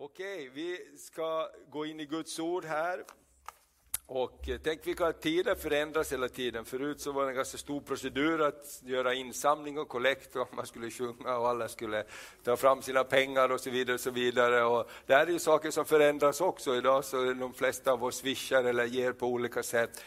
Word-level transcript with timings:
Okej, 0.00 0.50
vi 0.54 0.78
ska 0.98 1.48
gå 1.70 1.86
in 1.86 2.00
i 2.00 2.06
Guds 2.06 2.38
ord 2.38 2.64
här. 2.64 3.04
Och 4.06 4.48
eh, 4.48 4.60
tänk 4.64 4.86
vilka 4.86 5.12
tider 5.12 5.54
förändras 5.54 6.12
hela 6.12 6.28
tiden. 6.28 6.64
Förut 6.64 7.00
så 7.00 7.12
var 7.12 7.24
det 7.24 7.30
en 7.30 7.36
ganska 7.36 7.58
stor 7.58 7.80
procedur 7.80 8.42
att 8.42 8.82
göra 8.84 9.14
insamling 9.14 9.78
och 9.78 9.88
kollekt 9.88 10.36
och 10.36 10.54
man 10.56 10.66
skulle 10.66 10.90
sjunga 10.90 11.36
och 11.36 11.48
alla 11.48 11.68
skulle 11.68 12.04
ta 12.42 12.56
fram 12.56 12.82
sina 12.82 13.04
pengar 13.04 13.52
och 13.52 13.60
så 13.60 13.70
vidare. 13.70 13.94
Och 13.94 14.00
så 14.00 14.10
vidare. 14.10 14.64
Och 14.64 14.90
det 15.06 15.14
här 15.14 15.26
är 15.26 15.30
ju 15.30 15.38
saker 15.38 15.70
som 15.70 15.84
förändras 15.84 16.40
också. 16.40 16.76
Idag 16.76 17.04
så 17.04 17.22
är 17.22 17.34
de 17.34 17.54
flesta 17.54 17.92
av 17.92 18.04
oss 18.04 18.16
swishar 18.16 18.64
eller 18.64 18.84
ger 18.84 19.12
på 19.12 19.26
olika 19.26 19.62
sätt. 19.62 20.04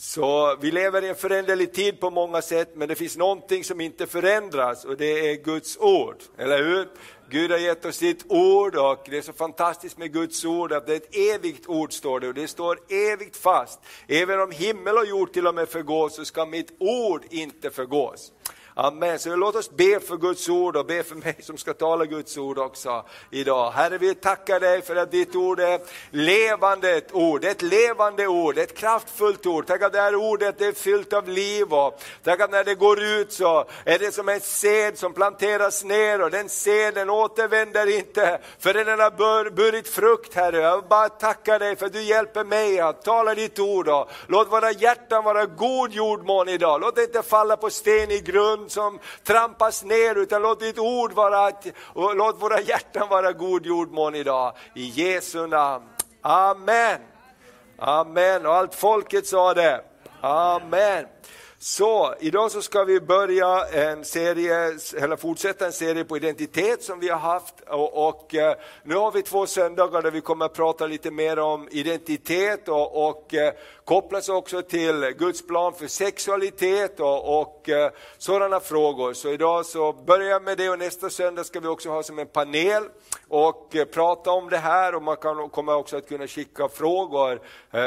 Så 0.00 0.56
vi 0.60 0.70
lever 0.70 1.04
i 1.04 1.08
en 1.08 1.14
föränderlig 1.14 1.72
tid 1.72 2.00
på 2.00 2.10
många 2.10 2.42
sätt, 2.42 2.70
men 2.74 2.88
det 2.88 2.94
finns 2.94 3.16
någonting 3.16 3.64
som 3.64 3.80
inte 3.80 4.06
förändras 4.06 4.84
och 4.84 4.96
det 4.96 5.30
är 5.30 5.44
Guds 5.44 5.78
ord, 5.78 6.16
eller 6.36 6.62
hur? 6.62 6.88
Gud 7.30 7.50
har 7.50 7.58
gett 7.58 7.84
oss 7.84 7.96
sitt 7.96 8.24
ord 8.28 8.76
och 8.76 9.06
det 9.10 9.18
är 9.18 9.22
så 9.22 9.32
fantastiskt 9.32 9.98
med 9.98 10.12
Guds 10.12 10.44
ord 10.44 10.72
att 10.72 10.86
det 10.86 10.92
är 10.92 10.96
ett 10.96 11.16
evigt 11.16 11.68
ord 11.68 11.92
står 11.92 12.20
det 12.20 12.28
och 12.28 12.34
det 12.34 12.48
står 12.48 12.78
evigt 12.88 13.36
fast. 13.36 13.80
Även 14.08 14.40
om 14.40 14.50
himmel 14.50 14.96
och 14.96 15.06
jord 15.06 15.32
till 15.32 15.46
och 15.46 15.54
med 15.54 15.68
förgås 15.68 16.16
så 16.16 16.24
ska 16.24 16.46
mitt 16.46 16.76
ord 16.78 17.24
inte 17.30 17.70
förgås. 17.70 18.32
Amen. 18.80 19.18
Så 19.18 19.36
låt 19.36 19.54
oss 19.54 19.70
be 19.70 20.00
för 20.00 20.16
Guds 20.16 20.48
ord 20.48 20.76
och 20.76 20.86
be 20.86 21.02
för 21.02 21.14
mig 21.14 21.36
som 21.40 21.58
ska 21.58 21.74
tala 21.74 22.04
Guds 22.04 22.36
ord 22.38 22.58
också 22.58 23.04
idag. 23.30 23.70
Herre, 23.70 23.98
vi 23.98 24.14
tackar 24.14 24.60
dig 24.60 24.82
för 24.82 24.96
att 24.96 25.10
ditt 25.10 25.36
ord 25.36 25.60
är 25.60 25.80
levande 26.10 26.96
ett 26.96 27.14
ord, 27.14 27.44
ett 27.44 27.62
levande 27.62 28.26
ord, 28.26 28.58
ett 28.58 28.76
kraftfullt 28.76 29.46
ord. 29.46 29.66
Tack 29.66 29.82
att 29.82 29.92
det 29.92 30.00
här 30.00 30.14
ordet 30.14 30.60
är 30.60 30.72
fyllt 30.72 31.12
av 31.12 31.28
liv 31.28 31.72
och 31.72 32.02
tack 32.22 32.40
att 32.40 32.50
när 32.50 32.64
det 32.64 32.74
går 32.74 33.02
ut 33.02 33.32
så 33.32 33.64
är 33.84 33.98
det 33.98 34.14
som 34.14 34.28
en 34.28 34.40
sed 34.40 34.98
som 34.98 35.12
planteras 35.12 35.84
ner 35.84 36.22
och 36.22 36.30
den 36.30 36.48
seden 36.48 37.10
återvänder 37.10 37.98
inte 37.98 38.40
förrän 38.58 38.86
den 38.86 39.00
har 39.00 39.50
burit 39.50 39.88
frukt 39.88 40.34
Herre. 40.34 40.56
Jag 40.56 40.84
bara 40.84 41.08
tackar 41.08 41.58
dig 41.58 41.76
för 41.76 41.86
att 41.86 41.92
du 41.92 42.02
hjälper 42.02 42.44
mig 42.44 42.80
att 42.80 43.02
tala 43.02 43.34
ditt 43.34 43.58
ord 43.58 43.88
och 43.88 44.10
låt 44.26 44.52
våra 44.52 44.72
hjärtan 44.72 45.24
vara 45.24 45.46
god 45.46 45.92
jordmån 45.92 46.48
idag. 46.48 46.80
Låt 46.80 46.96
det 46.96 47.02
inte 47.02 47.22
falla 47.22 47.56
på 47.56 47.70
stenig 47.70 48.24
grund 48.24 48.67
som 48.68 48.98
trampas 49.24 49.84
ner, 49.84 50.14
utan 50.14 50.42
låt 50.42 50.60
ditt 50.60 50.78
ord 50.78 51.12
vara, 51.12 51.52
och 51.82 52.16
låt 52.16 52.42
våra 52.42 52.60
hjärtan 52.60 53.08
vara 53.08 53.32
god 53.32 53.66
jordmån 53.66 54.14
idag. 54.14 54.52
I 54.74 54.88
Jesu 54.88 55.46
namn. 55.46 55.84
Amen. 56.22 57.00
Amen. 57.78 58.46
Och 58.46 58.54
allt 58.54 58.74
folket 58.74 59.26
sa 59.26 59.54
det. 59.54 59.84
Amen. 60.20 61.06
Så 61.60 62.14
idag 62.20 62.50
så 62.50 62.62
ska 62.62 62.84
vi 62.84 63.00
börja 63.00 63.64
en 63.64 64.04
serie, 64.04 64.78
eller 64.96 65.16
fortsätta 65.16 65.66
en 65.66 65.72
serie 65.72 66.04
på 66.04 66.16
identitet 66.16 66.82
som 66.82 67.00
vi 67.00 67.08
har 67.08 67.18
haft 67.18 67.54
och, 67.60 68.08
och 68.08 68.34
eh, 68.34 68.56
nu 68.82 68.94
har 68.94 69.12
vi 69.12 69.22
två 69.22 69.46
söndagar 69.46 70.02
där 70.02 70.10
vi 70.10 70.20
kommer 70.20 70.44
att 70.44 70.54
prata 70.54 70.86
lite 70.86 71.10
mer 71.10 71.38
om 71.38 71.68
identitet 71.70 72.68
och, 72.68 73.08
och 73.08 73.34
eh, 73.34 73.52
kopplas 73.84 74.28
också 74.28 74.62
till 74.62 75.14
Guds 75.18 75.46
plan 75.46 75.74
för 75.74 75.86
sexualitet 75.86 77.00
och, 77.00 77.40
och 77.40 77.68
eh, 77.68 77.90
sådana 78.18 78.60
frågor. 78.60 79.12
Så 79.12 79.28
idag 79.28 79.66
så 79.66 79.92
börjar 79.92 80.30
jag 80.30 80.42
med 80.42 80.58
det 80.58 80.70
och 80.70 80.78
nästa 80.78 81.10
söndag 81.10 81.44
ska 81.44 81.60
vi 81.60 81.68
också 81.68 81.90
ha 81.90 82.02
som 82.02 82.18
en 82.18 82.26
panel 82.26 82.82
och 83.28 83.74
prata 83.92 84.30
om 84.30 84.50
det 84.50 84.58
här 84.58 84.94
och 84.94 85.02
man 85.02 85.16
kan, 85.16 85.48
kommer 85.48 85.74
också 85.74 85.96
att 85.96 86.08
kunna 86.08 86.26
skicka 86.26 86.68
frågor 86.68 87.40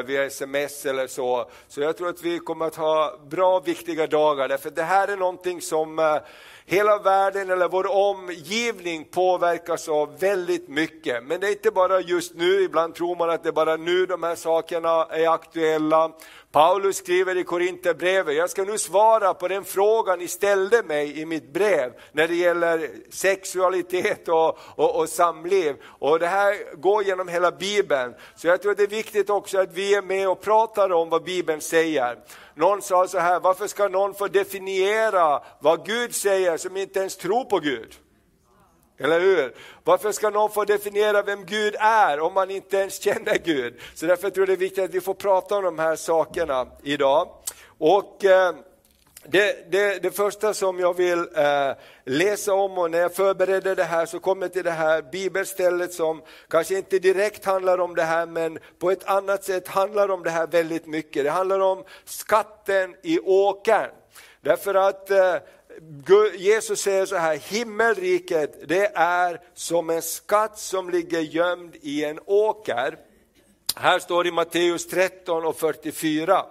via 0.05 0.25
sms 0.25 0.85
eller 0.85 1.07
så. 1.07 1.49
Så 1.67 1.81
jag 1.81 1.97
tror 1.97 2.09
att 2.09 2.23
vi 2.23 2.39
kommer 2.39 2.65
att 2.65 2.75
ha 2.75 3.19
bra, 3.29 3.60
viktiga 3.63 4.07
dagar, 4.07 4.47
därför 4.47 4.69
det 4.69 4.83
här 4.83 5.07
är 5.07 5.17
någonting 5.17 5.61
som 5.61 5.99
eh, 5.99 6.17
hela 6.65 6.97
världen 6.99 7.49
eller 7.49 7.67
vår 7.67 7.91
omgivning 7.91 9.05
påverkas 9.05 9.89
av 9.89 10.19
väldigt 10.19 10.67
mycket. 10.67 11.23
Men 11.23 11.39
det 11.39 11.47
är 11.47 11.51
inte 11.51 11.71
bara 11.71 11.99
just 11.99 12.35
nu, 12.35 12.61
ibland 12.61 12.95
tror 12.95 13.15
man 13.15 13.29
att 13.29 13.43
det 13.43 13.49
är 13.49 13.53
bara 13.53 13.77
nu 13.77 14.05
de 14.05 14.23
här 14.23 14.35
sakerna 14.35 15.05
är 15.05 15.33
aktuella. 15.33 16.11
Paulus 16.51 16.97
skriver 16.97 17.37
i 17.37 17.43
Korinthierbrevet, 17.43 18.35
jag 18.35 18.49
ska 18.49 18.63
nu 18.63 18.77
svara 18.77 19.33
på 19.33 19.47
den 19.47 19.63
frågan 19.63 20.19
ni 20.19 20.27
ställde 20.27 20.83
mig 20.83 21.19
i 21.19 21.25
mitt 21.25 21.53
brev 21.53 21.93
när 22.11 22.27
det 22.27 22.35
gäller 22.35 22.89
sexualitet 23.09 24.27
och, 24.27 24.59
och, 24.75 24.99
och 24.99 25.09
samliv. 25.09 25.75
Och 25.83 26.19
det 26.19 26.27
här 26.27 26.75
går 26.75 27.03
genom 27.03 27.27
hela 27.27 27.51
Bibeln. 27.51 28.13
Så 28.35 28.47
jag 28.47 28.61
tror 28.61 28.71
att 28.71 28.77
det 28.77 28.83
är 28.83 28.87
viktigt 28.87 29.29
också 29.29 29.59
att 29.59 29.73
vi 29.73 29.95
är 29.95 30.01
med 30.01 30.29
och 30.29 30.41
pratar 30.41 30.91
om 30.91 31.09
vad 31.09 31.23
Bibeln 31.23 31.61
säger. 31.61 32.17
Någon 32.55 32.81
sa 32.81 33.07
så 33.07 33.19
här, 33.19 33.39
varför 33.39 33.67
ska 33.67 33.87
någon 33.87 34.13
få 34.13 34.27
definiera 34.27 35.43
vad 35.59 35.85
Gud 35.85 36.15
säger 36.15 36.57
som 36.57 36.77
inte 36.77 36.99
ens 36.99 37.17
tror 37.17 37.45
på 37.45 37.59
Gud? 37.59 37.95
Eller 38.99 39.19
hur? 39.19 39.55
Varför 39.83 40.11
ska 40.11 40.29
någon 40.29 40.51
få 40.51 40.65
definiera 40.65 41.21
vem 41.21 41.45
Gud 41.45 41.75
är 41.79 42.19
om 42.19 42.33
man 42.33 42.51
inte 42.51 42.77
ens 42.77 43.01
känner 43.01 43.37
Gud? 43.37 43.79
Så 43.95 44.05
därför 44.05 44.29
tror 44.29 44.41
jag 44.41 44.49
det 44.49 44.53
är 44.53 44.67
viktigt 44.67 44.83
att 44.83 44.93
vi 44.93 45.01
får 45.01 45.13
prata 45.13 45.57
om 45.57 45.63
de 45.63 45.79
här 45.79 45.95
sakerna 45.95 46.67
idag. 46.83 47.27
Och 47.77 48.25
eh, 48.25 48.55
det, 49.25 49.71
det, 49.71 50.03
det, 50.03 50.11
första 50.11 50.53
som 50.53 50.79
jag 50.79 50.97
vill 50.97 51.19
eh, 51.19 51.71
läsa 52.05 52.53
om 52.53 52.77
och 52.77 52.91
när 52.91 52.99
jag 52.99 53.15
förberedde 53.15 53.75
det 53.75 53.83
här 53.83 54.05
så 54.05 54.19
kom 54.19 54.41
jag 54.41 54.53
till 54.53 54.63
det 54.63 54.71
här 54.71 55.01
bibelstället 55.01 55.93
som 55.93 56.21
kanske 56.49 56.77
inte 56.77 56.99
direkt 56.99 57.45
handlar 57.45 57.77
om 57.77 57.95
det 57.95 58.03
här 58.03 58.25
men 58.25 58.59
på 58.79 58.91
ett 58.91 59.03
annat 59.03 59.43
sätt 59.43 59.67
handlar 59.67 60.09
om 60.09 60.23
det 60.23 60.29
här 60.29 60.47
väldigt 60.47 60.87
mycket. 60.87 61.23
Det 61.23 61.31
handlar 61.31 61.59
om 61.59 61.83
skatten 62.05 62.95
i 63.01 63.19
åkern. 63.19 63.89
Därför 64.41 64.75
att 64.75 65.11
eh, 65.11 65.35
Jesus 66.37 66.81
säger 66.81 67.05
så 67.05 67.15
här, 67.15 67.35
himmelriket 67.35 68.69
det 68.69 68.91
är 68.95 69.41
som 69.53 69.89
en 69.89 70.01
skatt 70.01 70.59
som 70.59 70.89
ligger 70.89 71.19
gömd 71.19 71.75
i 71.81 72.05
en 72.05 72.19
åker. 72.25 72.97
Här 73.75 73.99
står 73.99 74.23
det 74.23 74.29
i 74.29 74.31
Matteus 74.31 74.87
13 74.87 75.45
och 75.45 75.59
44. 75.59 76.45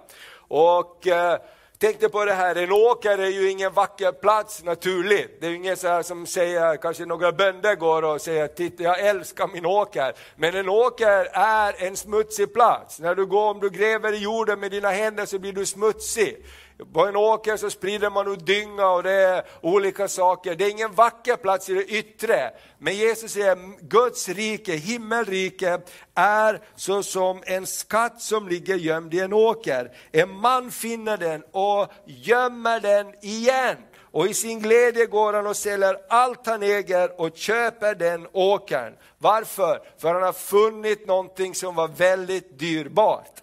Och 0.47 1.07
eh, 1.07 1.39
tänkte 1.81 2.09
på 2.09 2.25
det 2.25 2.33
här, 2.33 2.55
en 2.55 2.71
åker 2.71 3.17
är 3.17 3.27
ju 3.27 3.49
ingen 3.51 3.73
vacker 3.73 4.11
plats 4.11 4.63
naturligt. 4.63 5.41
Det 5.41 5.45
är 5.45 5.49
ju 5.49 5.55
ingen 5.55 5.77
så 5.77 5.87
här 5.87 6.03
som 6.03 6.25
säger, 6.25 6.77
kanske 6.77 7.05
några 7.05 7.31
bönder 7.31 7.75
går 7.75 8.03
och 8.03 8.21
säger, 8.21 8.47
titta 8.47 8.83
jag 8.83 8.99
älskar 8.99 9.47
min 9.47 9.65
åker. 9.65 10.13
Men 10.35 10.55
en 10.55 10.69
åker 10.69 11.27
är 11.33 11.83
en 11.87 11.95
smutsig 11.95 12.53
plats. 12.53 12.99
När 12.99 13.15
du 13.15 13.25
går, 13.25 13.51
om 13.51 13.59
du 13.59 13.69
gräver 13.69 14.13
i 14.13 14.17
jorden 14.17 14.59
med 14.59 14.71
dina 14.71 14.89
händer 14.89 15.25
så 15.25 15.39
blir 15.39 15.53
du 15.53 15.65
smutsig. 15.65 16.45
På 16.93 17.05
en 17.05 17.15
åker 17.15 17.57
så 17.57 17.69
sprider 17.69 18.09
man 18.09 18.33
ut 18.33 18.45
dynga 18.45 18.87
och 18.87 19.03
det 19.03 19.11
är 19.11 19.43
olika 19.61 20.07
saker. 20.07 20.55
Det 20.55 20.65
är 20.65 20.69
ingen 20.69 20.93
vacker 20.93 21.35
plats 21.35 21.69
i 21.69 21.73
det 21.73 21.85
yttre. 21.85 22.51
Men 22.77 22.95
Jesus 22.95 23.31
säger 23.31 23.57
Guds 23.81 24.29
rike, 24.29 24.73
himmelrike, 24.73 25.81
är 26.15 26.61
så 26.75 27.03
som 27.03 27.43
en 27.45 27.67
skatt 27.67 28.21
som 28.21 28.47
ligger 28.47 28.75
gömd 28.75 29.13
i 29.13 29.19
en 29.19 29.33
åker. 29.33 29.91
En 30.11 30.29
man 30.29 30.71
finner 30.71 31.17
den 31.17 31.43
och 31.51 31.91
gömmer 32.05 32.79
den 32.79 33.13
igen. 33.21 33.77
Och 34.11 34.27
i 34.27 34.33
sin 34.33 34.59
glädje 34.59 35.05
går 35.05 35.33
han 35.33 35.47
och 35.47 35.57
säljer 35.57 35.97
allt 36.09 36.47
han 36.47 36.63
äger 36.63 37.21
och 37.21 37.37
köper 37.37 37.95
den 37.95 38.27
åkern. 38.31 38.93
Varför? 39.17 39.81
För 39.97 40.13
han 40.13 40.23
har 40.23 40.33
funnit 40.33 41.07
någonting 41.07 41.55
som 41.55 41.75
var 41.75 41.87
väldigt 41.87 42.59
dyrbart 42.59 43.41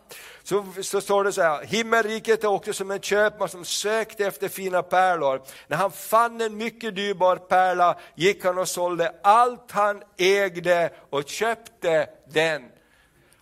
så, 0.49 0.65
så 0.83 1.01
står 1.01 1.25
det 1.25 1.33
så 1.33 1.43
här, 1.43 1.65
himmelriket 1.65 2.45
är 2.45 2.49
också 2.49 2.73
som 2.73 2.91
en 2.91 3.01
köpman 3.01 3.49
som 3.49 3.65
sökte 3.65 4.27
efter 4.27 4.49
fina 4.49 4.83
pärlor. 4.83 5.43
När 5.67 5.77
han 5.77 5.91
fann 5.91 6.41
en 6.41 6.57
mycket 6.57 6.95
dyrbar 6.95 7.37
pärla 7.37 7.99
gick 8.15 8.45
han 8.45 8.59
och 8.59 8.69
sålde 8.69 9.15
allt 9.23 9.71
han 9.71 10.03
ägde 10.17 10.91
och 11.11 11.29
köpte 11.29 12.09
den. 12.31 12.63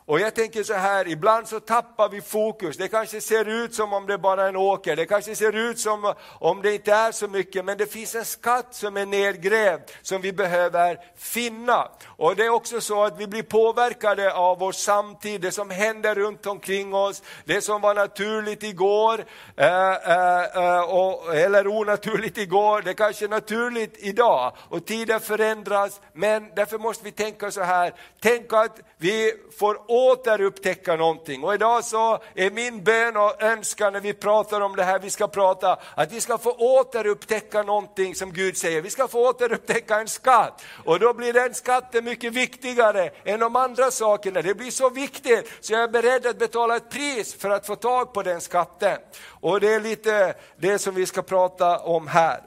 Och 0.08 0.20
jag 0.20 0.34
tänker 0.34 0.62
så 0.62 0.74
här, 0.74 1.08
ibland 1.08 1.48
så 1.48 1.60
tappar 1.60 2.08
vi 2.08 2.20
fokus. 2.20 2.76
Det 2.76 2.88
kanske 2.88 3.20
ser 3.20 3.48
ut 3.48 3.74
som 3.74 3.92
om 3.92 4.06
det 4.06 4.18
bara 4.18 4.44
är 4.44 4.48
en 4.48 4.56
åker, 4.56 4.96
det 4.96 5.06
kanske 5.06 5.36
ser 5.36 5.56
ut 5.56 5.78
som 5.78 6.14
om 6.38 6.62
det 6.62 6.74
inte 6.74 6.92
är 6.92 7.12
så 7.12 7.28
mycket, 7.28 7.64
men 7.64 7.78
det 7.78 7.86
finns 7.86 8.14
en 8.14 8.24
skatt 8.24 8.66
som 8.70 8.96
är 8.96 9.06
nedgrävd 9.06 9.82
som 10.02 10.22
vi 10.22 10.32
behöver 10.32 10.98
finna. 11.16 11.88
Och 12.06 12.36
det 12.36 12.44
är 12.44 12.48
också 12.48 12.80
så 12.80 13.04
att 13.04 13.20
vi 13.20 13.26
blir 13.26 13.42
påverkade 13.42 14.34
av 14.34 14.58
vår 14.58 14.72
samtid, 14.72 15.41
det 15.41 15.53
som 15.53 15.70
händer 15.70 16.14
runt 16.14 16.47
omkring 16.47 16.94
oss, 16.94 17.22
det 17.44 17.60
som 17.60 17.80
var 17.80 17.94
naturligt 17.94 18.62
igår, 18.62 19.24
eh, 19.56 19.92
eh, 19.92 20.42
eh 20.56 20.80
och, 20.80 21.36
eller 21.36 21.66
onaturligt 21.66 22.38
igår, 22.38 22.82
det 22.82 22.94
kanske 22.94 23.24
är 23.24 23.28
naturligt 23.28 23.97
idag. 23.98 24.52
Och 24.68 24.86
tiden 24.86 25.20
förändras, 25.20 26.00
men 26.12 26.50
därför 26.56 26.78
måste 26.78 27.04
vi 27.04 27.12
tänka 27.12 27.50
så 27.50 27.62
här, 27.62 27.94
tänk 28.20 28.52
att 28.52 28.80
vi 28.98 29.34
får 29.59 29.91
återupptäcka 29.91 30.97
någonting. 30.97 31.45
Och 31.45 31.54
idag 31.54 31.84
så 31.84 32.19
är 32.34 32.51
min 32.51 32.84
bön 32.84 33.16
och 33.16 33.43
önskan 33.43 33.93
när 33.93 34.01
vi 34.01 34.13
pratar 34.13 34.60
om 34.60 34.77
det 34.77 34.84
här 34.84 34.98
vi 34.98 35.10
ska 35.10 35.28
prata, 35.28 35.78
att 35.95 36.13
vi 36.13 36.21
ska 36.21 36.39
få 36.39 36.53
återupptäcka 36.53 37.63
någonting 37.63 38.15
som 38.15 38.33
Gud 38.33 38.57
säger. 38.57 38.83
Vi 38.83 38.91
ska 38.91 39.09
få 39.09 39.28
återupptäcka 39.28 40.01
en 40.01 40.09
skatt. 40.09 40.65
Och 40.84 41.01
då 41.01 41.15
blir 41.15 41.33
den 41.33 41.54
skatten 41.54 42.04
mycket 42.04 42.33
viktigare 42.33 43.10
än 43.25 43.41
de 43.41 43.57
andra 43.57 43.91
sakerna. 43.91 44.43
Det 44.43 44.54
blir 44.54 44.71
så 44.71 44.91
viktigt 44.91 45.53
så 45.60 45.72
jag 45.72 45.83
är 45.83 45.89
beredd 45.89 46.27
att 46.27 46.39
betala 46.39 46.77
ett 46.77 46.91
pris 46.91 47.34
för 47.34 47.51
att 47.51 47.66
få 47.66 47.77
tag 47.77 48.13
på 48.13 48.22
den 48.22 48.41
skatten. 48.41 48.98
Och 49.28 49.60
det 49.60 49.75
är 49.75 49.81
lite 49.81 50.34
det 50.57 50.78
som 50.78 50.95
vi 50.95 51.07
ska 51.07 51.22
prata 51.22 51.78
om 51.78 52.07
här. 52.07 52.41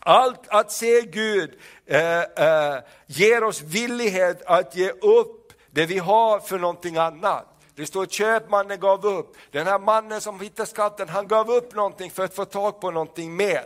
Allt 0.00 0.48
att 0.48 0.72
se 0.72 1.00
Gud 1.00 1.58
eh, 1.86 2.20
eh, 2.20 2.78
ger 3.06 3.44
oss 3.44 3.62
villighet 3.62 4.42
att 4.46 4.76
ge 4.76 4.90
upp 4.90 5.37
det 5.78 5.86
vi 5.86 5.98
har 5.98 6.40
för 6.40 6.58
någonting 6.58 6.96
annat. 6.96 7.44
Det 7.74 7.86
står 7.86 8.02
att 8.02 8.12
köpmannen 8.12 8.80
gav 8.80 9.06
upp. 9.06 9.36
Den 9.50 9.66
här 9.66 9.78
mannen 9.78 10.20
som 10.20 10.40
hittade 10.40 10.68
skatten, 10.68 11.08
han 11.08 11.28
gav 11.28 11.50
upp 11.50 11.74
någonting 11.74 12.10
för 12.10 12.24
att 12.24 12.34
få 12.34 12.44
tag 12.44 12.80
på 12.80 12.90
någonting 12.90 13.36
mer. 13.36 13.64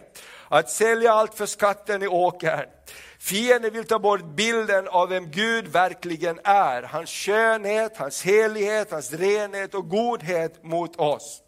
Att 0.49 0.71
sälja 0.71 1.13
allt 1.13 1.35
för 1.35 1.47
skatten 1.47 2.03
i 2.03 2.07
åkern. 2.07 2.67
Fienden 3.19 3.73
vill 3.73 3.87
ta 3.87 3.99
bort 3.99 4.25
bilden 4.25 4.89
av 4.89 5.09
vem 5.09 5.31
Gud 5.31 5.69
verkligen 5.69 6.41
är. 6.45 6.83
Hans 6.83 7.11
skönhet, 7.11 7.97
hans 7.97 8.23
helighet, 8.23 8.91
hans 8.91 9.13
renhet 9.13 9.75
och 9.75 9.89
godhet 9.89 10.65
mot 10.65 10.97
oss. 10.97 11.43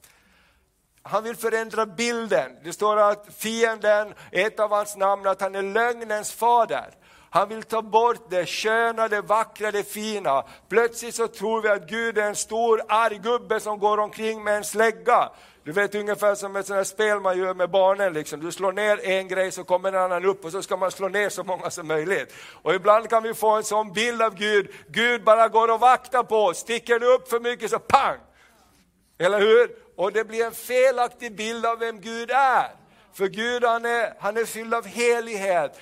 Han 1.03 1.25
vill 1.25 1.37
förändra 1.37 1.87
bilden. 1.87 2.51
Det 2.65 2.73
står 2.73 2.97
att 2.97 3.27
fienden, 3.39 4.15
ett 4.33 4.61
av 4.61 4.71
hans 4.71 4.97
namn, 4.97 5.27
att 5.27 5.41
han 5.41 5.55
är 5.55 5.63
lögnens 5.63 6.33
fader. 6.33 6.95
Han 7.35 7.49
vill 7.49 7.63
ta 7.63 7.83
bort 7.83 8.31
det 8.31 8.47
sköna, 8.47 9.09
det 9.09 9.21
vackra, 9.21 9.71
det 9.71 9.85
fina. 9.85 10.45
Plötsligt 10.69 11.15
så 11.15 11.29
tror 11.29 11.63
vi 11.63 11.69
att 11.69 11.89
Gud 11.89 12.19
är 12.19 12.23
en 12.23 12.37
stor 12.37 12.83
arg 12.89 13.19
gubbe 13.19 13.61
som 13.61 13.79
går 13.79 13.99
omkring 13.99 14.45
med 14.45 14.57
en 14.57 14.65
slägga. 14.65 15.31
Du 15.65 15.73
vet 15.73 15.95
ungefär 15.95 16.35
som 16.35 16.57
ett 16.57 16.67
sånt 16.67 16.87
spel 16.87 17.21
man 17.21 17.39
gör 17.39 17.55
med 17.55 17.71
barnen. 17.71 18.13
Liksom. 18.13 18.41
Du 18.41 18.53
slår 18.53 18.73
ner 18.73 19.01
en 19.05 19.29
grej 19.29 19.53
så 19.53 19.65
kommer 19.65 19.89
en 19.89 20.03
annan 20.03 20.25
upp 20.25 20.45
och 20.45 20.53
så 20.53 20.63
ska 20.63 20.77
man 20.77 20.91
slå 20.91 21.09
ner 21.09 21.29
så 21.29 21.45
många 21.45 21.71
som 21.71 21.87
möjligt. 21.87 22.35
Och 22.63 22.75
ibland 22.75 23.11
kan 23.11 23.23
vi 23.23 23.35
få 23.35 23.51
en 23.51 23.65
sån 23.65 23.93
bild 23.93 24.23
av 24.23 24.35
Gud. 24.35 24.69
Gud 24.89 25.25
bara 25.25 25.49
går 25.49 25.71
och 25.71 25.81
vaktar 25.81 26.23
på 26.23 26.37
oss. 26.37 26.59
Sticker 26.59 26.99
du 26.99 27.15
upp 27.15 27.29
för 27.29 27.41
mycket 27.41 27.71
så 27.71 27.79
pang! 27.79 28.19
Eller 29.19 29.41
hur? 29.41 29.71
Och 29.97 30.13
det 30.13 30.25
blir 30.25 30.45
en 30.45 30.53
felaktig 30.53 31.37
bild 31.37 31.67
av 31.67 31.79
vem 31.79 32.01
Gud 32.01 32.31
är. 32.31 32.85
För 33.15 33.27
Gud 33.27 33.65
han 33.65 33.85
är, 33.85 34.15
han 34.19 34.37
är 34.37 34.45
fylld 34.45 34.75
av 34.75 34.87
helighet. 34.87 35.81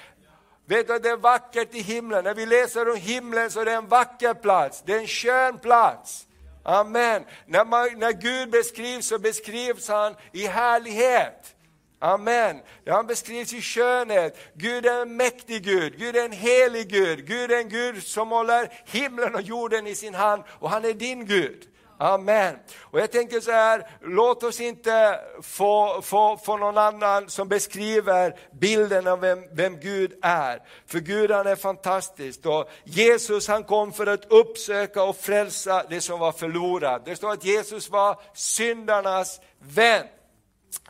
Vet 0.66 0.88
du, 0.88 0.98
det 0.98 1.08
är 1.08 1.16
vackert 1.16 1.74
i 1.74 1.80
himlen. 1.80 2.24
När 2.24 2.34
vi 2.34 2.46
läser 2.46 2.90
om 2.90 2.96
himlen 2.96 3.50
så 3.50 3.60
är 3.60 3.64
det 3.64 3.72
en 3.72 3.88
vacker 3.88 4.34
plats, 4.34 4.82
det 4.86 4.94
är 4.94 4.98
en 4.98 5.06
skön 5.06 5.58
plats. 5.58 6.26
Amen. 6.64 7.24
När, 7.46 7.64
man, 7.64 7.88
när 7.96 8.12
Gud 8.12 8.50
beskrivs 8.50 9.06
så 9.06 9.18
beskrivs 9.18 9.88
han 9.88 10.14
i 10.32 10.46
härlighet. 10.46 11.54
Amen. 11.98 12.60
Han 12.86 13.06
beskrivs 13.06 13.52
i 13.52 13.62
skönhet. 13.62 14.38
Gud 14.54 14.86
är 14.86 15.02
en 15.02 15.16
mäktig 15.16 15.64
Gud, 15.64 15.98
Gud 15.98 16.16
är 16.16 16.24
en 16.24 16.32
helig 16.32 16.88
Gud, 16.88 17.26
Gud 17.26 17.52
är 17.52 17.58
en 17.58 17.68
Gud 17.68 18.02
som 18.02 18.30
håller 18.30 18.68
himlen 18.84 19.34
och 19.34 19.42
jorden 19.42 19.86
i 19.86 19.94
sin 19.94 20.14
hand 20.14 20.42
och 20.48 20.70
han 20.70 20.84
är 20.84 20.92
din 20.92 21.26
Gud. 21.26 21.68
Amen. 21.98 22.56
Och 22.80 23.00
jag 23.00 23.12
tänker 23.12 23.40
så 23.40 23.50
här, 23.50 23.86
låt 24.00 24.42
oss 24.42 24.60
inte 24.60 25.20
få, 25.42 26.02
få, 26.02 26.36
få 26.36 26.56
någon 26.56 26.78
annan 26.78 27.30
som 27.30 27.48
beskriver 27.48 28.36
bilden 28.52 29.06
av 29.06 29.20
vem, 29.20 29.44
vem 29.52 29.80
Gud 29.80 30.18
är. 30.22 30.62
För 30.86 30.98
Gud 30.98 31.30
han 31.30 31.46
är 31.46 31.56
fantastisk. 31.56 32.46
Och 32.46 32.70
Jesus 32.84 33.48
han 33.48 33.64
kom 33.64 33.92
för 33.92 34.06
att 34.06 34.24
uppsöka 34.24 35.02
och 35.02 35.16
frälsa 35.16 35.84
det 35.90 36.00
som 36.00 36.20
var 36.20 36.32
förlorat. 36.32 37.04
Det 37.04 37.16
står 37.16 37.32
att 37.32 37.44
Jesus 37.44 37.90
var 37.90 38.20
syndarnas 38.34 39.40
vän. 39.58 40.06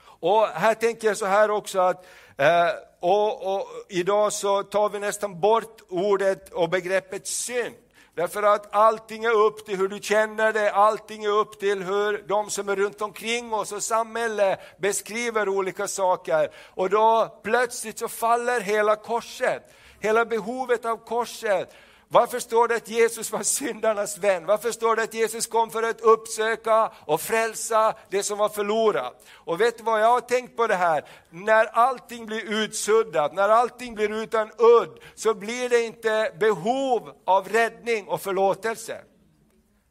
Och 0.05 0.47
här 0.47 0.75
tänker 0.75 1.09
jag 1.09 1.17
så 1.17 1.27
här 1.27 1.51
också 1.51 1.81
att 1.81 2.07
eh, 2.37 2.69
och, 3.01 3.55
och, 3.55 3.67
idag 3.89 4.33
så 4.33 4.63
tar 4.63 4.89
vi 4.89 4.99
nästan 4.99 5.41
bort 5.41 5.81
ordet 5.89 6.53
och 6.53 6.69
begreppet 6.69 7.27
synd. 7.27 7.75
Därför 8.15 8.43
att 8.43 8.75
allting 8.75 9.25
är 9.25 9.33
upp 9.33 9.67
till 9.67 9.79
hur 9.79 9.89
du 9.89 9.99
känner 9.99 10.53
det, 10.53 10.73
allting 10.73 11.25
är 11.25 11.29
upp 11.29 11.61
till 11.61 11.83
hur 11.83 12.25
de 12.29 12.51
som 12.51 12.69
är 12.69 12.77
runt 12.77 13.03
omkring 13.03 13.53
oss 13.53 13.73
och 13.73 13.83
samhället 13.83 14.61
beskriver 14.79 15.49
olika 15.49 15.89
saker. 15.89 16.51
Och 16.75 16.91
då 16.91 17.41
plötsligt 17.43 17.99
så 17.99 18.09
faller 18.09 18.61
hela 18.61 18.97
korset, 18.97 19.63
hela 20.01 20.25
behovet 20.25 20.85
av 20.85 20.97
korset. 20.97 21.75
Varför 22.13 22.41
står 22.41 22.69
det 22.69 22.75
att 22.75 22.89
Jesus 22.89 23.33
var 23.33 23.43
syndarnas 23.43 24.19
vän? 24.19 24.47
Varför 24.47 24.73
står 24.73 24.97
det 24.97 25.03
att 25.03 25.15
Jesus 25.15 25.47
kom 25.47 25.71
för 25.71 25.83
att 25.83 26.01
uppsöka 26.01 26.93
och 27.07 27.21
frälsa 27.21 27.95
det 28.11 28.23
som 28.23 28.39
var 28.39 28.49
förlorat? 28.49 29.27
Och 29.33 29.61
vet 29.61 29.79
du 29.79 29.85
vad, 29.85 30.01
jag 30.01 30.07
har 30.07 30.21
tänkt 30.21 30.57
på 30.57 30.67
det 30.67 30.75
här, 30.75 31.05
när 31.31 31.65
allting 31.65 32.27
blir 32.27 32.53
utsuddat, 32.53 33.35
när 33.35 33.49
allting 33.49 33.95
blir 33.95 34.13
utan 34.23 34.51
udd, 34.59 34.99
så 35.15 35.35
blir 35.35 35.69
det 35.69 35.81
inte 35.81 36.35
behov 36.41 37.13
av 37.25 37.49
räddning 37.49 38.09
och 38.09 38.21
förlåtelse. 38.21 39.01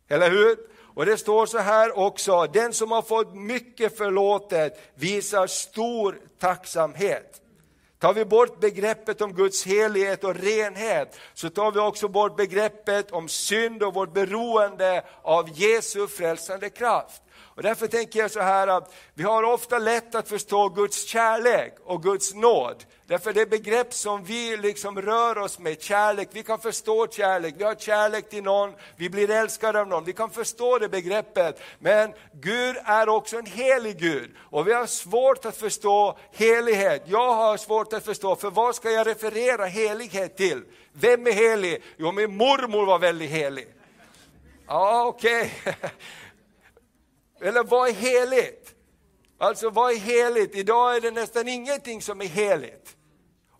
Eller 0.09 0.29
hur? 0.29 0.57
Och 0.95 1.05
det 1.05 1.17
står 1.17 1.45
så 1.45 1.57
här 1.57 1.97
också, 1.99 2.47
den 2.53 2.73
som 2.73 2.91
har 2.91 3.01
fått 3.01 3.35
mycket 3.35 3.97
förlåtet 3.97 4.91
visar 4.95 5.47
stor 5.47 6.21
tacksamhet. 6.39 7.40
Tar 8.01 8.13
vi 8.13 8.25
bort 8.25 8.59
begreppet 8.59 9.21
om 9.21 9.33
Guds 9.33 9.65
helighet 9.65 10.23
och 10.23 10.35
renhet, 10.35 11.19
så 11.33 11.49
tar 11.49 11.71
vi 11.71 11.79
också 11.79 12.07
bort 12.07 12.37
begreppet 12.37 13.11
om 13.11 13.29
synd 13.29 13.83
och 13.83 13.93
vårt 13.93 14.13
beroende 14.13 15.03
av 15.21 15.49
Jesu 15.53 16.07
frälsande 16.07 16.69
kraft. 16.69 17.21
Och 17.61 17.67
därför 17.67 17.87
tänker 17.87 18.19
jag 18.19 18.31
så 18.31 18.39
här 18.39 18.67
att 18.67 18.93
vi 19.13 19.23
har 19.23 19.43
ofta 19.43 19.79
lätt 19.79 20.15
att 20.15 20.29
förstå 20.29 20.69
Guds 20.69 21.05
kärlek 21.05 21.75
och 21.83 22.03
Guds 22.03 22.33
nåd. 22.33 22.83
Därför 23.07 23.33
det 23.33 23.49
begrepp 23.49 23.93
som 23.93 24.23
vi 24.23 24.57
liksom 24.57 25.01
rör 25.01 25.37
oss 25.37 25.59
med, 25.59 25.81
kärlek, 25.81 26.29
vi 26.31 26.43
kan 26.43 26.59
förstå 26.59 27.07
kärlek, 27.07 27.55
vi 27.57 27.63
har 27.63 27.75
kärlek 27.75 28.29
till 28.29 28.43
någon, 28.43 28.73
vi 28.95 29.09
blir 29.09 29.29
älskade 29.29 29.79
av 29.81 29.87
någon, 29.87 30.03
vi 30.03 30.13
kan 30.13 30.29
förstå 30.29 30.77
det 30.77 30.89
begreppet. 30.89 31.61
Men 31.79 32.13
Gud 32.33 32.75
är 32.85 33.09
också 33.09 33.37
en 33.37 33.45
helig 33.45 33.97
Gud 33.97 34.31
och 34.39 34.67
vi 34.67 34.73
har 34.73 34.85
svårt 34.85 35.45
att 35.45 35.57
förstå 35.57 36.17
helighet. 36.31 37.03
Jag 37.05 37.33
har 37.33 37.57
svårt 37.57 37.93
att 37.93 38.05
förstå, 38.05 38.35
för 38.35 38.49
vad 38.49 38.75
ska 38.75 38.91
jag 38.91 39.07
referera 39.07 39.65
helighet 39.65 40.37
till? 40.37 40.63
Vem 40.93 41.27
är 41.27 41.31
helig? 41.31 41.83
Jo, 41.97 42.11
min 42.11 42.37
mormor 42.37 42.85
var 42.85 42.99
väldigt 42.99 43.29
helig. 43.29 43.67
Ja, 44.67 45.05
okej. 45.05 45.53
Okay. 45.61 45.89
Eller 47.41 47.63
vad 47.63 47.89
är 47.89 47.93
heligt? 47.93 48.75
Alltså 49.37 49.69
vad 49.69 49.91
är 49.91 49.97
heligt? 49.97 50.55
Idag 50.55 50.95
är 50.95 51.01
det 51.01 51.11
nästan 51.11 51.47
ingenting 51.47 52.01
som 52.01 52.21
är 52.21 52.25
heligt. 52.25 52.95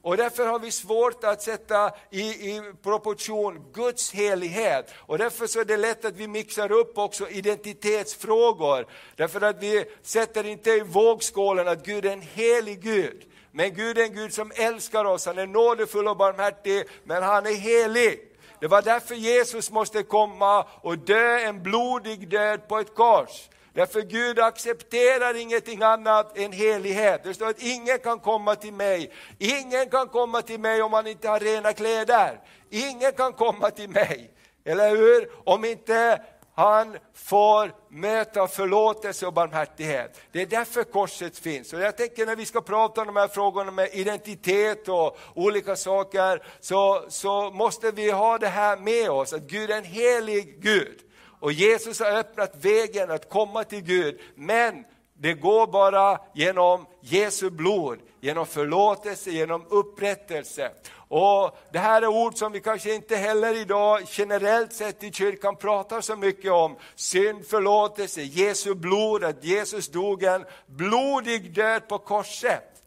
Och 0.04 0.18
därför 0.18 0.46
har 0.46 0.60
vi 0.60 0.72
svårt 0.72 1.24
att 1.24 1.42
sätta 1.42 1.92
i, 2.10 2.22
i, 2.22 2.74
proportion 2.84 3.72
Guds 3.74 4.12
helighet. 4.12 4.94
Och 4.98 5.18
därför 5.18 5.48
så 5.48 5.60
är 5.60 5.66
det 5.66 5.78
lätt 5.78 6.06
att 6.06 6.16
vi 6.16 6.28
mixar 6.28 6.72
upp 6.72 6.98
också 6.98 7.30
identitetsfrågor. 7.30 8.88
Därför 9.16 9.42
att 9.42 9.64
vi 9.64 9.86
sätter 10.02 10.46
inte 10.46 10.72
i 10.72 10.80
vågskålen 10.80 11.68
att 11.68 11.86
Gud 11.86 12.06
är 12.06 12.14
en 12.14 12.22
helig 12.22 12.82
Gud. 12.82 13.24
Men 13.52 13.74
Gud 13.74 13.98
är 13.98 14.04
en 14.04 14.16
Gud 14.16 14.34
som 14.34 14.52
älskar 14.56 15.06
oss, 15.06 15.26
han 15.26 15.38
är 15.38 15.48
nådefull 15.48 16.08
och 16.08 16.18
barmhärtig, 16.18 16.84
men 17.04 17.24
han 17.24 17.46
är 17.46 17.54
helig. 17.54 18.20
Det 18.60 18.68
var 18.68 18.82
därför 18.82 19.16
Jesus 19.16 19.72
måste 19.72 20.04
komma 20.04 20.68
och 20.82 20.98
dö 20.98 21.40
en 21.40 21.64
blodig 21.64 22.30
död 22.30 22.68
på 22.68 22.78
ett 22.78 22.96
kors. 22.96 23.50
Därför 23.74 24.02
Gud 24.02 24.40
accepterar 24.40 25.36
ingenting 25.36 25.82
annat 25.84 26.38
än 26.38 26.52
helighet. 26.52 27.24
Det 27.24 27.34
står 27.34 27.50
att 27.50 27.62
ingen 27.62 28.00
kan 28.00 28.20
komma 28.20 28.56
till 28.56 28.74
mig. 28.74 29.12
Ingen 29.38 29.90
kan 29.90 30.08
komma 30.08 30.42
till 30.42 30.60
mig 30.60 30.82
om 30.82 30.92
man 30.92 31.08
inte 31.08 31.30
har 31.30 31.40
rena 31.40 31.74
kläder. 31.74 32.40
Ingen 32.70 33.12
kan 33.12 33.34
komma 33.34 33.70
till 33.70 33.90
mig, 33.90 34.32
eller 34.66 34.90
hur? 34.90 35.30
Om 35.44 35.66
inte 35.66 36.22
han 36.56 36.98
får 37.14 37.74
möta 37.90 38.48
förlåtelse 38.48 39.28
och 39.28 39.34
barmhärtighet. 39.34 40.22
Det 40.32 40.42
är 40.42 40.46
därför 40.46 40.84
korset 40.84 41.38
finns. 41.38 41.74
Och 41.74 41.80
jag 41.80 41.98
tänker 41.98 42.26
när 42.26 42.36
vi 42.36 42.46
ska 42.46 42.62
prata 42.62 43.02
om 43.02 43.08
de 43.08 43.16
här 43.16 43.28
frågorna 43.28 43.72
med 43.72 43.90
identitet 43.94 44.88
och 44.88 45.18
olika 45.36 45.76
saker, 45.76 46.44
så, 46.60 47.06
så 47.08 47.52
måste 47.52 47.92
vi 47.92 48.12
ha 48.12 48.38
det 48.38 48.48
här 48.48 48.78
med 48.78 49.10
oss, 49.10 49.34
att 49.34 49.42
Gud 49.42 49.72
är 49.72 49.78
en 49.78 49.84
helig 49.84 50.62
Gud. 50.62 51.00
Och 51.42 51.52
Jesus 51.52 52.00
har 52.00 52.12
öppnat 52.12 52.66
vägen 52.66 53.12
att 53.12 53.30
komma 53.30 53.64
till 53.64 53.82
Gud, 53.82 54.20
men 54.36 54.86
det 55.14 55.34
går 55.34 55.68
bara 55.68 56.20
genom 56.34 56.86
Jesu 57.02 57.50
blod, 57.50 58.00
genom 58.20 58.46
förlåtelse, 58.46 59.32
genom 59.32 59.66
upprättelse. 59.70 60.72
Och 60.94 61.58
Det 61.72 61.80
här 61.80 62.02
är 62.02 62.08
ord 62.08 62.38
som 62.38 62.52
vi 62.52 62.60
kanske 62.60 62.94
inte 62.96 63.16
heller 63.16 63.56
idag 63.56 64.02
generellt 64.06 64.74
sett 64.74 65.04
i 65.04 65.12
kyrkan 65.12 65.56
pratar 65.56 66.02
så 66.02 66.16
mycket 66.16 66.52
om. 66.52 66.76
Synd, 66.96 67.48
förlåtelse, 67.48 68.22
Jesu 68.22 68.76
blod, 68.76 69.24
att 69.24 69.44
Jesus 69.44 69.88
dog 69.88 70.24
en 70.24 70.46
blodig 70.66 71.54
död 71.54 71.88
på 71.88 71.98
korset. 71.98 72.84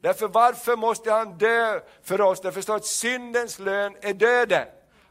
Därför 0.00 0.28
varför 0.28 0.76
måste 0.76 1.10
han 1.10 1.38
dö 1.38 1.80
för 2.02 2.20
oss? 2.20 2.40
Därför 2.40 2.76
att 2.76 2.86
syndens 2.86 3.58
lön 3.58 3.96
är 4.00 4.14
döden. 4.14 4.66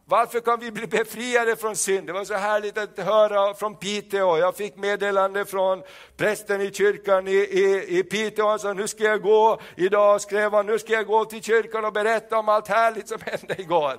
Varför 0.10 0.40
kan 0.40 0.60
vi 0.60 0.72
bli 0.72 0.88
befriade 0.88 1.56
från 1.56 1.76
synd? 1.76 2.08
Det 2.08 2.14
var 2.14 2.26
så 2.26 2.34
härligt 2.34 2.78
att 2.78 3.00
höra 3.00 3.54
från 3.54 3.76
Piteå. 3.76 4.38
Jag 4.38 4.56
fick 4.56 4.78
meddelande 4.78 5.46
från 5.46 5.84
prästen 6.18 6.62
i 6.62 6.74
kyrkan 6.74 7.28
i, 7.28 7.32
i, 7.32 7.98
i 8.00 8.04
Piteå. 8.04 8.48
Han 8.48 8.60
sa, 8.60 8.74
nu 8.74 8.88
ska 8.88 9.04
jag 9.04 9.22
gå, 9.22 9.62
idag 9.76 10.22
skrev 10.22 10.54
han, 10.54 10.66
nu 10.66 10.80
ska 10.80 10.94
jag 10.94 11.08
gå 11.08 11.26
till 11.26 11.44
kyrkan 11.44 11.86
och 11.86 11.94
berätta 11.94 12.38
om 12.38 12.50
allt 12.50 12.68
härligt 12.68 13.08
som 13.08 13.18
hände 13.26 13.62
igår. 13.62 13.94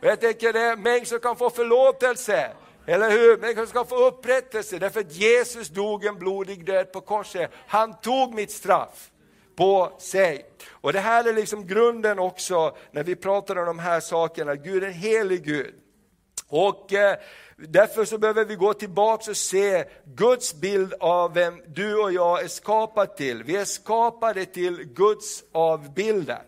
Och 0.00 0.06
jag 0.06 0.20
tänker, 0.20 0.52
det 0.52 0.60
är 0.60 0.76
människor 0.76 1.18
kan 1.18 1.36
få 1.36 1.50
förlåtelse. 1.50 2.52
Eller 2.86 3.10
hur? 3.10 3.38
Människor 3.38 3.66
ska 3.66 3.84
få 3.84 4.06
upprättelse 4.06 4.78
därför 4.78 5.00
att 5.00 5.12
Jesus 5.12 5.68
dog 5.68 6.04
en 6.04 6.18
blodig 6.18 6.64
död 6.64 6.92
på 6.92 7.00
korset. 7.00 7.50
Han 7.66 8.00
tog 8.00 8.34
mitt 8.34 8.50
straff 8.50 9.11
på 9.56 9.92
sig. 9.98 10.46
Och 10.70 10.92
det 10.92 11.00
här 11.00 11.28
är 11.28 11.32
liksom 11.32 11.66
grunden 11.66 12.18
också 12.18 12.76
när 12.90 13.04
vi 13.04 13.16
pratar 13.16 13.56
om 13.56 13.66
de 13.66 13.78
här 13.78 14.00
sakerna, 14.00 14.54
Gud 14.54 14.82
är 14.82 14.86
en 14.86 14.92
helig 14.92 15.44
Gud. 15.44 15.74
Och 16.48 16.92
eh, 16.92 17.18
därför 17.56 18.04
så 18.04 18.18
behöver 18.18 18.44
vi 18.44 18.54
gå 18.54 18.74
tillbaka 18.74 19.30
och 19.30 19.36
se 19.36 19.84
Guds 20.04 20.54
bild 20.54 20.94
av 21.00 21.34
vem 21.34 21.62
du 21.66 21.96
och 21.96 22.12
jag 22.12 22.42
är 22.42 22.48
skapade 22.48 23.16
till. 23.16 23.42
Vi 23.42 23.56
är 23.56 23.64
skapade 23.64 24.44
till 24.44 24.84
Guds 24.84 25.44
avbilder. 25.52 26.42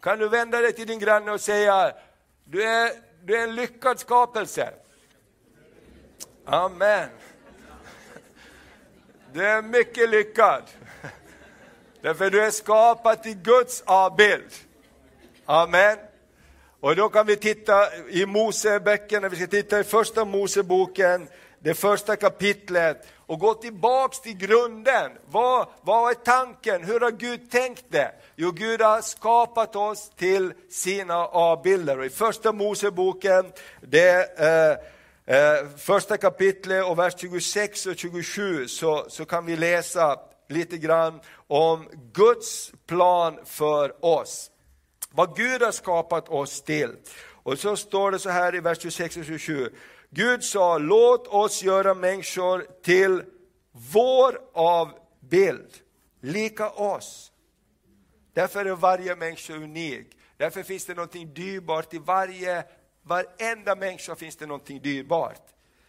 Kan 0.00 0.18
du 0.18 0.28
vända 0.28 0.60
dig 0.60 0.72
till 0.72 0.86
din 0.86 0.98
granne 0.98 1.32
och 1.32 1.40
säga, 1.40 1.92
du 2.44 2.62
är, 2.62 2.92
du 3.24 3.36
är 3.36 3.42
en 3.42 3.54
lyckad 3.54 3.98
skapelse. 3.98 4.74
Amen. 6.44 7.08
Du 9.32 9.46
är 9.46 9.62
mycket 9.62 10.10
lyckad. 10.10 10.62
Därför 12.06 12.30
du 12.30 12.42
är 12.42 12.50
skapad 12.50 13.22
till 13.22 13.34
Guds 13.34 13.82
avbild. 13.86 14.50
Amen. 15.46 15.98
Och 16.80 16.96
då 16.96 17.08
kan 17.08 17.26
vi 17.26 17.36
titta 17.36 17.96
i 18.10 18.26
Moseböckerna, 18.26 19.28
vi 19.28 19.36
ska 19.36 19.46
titta 19.46 19.80
i 19.80 19.84
första 19.84 20.24
Moseboken, 20.24 21.28
det 21.58 21.74
första 21.74 22.16
kapitlet 22.16 23.06
och 23.26 23.38
gå 23.38 23.54
tillbaks 23.54 24.20
till 24.20 24.36
grunden. 24.36 25.12
Vad, 25.30 25.66
vad 25.82 26.10
är 26.10 26.14
tanken? 26.14 26.84
Hur 26.84 27.00
har 27.00 27.10
Gud 27.10 27.50
tänkt 27.50 27.84
det? 27.88 28.12
Jo, 28.36 28.50
Gud 28.50 28.82
har 28.82 29.00
skapat 29.00 29.76
oss 29.76 30.10
till 30.16 30.52
sina 30.70 31.16
avbilder. 31.16 31.98
Och 31.98 32.06
I 32.06 32.10
första 32.10 32.52
Moseboken, 32.52 33.52
det 33.80 34.38
eh, 34.38 35.36
eh, 35.36 35.68
första 35.78 36.16
kapitlet 36.16 36.84
och 36.84 36.98
vers 36.98 37.14
26 37.16 37.86
och 37.86 37.96
27 37.96 38.68
så, 38.68 39.06
så 39.08 39.24
kan 39.24 39.46
vi 39.46 39.56
läsa 39.56 40.18
lite 40.48 40.78
grann 40.78 41.20
om 41.46 41.88
Guds 42.12 42.72
plan 42.86 43.38
för 43.44 44.04
oss. 44.04 44.50
Vad 45.10 45.36
Gud 45.36 45.62
har 45.62 45.72
skapat 45.72 46.28
oss 46.28 46.62
till. 46.62 46.96
Och 47.42 47.58
så 47.58 47.76
står 47.76 48.10
det 48.10 48.18
så 48.18 48.30
här 48.30 48.54
i 48.54 48.60
vers 48.60 48.82
26 48.82 49.16
och 49.16 49.24
27. 49.24 49.70
Gud 50.10 50.44
sa, 50.44 50.78
låt 50.78 51.26
oss 51.26 51.62
göra 51.62 51.94
människor 51.94 52.66
till 52.82 53.22
vår 53.72 54.40
avbild, 54.52 55.74
lika 56.20 56.70
oss. 56.70 57.32
Därför 58.32 58.64
är 58.64 58.74
varje 58.74 59.16
människa 59.16 59.54
unik. 59.54 60.06
Därför 60.36 60.62
finns 60.62 60.86
det 60.86 60.94
någonting 60.94 61.34
dyrbart 61.34 61.94
i 61.94 61.98
varje, 61.98 62.64
varenda 63.02 63.76
människa 63.76 64.14
finns 64.14 64.36
det 64.36 64.46
någonting 64.46 64.82
dyrbart. 64.82 65.42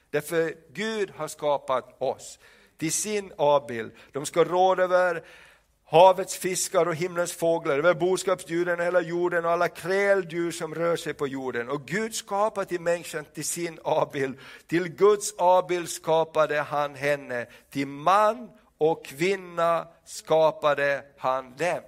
Därför 0.10 0.56
Gud 0.74 1.12
har 1.16 1.28
skapat 1.28 2.02
oss 2.02 2.40
till 2.78 2.92
sin 2.92 3.32
avbild. 3.38 3.92
De 4.12 4.26
ska 4.26 4.44
råda 4.44 4.84
över 4.84 5.24
havets 5.90 6.38
fiskar 6.38 6.86
och 6.86 6.96
himlens 6.96 7.34
fåglar, 7.34 7.78
över 7.78 7.94
boskapsdjuren, 7.94 8.80
hela 8.80 9.02
jorden 9.02 9.46
och 9.46 9.52
alla 9.52 9.68
kräldjur 9.68 10.52
som 10.52 10.76
rör 10.76 10.96
sig 10.96 11.14
på 11.14 11.28
jorden. 11.28 11.70
Och 11.70 11.86
Gud 11.86 12.16
skapade 12.16 12.66
till 12.66 12.82
människan 12.82 13.26
till 13.34 13.46
sin 13.46 13.80
avbild. 13.84 14.38
Till 14.68 14.90
Guds 14.90 15.34
avbild 15.38 15.90
skapade 15.90 16.62
han 16.62 16.96
henne. 16.96 17.46
Till 17.70 17.88
man 17.88 18.50
och 18.78 19.06
kvinna 19.06 19.88
skapade 20.06 21.04
han 21.18 21.56
dem. 21.56 21.82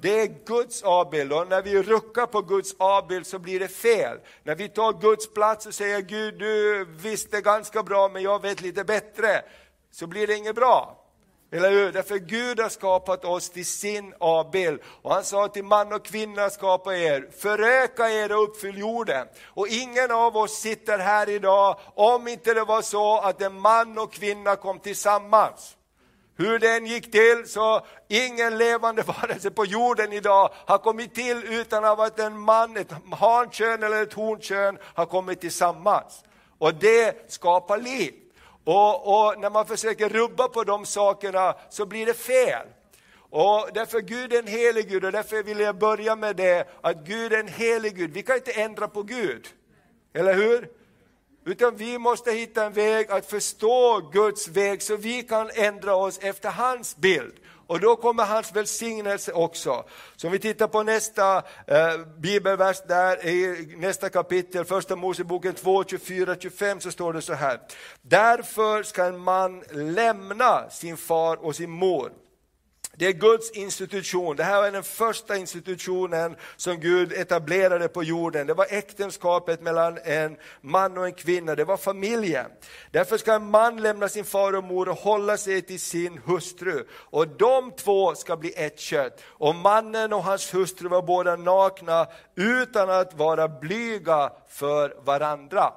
Det 0.00 0.20
är 0.20 0.46
Guds 0.46 0.82
avbild 0.82 1.32
och 1.32 1.48
när 1.48 1.62
vi 1.62 1.82
ruckar 1.82 2.26
på 2.26 2.42
Guds 2.42 2.74
avbild 2.78 3.26
så 3.26 3.38
blir 3.38 3.60
det 3.60 3.68
fel. 3.68 4.18
När 4.42 4.54
vi 4.54 4.68
tar 4.68 5.00
Guds 5.00 5.34
plats 5.34 5.66
och 5.66 5.74
säger 5.74 6.00
Gud, 6.00 6.38
du 6.38 6.84
visste 6.84 7.40
ganska 7.40 7.82
bra 7.82 8.08
men 8.08 8.22
jag 8.22 8.42
vet 8.42 8.60
lite 8.60 8.84
bättre, 8.84 9.42
så 9.90 10.06
blir 10.06 10.26
det 10.26 10.36
inget 10.36 10.54
bra. 10.54 11.04
Eller 11.52 11.70
hur? 11.70 11.92
Därför 11.92 12.18
Gud 12.18 12.60
har 12.60 12.68
skapat 12.68 13.24
oss 13.24 13.50
till 13.50 13.66
sin 13.66 14.14
avbild. 14.18 14.80
Och 15.02 15.14
han 15.14 15.24
sa 15.24 15.48
till 15.48 15.64
man 15.64 15.92
och 15.92 16.04
kvinna 16.04 16.50
skapa 16.50 16.96
er, 16.96 17.28
föröka 17.38 18.10
er 18.10 18.32
och 18.32 18.42
uppfyll 18.42 18.78
jorden. 18.78 19.26
Och 19.44 19.68
ingen 19.68 20.10
av 20.10 20.36
oss 20.36 20.60
sitter 20.60 20.98
här 20.98 21.28
idag 21.28 21.78
om 21.94 22.28
inte 22.28 22.54
det 22.54 22.64
var 22.64 22.82
så 22.82 23.18
att 23.18 23.42
en 23.42 23.60
man 23.60 23.98
och 23.98 24.12
kvinna 24.12 24.56
kom 24.56 24.78
tillsammans. 24.78 25.74
Hur 26.36 26.58
den 26.58 26.86
gick 26.86 27.12
till, 27.12 27.44
så 27.46 27.86
ingen 28.08 28.58
levande 28.58 29.02
varelse 29.06 29.50
på 29.50 29.64
jorden 29.64 30.12
idag 30.12 30.50
har 30.66 30.78
kommit 30.78 31.14
till 31.14 31.44
utan 31.44 31.84
att 31.84 32.18
en 32.18 32.40
man, 32.40 32.76
ett 32.76 32.92
hankön 33.10 33.82
eller 33.82 34.02
ett 34.02 34.12
honkön 34.12 34.78
har 34.82 35.06
kommit 35.06 35.40
tillsammans. 35.40 36.24
Och 36.58 36.74
det 36.74 37.32
skapar 37.32 37.78
liv. 37.78 38.14
Och, 38.64 39.26
och, 39.26 39.40
när 39.40 39.50
man 39.50 39.66
försöker 39.66 40.08
rubba 40.08 40.48
på 40.48 40.64
de 40.64 40.86
sakerna 40.86 41.54
så 41.70 41.86
blir 41.86 42.06
det 42.06 42.14
fel. 42.14 42.66
Och 43.30 43.68
därför 43.74 44.00
Gud 44.00 44.32
är 44.32 44.38
en 44.38 44.46
helig 44.46 44.88
Gud 44.88 45.04
och 45.04 45.12
därför 45.12 45.42
vill 45.42 45.60
jag 45.60 45.78
börja 45.78 46.16
med 46.16 46.36
det 46.36 46.68
att 46.80 46.96
Gud 47.06 47.32
är 47.32 47.40
en 47.40 47.48
helig 47.48 47.96
Gud. 47.96 48.10
Vi 48.10 48.22
kan 48.22 48.36
inte 48.36 48.52
ändra 48.52 48.88
på 48.88 49.02
Gud, 49.02 49.48
eller 50.14 50.34
hur? 50.34 50.68
Utan 51.44 51.76
vi 51.76 51.98
måste 51.98 52.32
hitta 52.32 52.64
en 52.64 52.72
väg 52.72 53.10
att 53.10 53.26
förstå 53.26 54.00
Guds 54.12 54.48
väg 54.48 54.82
så 54.82 54.96
vi 54.96 55.22
kan 55.22 55.50
ändra 55.54 55.94
oss 55.94 56.18
efter 56.18 56.50
hans 56.50 56.96
bild. 56.96 57.34
Och 57.68 57.80
då 57.80 57.96
kommer 57.96 58.24
hans 58.24 58.52
välsignelse 58.52 59.32
också. 59.32 59.84
Så 60.16 60.26
om 60.26 60.32
vi 60.32 60.38
tittar 60.38 60.68
på 60.68 60.82
nästa 60.82 61.36
eh, 61.66 61.98
bibelvers 62.18 62.82
där 62.88 63.26
i 63.26 63.66
nästa 63.76 64.08
kapitel, 64.08 64.64
första 64.64 64.96
Moseboken 64.96 65.54
2, 65.54 65.82
24-25 65.82 66.78
så 66.78 66.90
står 66.90 67.12
det 67.12 67.22
så 67.22 67.32
här. 67.32 67.60
Därför 68.02 68.82
ska 68.82 69.04
en 69.04 69.18
man 69.18 69.62
lämna 69.70 70.70
sin 70.70 70.96
far 70.96 71.36
och 71.36 71.56
sin 71.56 71.70
mor 71.70 72.12
det 72.98 73.06
är 73.06 73.12
Guds 73.12 73.50
institution. 73.50 74.36
Det 74.36 74.44
här 74.44 74.64
är 74.64 74.72
den 74.72 74.82
första 74.82 75.36
institutionen 75.36 76.36
som 76.56 76.80
Gud 76.80 77.12
etablerade 77.12 77.88
på 77.88 78.02
jorden. 78.02 78.46
Det 78.46 78.54
var 78.54 78.66
äktenskapet 78.70 79.62
mellan 79.62 79.98
en 80.04 80.36
man 80.60 80.98
och 80.98 81.06
en 81.06 81.12
kvinna, 81.12 81.54
det 81.54 81.64
var 81.64 81.76
familjen. 81.76 82.46
Därför 82.90 83.18
ska 83.18 83.34
en 83.34 83.50
man 83.50 83.82
lämna 83.82 84.08
sin 84.08 84.24
far 84.24 84.52
och 84.52 84.64
mor 84.64 84.88
och 84.88 84.96
hålla 84.96 85.36
sig 85.36 85.62
till 85.62 85.80
sin 85.80 86.18
hustru. 86.24 86.86
Och 86.92 87.28
de 87.28 87.72
två 87.72 88.14
ska 88.14 88.36
bli 88.36 88.52
ett 88.56 88.78
kött. 88.78 89.20
Och 89.26 89.54
mannen 89.54 90.12
och 90.12 90.24
hans 90.24 90.54
hustru 90.54 90.88
var 90.88 91.02
båda 91.02 91.36
nakna 91.36 92.06
utan 92.34 92.90
att 92.90 93.14
vara 93.14 93.48
blyga 93.48 94.32
för 94.48 94.96
varandra. 95.04 95.72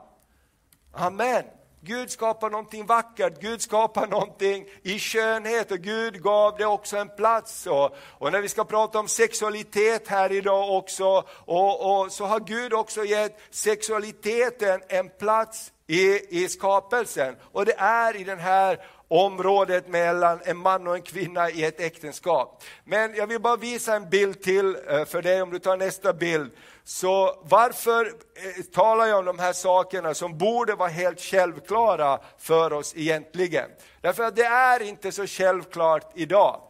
Amen. 0.92 1.44
Gud 1.84 2.12
skapar 2.12 2.50
någonting 2.50 2.86
vackert, 2.86 3.42
Gud 3.42 3.62
skapar 3.62 4.08
någonting 4.08 4.66
i 4.84 5.00
skönhet 5.00 5.72
och 5.72 5.78
Gud 5.78 6.22
gav 6.22 6.58
det 6.58 6.66
också 6.66 6.98
en 6.98 7.10
plats. 7.10 7.68
Och, 7.68 7.96
och 8.02 8.32
när 8.32 8.42
vi 8.42 8.50
ska 8.50 8.64
prata 8.64 9.00
om 9.00 9.08
sexualitet 9.08 10.08
här 10.08 10.32
idag 10.32 10.78
också, 10.78 11.24
och, 11.46 12.02
och, 12.02 12.12
så 12.12 12.26
har 12.26 12.40
Gud 12.40 12.74
också 12.74 13.06
gett 13.06 13.40
sexualiteten 13.50 14.82
en 14.88 15.10
plats 15.10 15.72
i, 15.88 16.42
i 16.44 16.48
skapelsen. 16.50 17.36
Och 17.52 17.66
det 17.66 17.76
är 17.78 18.16
i 18.16 18.24
den 18.24 18.40
här 18.40 18.80
området 19.08 19.88
mellan 19.88 20.40
en 20.44 20.58
man 20.58 20.88
och 20.88 20.96
en 20.96 21.02
kvinna 21.02 21.50
i 21.50 21.64
ett 21.64 21.80
äktenskap. 21.80 22.64
Men 22.84 23.16
jag 23.16 23.28
vill 23.28 23.42
bara 23.42 23.56
visa 23.56 23.96
en 23.96 24.10
bild 24.10 24.42
till 24.42 24.78
eh, 24.88 25.06
för 25.06 25.22
dig, 25.22 25.42
om 25.42 25.50
du 25.50 25.60
tar 25.60 25.78
nästa 25.78 26.14
bild. 26.14 26.52
Så 26.84 27.42
varför 27.44 28.06
eh, 28.06 28.64
talar 28.74 29.06
jag 29.06 29.20
om 29.20 29.26
de 29.26 29.40
här 29.40 29.54
sakerna 29.54 30.14
som 30.14 30.38
borde 30.38 30.76
vara 30.76 30.90
helt 30.90 31.22
självklara 31.22 32.20
för 32.38 32.74
oss 32.74 32.94
egentligen? 32.96 33.70
Därför 34.02 34.24
att 34.24 34.36
det 34.36 34.46
är 34.46 34.82
inte 34.82 35.12
så 35.12 35.28
självklart 35.28 36.12
idag. 36.16 36.62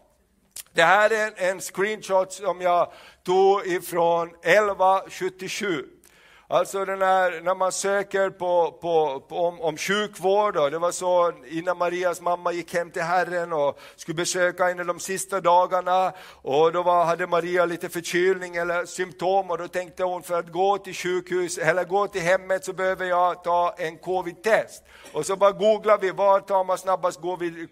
Det 0.74 0.84
här 0.84 1.10
är 1.10 1.50
en 1.50 1.60
screenshot 1.60 2.34
som 2.34 2.62
jag 2.62 2.92
tog 3.24 3.68
ifrån 3.68 4.28
1177. 4.28 5.86
Alltså 6.54 6.86
den 6.86 7.02
här, 7.02 7.42
när 7.44 7.56
man 7.56 7.72
söker 7.72 8.30
på, 8.30 8.72
på, 8.82 9.24
på 9.28 9.36
om, 9.48 9.62
om 9.62 9.78
sjukvård, 9.78 10.54
då, 10.54 10.70
det 10.70 10.80
var 10.80 10.92
så 10.92 11.34
innan 11.48 11.78
Marias 11.78 12.22
mamma 12.22 12.52
gick 12.52 12.74
hem 12.74 12.92
till 12.92 13.02
Herren 13.02 13.54
och 13.54 13.80
skulle 13.96 14.16
besöka 14.16 14.66
henne 14.66 14.84
de 14.84 15.00
sista 15.00 15.42
dagarna, 15.42 16.14
och 16.42 16.72
då 16.72 16.84
var, 16.84 17.06
hade 17.06 17.28
Maria 17.28 17.66
lite 17.66 17.90
förkylning 17.90 18.56
eller 18.56 18.86
symptom, 18.86 19.52
och 19.52 19.58
då 19.58 19.68
tänkte 19.68 20.04
hon 20.04 20.24
för 20.24 20.40
att 20.40 20.52
gå 20.52 20.78
till 20.78 20.94
sjukhus, 20.94 21.58
eller 21.58 21.84
gå 21.84 22.08
till 22.08 22.22
hemmet 22.22 22.66
så 22.66 22.74
behöver 22.74 23.06
jag 23.06 23.44
ta 23.44 23.76
en 23.78 23.98
covid-test. 23.98 24.84
Och 25.14 25.26
så 25.26 25.36
bara 25.36 25.52
googlar 25.52 25.98
vi, 25.98 26.12
var 26.12 26.40
tar 26.40 26.64
man 26.64 26.78
snabbast 26.78 27.20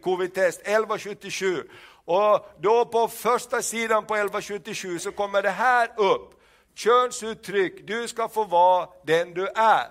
covid-test? 0.04 0.62
1177. 0.62 1.64
Och 2.06 2.50
då 2.60 2.86
på 2.86 3.08
första 3.08 3.62
sidan 3.62 4.06
på 4.06 4.16
1177 4.16 5.00
så 5.00 5.12
kommer 5.12 5.42
det 5.42 5.50
här 5.50 5.92
upp 5.98 6.39
könsuttryck, 6.80 7.88
du 7.88 8.08
ska 8.08 8.30
få 8.30 8.44
vara 8.44 8.90
den 9.04 9.34
du 9.34 9.48
är. 9.48 9.88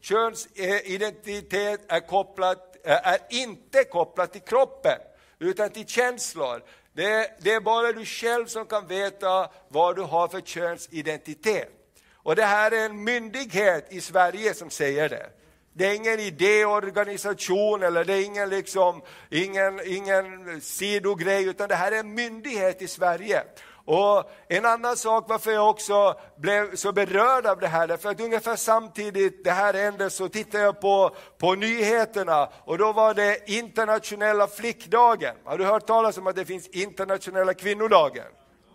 Könsidentitet 0.00 1.80
eh, 1.90 1.96
är, 1.96 2.00
kopplat, 2.00 2.76
eh, 2.84 3.08
är 3.08 3.18
inte 3.28 3.84
kopplat 3.84 4.32
till 4.32 4.40
kroppen, 4.40 4.98
utan 5.38 5.70
till 5.70 5.86
känslor. 5.86 6.62
Det, 6.92 7.36
det 7.40 7.52
är 7.52 7.60
bara 7.60 7.92
du 7.92 8.04
själv 8.04 8.46
som 8.46 8.66
kan 8.66 8.86
veta 8.86 9.50
vad 9.68 9.96
du 9.96 10.02
har 10.02 10.28
för 10.28 10.40
könsidentitet. 10.40 11.68
Och 12.14 12.36
det 12.36 12.44
här 12.44 12.70
är 12.70 12.86
en 12.86 13.04
myndighet 13.04 13.86
i 13.90 14.00
Sverige 14.00 14.54
som 14.54 14.70
säger 14.70 15.08
det. 15.08 15.26
Det 15.72 15.86
är 15.86 15.94
ingen 15.94 16.20
idéorganisation 16.20 17.82
eller 17.82 18.04
det 18.04 18.14
är 18.14 18.24
ingen, 18.24 18.48
liksom, 18.48 19.02
ingen, 19.30 19.80
ingen 19.86 20.60
sidogrej, 20.60 21.44
utan 21.44 21.68
det 21.68 21.74
här 21.74 21.92
är 21.92 22.00
en 22.00 22.14
myndighet 22.14 22.82
i 22.82 22.88
Sverige. 22.88 23.42
Och 23.86 24.30
En 24.48 24.64
annan 24.64 24.96
sak 24.96 25.24
varför 25.28 25.50
jag 25.50 25.70
också 25.70 26.14
blev 26.36 26.76
så 26.76 26.92
berörd 26.92 27.46
av 27.46 27.60
det 27.60 27.68
här, 27.68 27.86
därför 27.86 28.10
att 28.10 28.20
ungefär 28.20 28.56
samtidigt 28.56 29.44
det 29.44 29.50
här 29.50 29.74
hände 29.74 30.10
så 30.10 30.28
tittade 30.28 30.64
jag 30.64 30.80
på, 30.80 31.16
på 31.38 31.54
nyheterna 31.54 32.48
och 32.64 32.78
då 32.78 32.92
var 32.92 33.14
det 33.14 33.50
internationella 33.50 34.46
flickdagen. 34.46 35.34
Har 35.44 35.58
du 35.58 35.64
hört 35.64 35.86
talas 35.86 36.18
om 36.18 36.26
att 36.26 36.36
det 36.36 36.44
finns 36.44 36.68
internationella 36.68 37.54
kvinnodagen? 37.54 38.26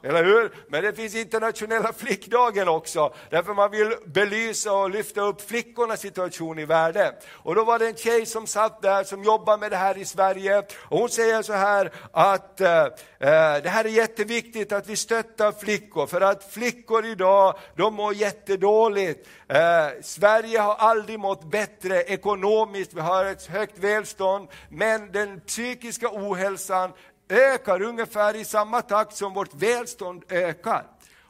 Eller 0.04 0.24
hur? 0.24 0.52
Men 0.68 0.84
det 0.84 0.94
finns 0.94 1.16
internationella 1.16 1.94
flickdagen 1.98 2.68
också, 2.68 3.14
därför 3.30 3.54
man 3.54 3.72
vill 3.72 3.96
belysa 4.06 4.74
och 4.74 4.90
lyfta 4.90 5.22
upp 5.22 5.50
flickornas 5.50 6.00
situation 6.00 6.60
i 6.60 6.66
världen. 6.66 7.14
Och 7.32 7.56
då 7.56 7.64
var 7.64 7.80
det 7.80 7.88
en 7.88 7.96
tjej 7.96 8.26
som 8.26 8.48
satt 8.48 8.82
där 8.82 9.04
som 9.04 9.24
jobbar 9.24 9.58
med 9.58 9.72
det 9.72 9.78
här 9.78 9.98
i 9.98 10.06
Sverige 10.06 10.58
och 10.60 11.00
hon 11.00 11.10
säger 11.10 11.42
så 11.42 11.54
här 11.54 11.92
att 12.12 12.62
eh, 12.62 12.84
eh 12.84 13.62
det 13.64 13.70
här 13.70 13.86
är 13.86 13.90
jätteviktigt 13.90 14.72
att 14.72 14.88
vi 14.88 14.96
stöttar 14.96 15.52
flickor, 15.52 16.08
för 16.08 16.22
att 16.22 16.54
flickor 16.54 17.06
idag, 17.06 17.58
de 17.76 17.94
mår 17.94 18.14
jättedåligt. 18.14 19.28
Eh, 19.48 20.02
Sverige 20.02 20.60
har 20.60 20.76
aldrig 20.76 21.20
mått 21.20 21.44
bättre 21.44 22.04
ekonomiskt, 22.04 22.94
vi 22.94 23.02
har 23.02 23.26
ett 23.26 23.46
högt 23.46 23.78
välstånd, 23.78 24.48
men 24.70 25.12
den 25.12 25.40
psykiska 25.40 26.10
ohälsan 26.12 26.92
ökar 27.32 27.82
ungefär 27.82 28.36
i 28.36 28.46
samma 28.46 28.82
takt 28.82 29.16
som 29.16 29.34
vårt 29.34 29.54
välstånd 29.54 30.24
ökar. 30.30 30.86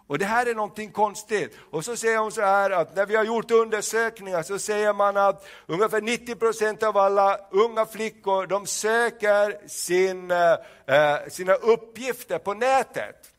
Och 0.07 0.17
det 0.17 0.25
här 0.25 0.45
är 0.45 0.55
någonting 0.55 0.91
konstigt. 0.91 1.57
Och 1.69 1.85
så 1.85 1.95
säger 1.95 2.17
hon 2.17 2.31
så 2.31 2.41
här 2.41 2.71
att 2.71 2.95
när 2.95 3.05
vi 3.05 3.15
har 3.15 3.23
gjort 3.23 3.51
undersökningar 3.51 4.43
så 4.43 4.59
säger 4.59 4.93
man 4.93 5.17
att 5.17 5.47
ungefär 5.65 6.01
90 6.01 6.35
procent 6.35 6.83
av 6.83 6.97
alla 6.97 7.39
unga 7.51 7.85
flickor 7.85 8.47
de 8.47 8.67
söker 8.67 9.67
sin, 9.67 10.31
eh, 10.31 11.27
sina 11.29 11.53
uppgifter 11.53 12.37
på 12.37 12.53
nätet. 12.53 13.31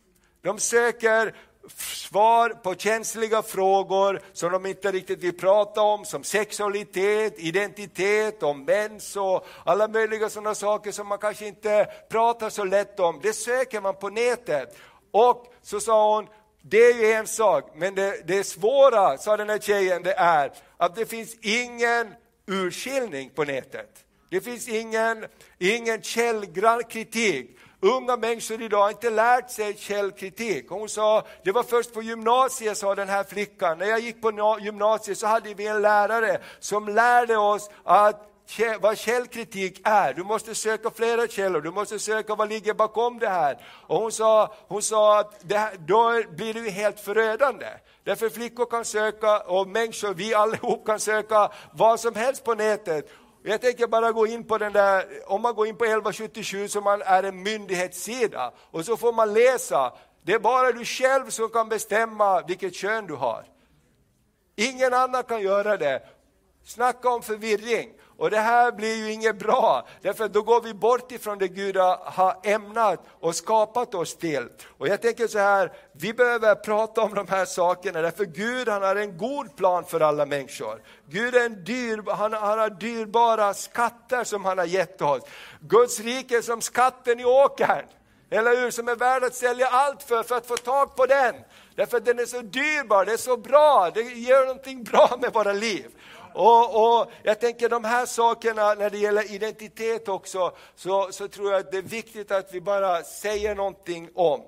De 0.43 0.59
söker 0.59 1.35
svar 1.69 2.51
på 2.51 2.75
känsliga 2.75 3.43
frågor 3.43 4.21
som 4.33 4.53
de 4.53 4.67
inte 4.67 4.93
riktigt 4.93 5.19
vill 5.19 5.39
prata 5.39 5.81
om, 5.81 6.05
som 6.05 6.25
sexualitet, 6.25 7.35
identitet, 7.37 8.43
om 8.43 8.65
mens 8.65 9.17
och 9.17 9.47
alla 9.65 9.89
möjliga 9.89 10.31
sådana 10.31 10.55
saker 10.55 10.93
som 10.93 11.07
man 11.09 11.19
kanske 11.19 11.47
inte 11.47 11.89
pratar 12.09 12.51
så 12.51 12.65
lätt 12.65 13.01
om. 13.01 13.21
Det 13.23 13.33
söker 13.33 13.81
man 13.81 13.95
på 13.95 14.09
nätet. 14.09 14.77
Och 15.11 15.55
så 15.63 15.81
sa 15.81 16.15
hon, 16.15 16.27
det 16.63 16.79
är 16.79 16.95
ju 16.95 17.13
en 17.13 17.27
sak, 17.27 17.71
men 17.75 17.95
det, 17.95 18.27
det 18.27 18.45
svåra, 18.45 19.19
sa 19.19 19.37
den 19.37 19.49
här 19.49 19.59
tjejen, 19.59 20.03
det 20.03 20.13
är 20.13 20.53
att 20.77 20.97
det 20.97 21.07
finns 21.07 21.35
ingen 21.41 22.15
urskiljning 22.47 23.31
på 23.31 23.45
nätet. 23.45 24.05
Det 24.31 24.41
finns 24.41 24.69
ingen, 24.69 25.27
ingen 25.59 26.03
källgrann 26.03 26.85
kritik. 26.85 27.59
Unga 27.85 28.17
människor 28.17 28.63
idag 28.63 28.83
har 28.83 28.91
inte 28.91 29.11
lärt 29.11 29.51
sig 29.51 29.77
källkritik. 29.77 30.69
Hon 30.69 30.89
sa, 30.89 31.27
det 31.45 31.53
var 31.53 31.63
först 31.63 31.95
på 31.95 32.03
gymnasiet, 32.03 32.79
sa 32.79 32.95
den 32.95 33.09
här 33.09 33.25
flickan. 33.25 33.79
När 33.79 33.87
jag 33.87 34.01
gick 34.01 34.23
på 34.23 34.59
gymnasiet 34.61 35.19
så 35.19 35.27
hade 35.27 35.55
vi 35.55 35.67
en 35.67 35.83
lärare 35.83 36.41
som 36.61 36.89
lärde 36.89 37.37
oss 37.37 37.71
att 37.85 38.29
vad 38.81 38.99
källkritik 38.99 39.81
är. 39.85 40.15
Du 40.15 40.23
måste 40.23 40.55
söka 40.55 40.91
flera 40.91 41.27
källor, 41.27 41.61
du 41.61 41.71
måste 41.71 41.99
söka 41.99 42.35
vad 42.35 42.49
ligger 42.49 42.75
bakom 42.75 43.19
det 43.19 43.29
här. 43.29 43.59
Och 43.87 43.97
hon 43.97 44.13
sa, 44.13 44.55
hon 44.69 44.83
sa 44.83 45.21
att 45.21 45.45
här, 45.51 45.77
då 45.79 46.23
blir 46.31 46.55
det 46.55 46.71
helt 46.71 47.01
förödande. 47.01 47.67
Därför 48.05 48.29
flickor 48.29 48.67
kan 48.67 48.85
söka, 48.85 49.41
och 49.41 49.69
människor, 49.69 50.15
vi 50.15 50.35
allihop 50.35 50.87
kan 50.87 51.01
söka 51.01 51.51
vad 51.73 52.01
som 52.01 52.15
helst 52.15 52.45
på 52.45 52.55
nätet. 52.55 53.11
Jag 53.45 53.61
tänker 53.61 53.87
bara 53.87 54.13
gå 54.13 54.27
in 54.27 54.45
på 54.45 54.59
den 54.59 54.73
där, 54.73 55.07
om 55.27 55.43
man 55.43 55.55
går 55.55 55.67
in 55.67 55.77
på 55.77 55.85
1177 55.85 56.69
som 56.69 56.85
man 56.85 57.03
är 57.03 57.23
en 57.23 57.43
myndighetssida 57.43 58.53
och 58.71 58.85
så 58.85 58.97
får 58.97 59.13
man 59.13 59.35
läsa, 59.35 59.93
det 60.23 60.33
är 60.33 60.39
bara 60.39 60.73
du 60.73 60.85
själv 60.85 61.31
som 61.31 61.49
kan 61.49 61.69
bestämma 61.69 62.43
vilket 62.43 62.75
kön 62.75 63.07
du 63.07 63.15
har. 63.15 63.45
Ingen 64.57 64.95
annan 64.95 65.23
kan 65.23 65.43
göra 65.43 65.77
det. 65.77 66.03
Snacka 66.65 67.11
om 67.11 67.23
förvirring. 67.23 67.93
Och 68.23 68.31
det 68.31 68.39
här 68.39 68.73
blir 68.73 68.97
ju 68.97 69.13
inget 69.13 69.39
bra, 69.39 69.87
därför 70.03 70.29
då 70.29 70.43
går 70.43 70.61
vi 70.61 70.75
bort 70.75 71.13
ifrån 71.13 71.39
det 71.39 71.49
Gud 71.49 71.77
har 71.77 72.37
ämnat 72.43 73.01
och 73.21 73.35
skapat 73.35 73.95
oss 73.95 74.17
till. 74.17 74.49
Och 74.79 74.89
jag 74.89 75.03
tänker 75.03 75.27
så 75.27 75.39
här, 75.39 75.73
vi 75.93 76.15
behöver 76.15 76.55
prata 76.55 77.01
om 77.01 77.15
de 77.15 77.29
här 77.29 77.45
sakerna, 77.45 78.01
därför 78.01 78.25
Gud 78.25 78.69
han 78.69 78.83
har 78.83 78.97
en 78.97 79.19
god 79.19 79.57
plan 79.57 79.85
för 79.85 80.01
alla 80.01 80.27
människor. 80.27 80.83
Gud 81.09 81.35
är 81.35 81.47
en 81.47 81.65
dyr, 81.65 82.11
han, 82.11 82.33
han 82.33 82.59
har 82.59 82.71
dyrbara 82.71 83.55
skatter 83.55 84.25
som 84.25 84.45
han 84.45 84.59
har 84.59 84.65
gett 84.65 85.03
oss. 85.03 85.23
Guds 85.61 86.01
rike 86.01 86.37
är 86.37 86.43
som 86.43 86.61
skatten 86.61 87.21
i 87.21 87.25
åkern, 87.25 87.87
eller 88.31 88.57
hur? 88.57 88.71
Som 88.71 88.89
är 88.89 88.97
värd 88.97 89.25
att 89.25 89.35
sälja 89.35 89.67
allt 89.67 90.03
för, 90.03 90.23
för 90.23 90.37
att 90.37 90.47
få 90.47 90.57
tag 90.57 90.97
på 90.97 91.07
den. 91.07 91.35
Därför 91.75 91.97
att 91.97 92.05
den 92.05 92.19
är 92.19 92.27
så 92.27 92.41
dyrbar, 92.41 93.05
det 93.05 93.13
är 93.13 93.17
så 93.17 93.37
bra, 93.37 93.91
det 93.95 94.01
gör 94.01 94.47
någonting 94.47 94.85
bra 94.85 95.19
med 95.21 95.33
våra 95.33 95.53
liv. 95.53 95.91
Och, 96.35 97.01
och, 97.01 97.11
Jag 97.23 97.41
tänker 97.41 97.69
de 97.69 97.85
här 97.85 98.07
sakerna 98.07 98.75
när 98.75 98.91
det 98.91 98.99
gäller 98.99 99.33
identitet 99.33 100.09
också, 100.09 100.53
så, 100.75 101.09
så 101.13 101.29
tror 101.29 101.53
jag 101.53 101.61
att 101.61 101.73
det 101.73 101.79
är 101.79 101.83
viktigt 101.83 102.31
att 102.31 102.55
vi 102.55 102.61
bara 102.61 103.03
säger 103.03 103.55
någonting 103.55 104.09
om. 104.15 104.43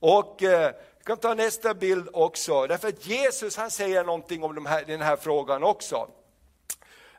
Och 0.00 0.42
eh, 0.42 0.72
vi 0.98 1.04
kan 1.04 1.16
ta 1.16 1.34
nästa 1.34 1.74
bild 1.74 2.08
också, 2.12 2.66
därför 2.66 2.88
att 2.88 3.06
Jesus 3.06 3.56
han 3.56 3.70
säger 3.70 4.04
någonting 4.04 4.42
om 4.42 4.54
de 4.54 4.66
här, 4.66 4.84
den 4.84 5.00
här 5.00 5.16
frågan 5.16 5.62
också. 5.62 6.08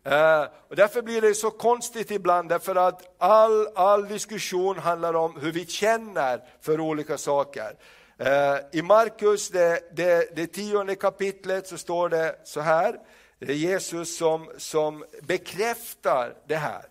Uh, 0.08 0.48
och 0.70 0.76
därför 0.76 1.02
blir 1.02 1.22
det 1.22 1.36
så 1.36 1.52
konstigt 1.52 2.12
ibland, 2.12 2.50
därför 2.50 2.76
att 2.76 3.16
all, 3.18 3.68
all 3.76 4.08
diskussion 4.08 4.78
handlar 4.78 5.14
om 5.14 5.40
hur 5.42 5.52
vi 5.52 5.66
känner 5.66 6.44
för 6.62 6.80
olika 6.80 7.18
saker. 7.18 7.76
Uh, 8.22 8.80
I 8.80 8.82
Markus, 8.82 9.50
det, 9.50 9.96
det, 9.96 10.36
det 10.36 10.48
tionde 10.48 10.96
kapitlet, 10.96 11.68
så 11.68 11.78
står 11.78 12.10
det 12.10 12.36
så 12.44 12.62
här, 12.62 13.00
det 13.46 13.52
är 13.52 13.56
Jesus 13.56 14.18
som, 14.18 14.50
som 14.58 15.06
bekräftar 15.22 16.34
det 16.48 16.56
här. 16.56 16.86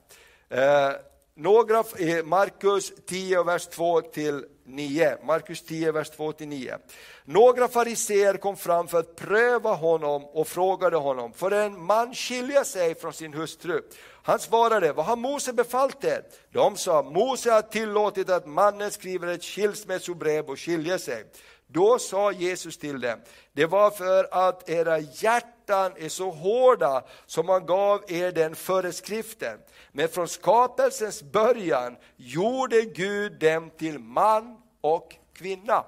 Eh, 0.48 0.96
några, 1.34 1.84
Markus 2.24 2.92
10, 3.06 3.42
vers 3.42 3.66
2 3.66 4.00
till 4.00 4.44
9. 4.64 5.16
Markus 5.24 5.62
10, 5.62 5.92
vers 5.92 6.10
2 6.10 6.32
till 6.32 6.48
9. 6.48 6.78
Några 7.24 7.68
fariseer 7.68 8.34
kom 8.34 8.56
fram 8.56 8.88
för 8.88 8.98
att 8.98 9.16
pröva 9.16 9.74
honom 9.74 10.24
och 10.24 10.48
frågade 10.48 10.96
honom, 10.96 11.32
får 11.32 11.52
en 11.52 11.84
man 11.84 12.14
skilja 12.14 12.64
sig 12.64 12.94
från 12.94 13.12
sin 13.12 13.34
hustru? 13.34 13.82
Han 14.22 14.38
svarade, 14.38 14.92
vad 14.92 15.06
har 15.06 15.16
Mose 15.16 15.52
befallt 15.52 16.04
er? 16.04 16.22
De 16.52 16.76
sa, 16.76 17.02
Mose 17.02 17.50
har 17.50 17.62
tillåtit 17.62 18.30
att 18.30 18.46
mannen 18.46 18.90
skriver 18.90 19.28
ett 19.28 19.44
skilsmässobrev 19.44 20.46
och 20.46 20.60
skiljer 20.60 20.98
sig. 20.98 21.24
Då 21.66 21.98
sa 21.98 22.32
Jesus 22.32 22.78
till 22.78 23.00
dem, 23.00 23.20
det 23.52 23.66
var 23.66 23.90
för 23.90 24.48
att 24.48 24.70
era 24.70 24.98
hjärtan 24.98 25.59
är 25.74 26.08
så 26.08 26.30
hårda 26.30 27.04
som 27.26 27.48
han 27.48 27.66
gav 27.66 28.04
er 28.08 28.32
den 28.32 28.54
föreskriften. 28.54 29.58
Men 29.92 30.08
från 30.08 30.28
skapelsens 30.28 31.22
början 31.22 31.96
gjorde 32.16 32.82
Gud 32.82 33.32
dem 33.32 33.70
till 33.78 33.98
man 33.98 34.56
och 34.80 35.16
kvinna. 35.32 35.84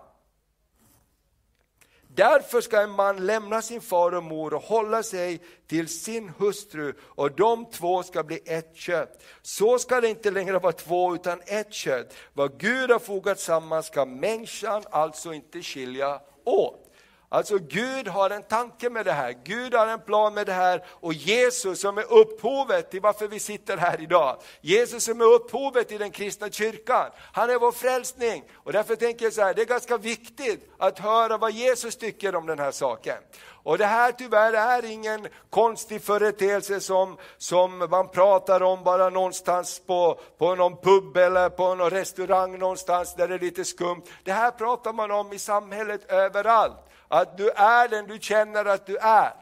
Därför 2.15 2.61
ska 2.61 2.81
en 2.81 2.91
man 2.91 3.27
lämna 3.27 3.63
sin 3.63 3.81
far 3.81 4.15
och 4.15 4.23
mor 4.23 4.55
och 4.55 4.63
hålla 4.63 5.03
sig 5.03 5.41
till 5.67 5.89
sin 5.89 6.29
hustru 6.29 6.95
och 7.01 7.33
de 7.37 7.71
två 7.71 8.03
ska 8.03 8.23
bli 8.23 8.41
ett 8.45 8.77
kött. 8.77 9.23
Så 9.43 9.79
ska 9.79 10.01
det 10.01 10.09
inte 10.09 10.31
längre 10.31 10.59
vara 10.59 10.73
två 10.73 11.15
utan 11.15 11.41
ett 11.47 11.73
kött. 11.73 12.15
Vad 12.33 12.61
Gud 12.61 12.91
har 12.91 12.99
fogat 12.99 13.41
samman 13.41 13.83
ska 13.83 14.05
människan 14.05 14.83
alltså 14.91 15.33
inte 15.33 15.63
skilja 15.63 16.21
åt. 16.45 16.92
Alltså 17.33 17.59
Gud 17.59 18.09
har 18.09 18.31
en 18.31 18.43
tanke 18.43 18.91
med 18.91 19.05
det 19.05 19.13
här, 19.13 19.35
Gud 19.45 19.75
har 19.75 19.87
en 19.87 20.01
plan 20.01 20.35
med 20.35 20.47
det 20.47 20.53
här 20.53 20.85
och 20.89 21.13
Jesus 21.13 21.81
som 21.81 21.99
är 21.99 22.13
upphovet 22.13 22.91
till 22.91 23.01
varför 23.01 23.29
vi 23.29 23.41
sitter 23.41 23.77
här 23.77 24.01
idag. 24.01 24.37
Jesus 24.61 25.05
som 25.05 25.21
är 25.21 25.25
upphovet 25.25 25.89
till 25.89 25.99
den 25.99 26.11
kristna 26.11 26.51
kyrkan, 26.51 27.11
han 27.33 27.51
är 27.51 27.59
vår 27.59 27.73
frälsning. 27.73 28.45
Och 28.55 28.73
därför 28.73 28.97
tänker 28.97 29.25
jag 29.25 29.33
så 29.33 29.43
här, 29.43 29.55
det 29.55 29.63
är 29.63 29.67
ganska 29.67 29.97
viktigt 29.97 30.71
att 30.79 30.99
höra 30.99 31.39
vad 31.39 31.53
Jesus 31.53 31.97
tycker 31.97 32.37
om 32.37 32.47
den 32.47 32.59
här 32.59 32.71
saken. 32.71 33.19
Och 33.65 33.79
det 33.79 33.87
här 33.87 34.13
tyvärr 34.13 34.53
är 34.53 34.85
ingen 34.85 35.29
konstig 35.51 36.03
företeelse 36.03 36.81
som, 36.81 37.17
som 37.39 37.79
man 37.79 38.09
pratar 38.09 38.63
om 38.63 38.85
bara 38.85 39.11
någonstans 39.11 39.83
på, 39.87 40.21
på 40.39 40.55
någon 40.55 40.77
pub 40.77 41.17
eller 41.17 41.49
på 41.49 41.75
någon 41.75 41.91
restaurang 41.91 42.59
någonstans 42.59 43.15
där 43.15 43.29
det 43.29 43.35
är 43.35 43.39
lite 43.39 43.65
skumt. 43.65 44.03
Det 44.25 44.33
här 44.33 44.51
pratar 44.51 44.93
man 44.93 45.11
om 45.11 45.33
i 45.33 45.39
samhället 45.39 46.13
överallt. 46.13 46.89
Att 47.13 47.37
du 47.37 47.51
är 47.51 47.89
den 47.89 48.07
du 48.07 48.19
känner 48.21 48.65
att 48.65 48.87
du 48.87 48.97
är. 48.97 49.33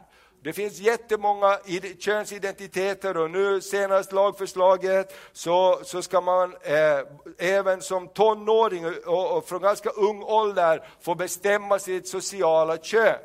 Det 0.43 0.53
finns 0.53 0.79
jättemånga 0.79 1.59
könsidentiteter 1.99 3.17
och 3.17 3.31
nu 3.31 3.61
senast 3.61 4.11
lagförslaget 4.11 5.15
så, 5.33 5.79
så 5.83 6.01
ska 6.01 6.21
man 6.21 6.55
eh, 6.61 6.99
även 7.37 7.81
som 7.81 8.07
tonåring 8.07 8.85
och, 9.05 9.37
och 9.37 9.47
från 9.47 9.61
ganska 9.61 9.89
ung 9.89 10.23
ålder 10.23 10.87
få 11.01 11.15
bestämma 11.15 11.79
sitt 11.79 12.07
sociala 12.07 12.77
kön. 12.77 13.19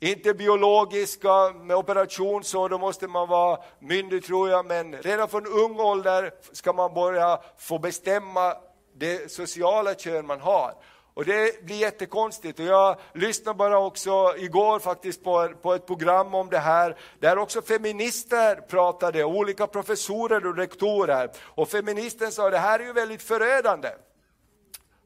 inte 0.00 0.34
biologiska 0.34 1.52
med 1.52 1.76
operation 1.76 2.44
så, 2.44 2.68
då 2.68 2.78
måste 2.78 3.08
man 3.08 3.28
vara 3.28 3.58
myndig 3.78 4.24
tror 4.24 4.50
jag, 4.50 4.66
men 4.66 4.96
redan 5.02 5.28
från 5.28 5.46
ung 5.46 5.80
ålder 5.80 6.32
ska 6.52 6.72
man 6.72 6.94
börja 6.94 7.40
få 7.58 7.78
bestämma 7.78 8.54
det 8.96 9.32
sociala 9.32 9.94
kön 9.94 10.26
man 10.26 10.40
har. 10.40 10.74
Och 11.18 11.24
det 11.24 11.64
blir 11.64 11.76
jättekonstigt. 11.76 12.60
Och 12.60 12.66
jag 12.66 12.96
lyssnade 13.12 13.56
bara 13.56 13.78
också 13.78 14.34
igår 14.36 14.78
faktiskt 14.78 15.24
på, 15.24 15.48
på 15.62 15.74
ett 15.74 15.86
program 15.86 16.34
om 16.34 16.50
det 16.50 16.58
här, 16.58 16.96
där 17.18 17.38
också 17.38 17.62
feminister 17.62 18.56
pratade, 18.56 19.24
olika 19.24 19.66
professorer 19.66 20.46
och 20.46 20.56
rektorer. 20.56 21.30
Och 21.38 21.68
feministen 21.68 22.32
sa 22.32 22.50
det 22.50 22.58
här 22.58 22.80
är 22.80 22.84
ju 22.84 22.92
väldigt 22.92 23.22
förödande. 23.22 23.88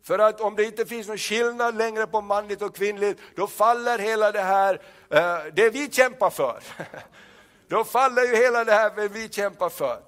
För 0.05 0.19
att 0.19 0.41
om 0.41 0.57
det 0.57 0.65
inte 0.65 0.87
finns 0.87 1.09
någon 1.09 1.19
skillnad 1.19 1.77
längre 1.77 2.07
på 2.07 2.21
manligt 2.21 2.63
och 2.63 2.77
kvinnligt, 2.77 3.21
då 3.37 3.47
faller 3.47 3.99
hela 3.99 4.33
det 4.33 4.43
här, 4.43 4.81
eh, 5.11 5.39
det 5.53 5.71
vi 5.71 5.91
kämpar 5.91 6.31
för. 6.31 6.63
Då 7.69 7.85
faller 7.85 8.23
ju 8.23 8.37
hela 8.37 8.65
det 8.65 8.73
här 8.73 9.09
vi 9.09 9.29
kämpar 9.29 9.69
för. 9.69 10.01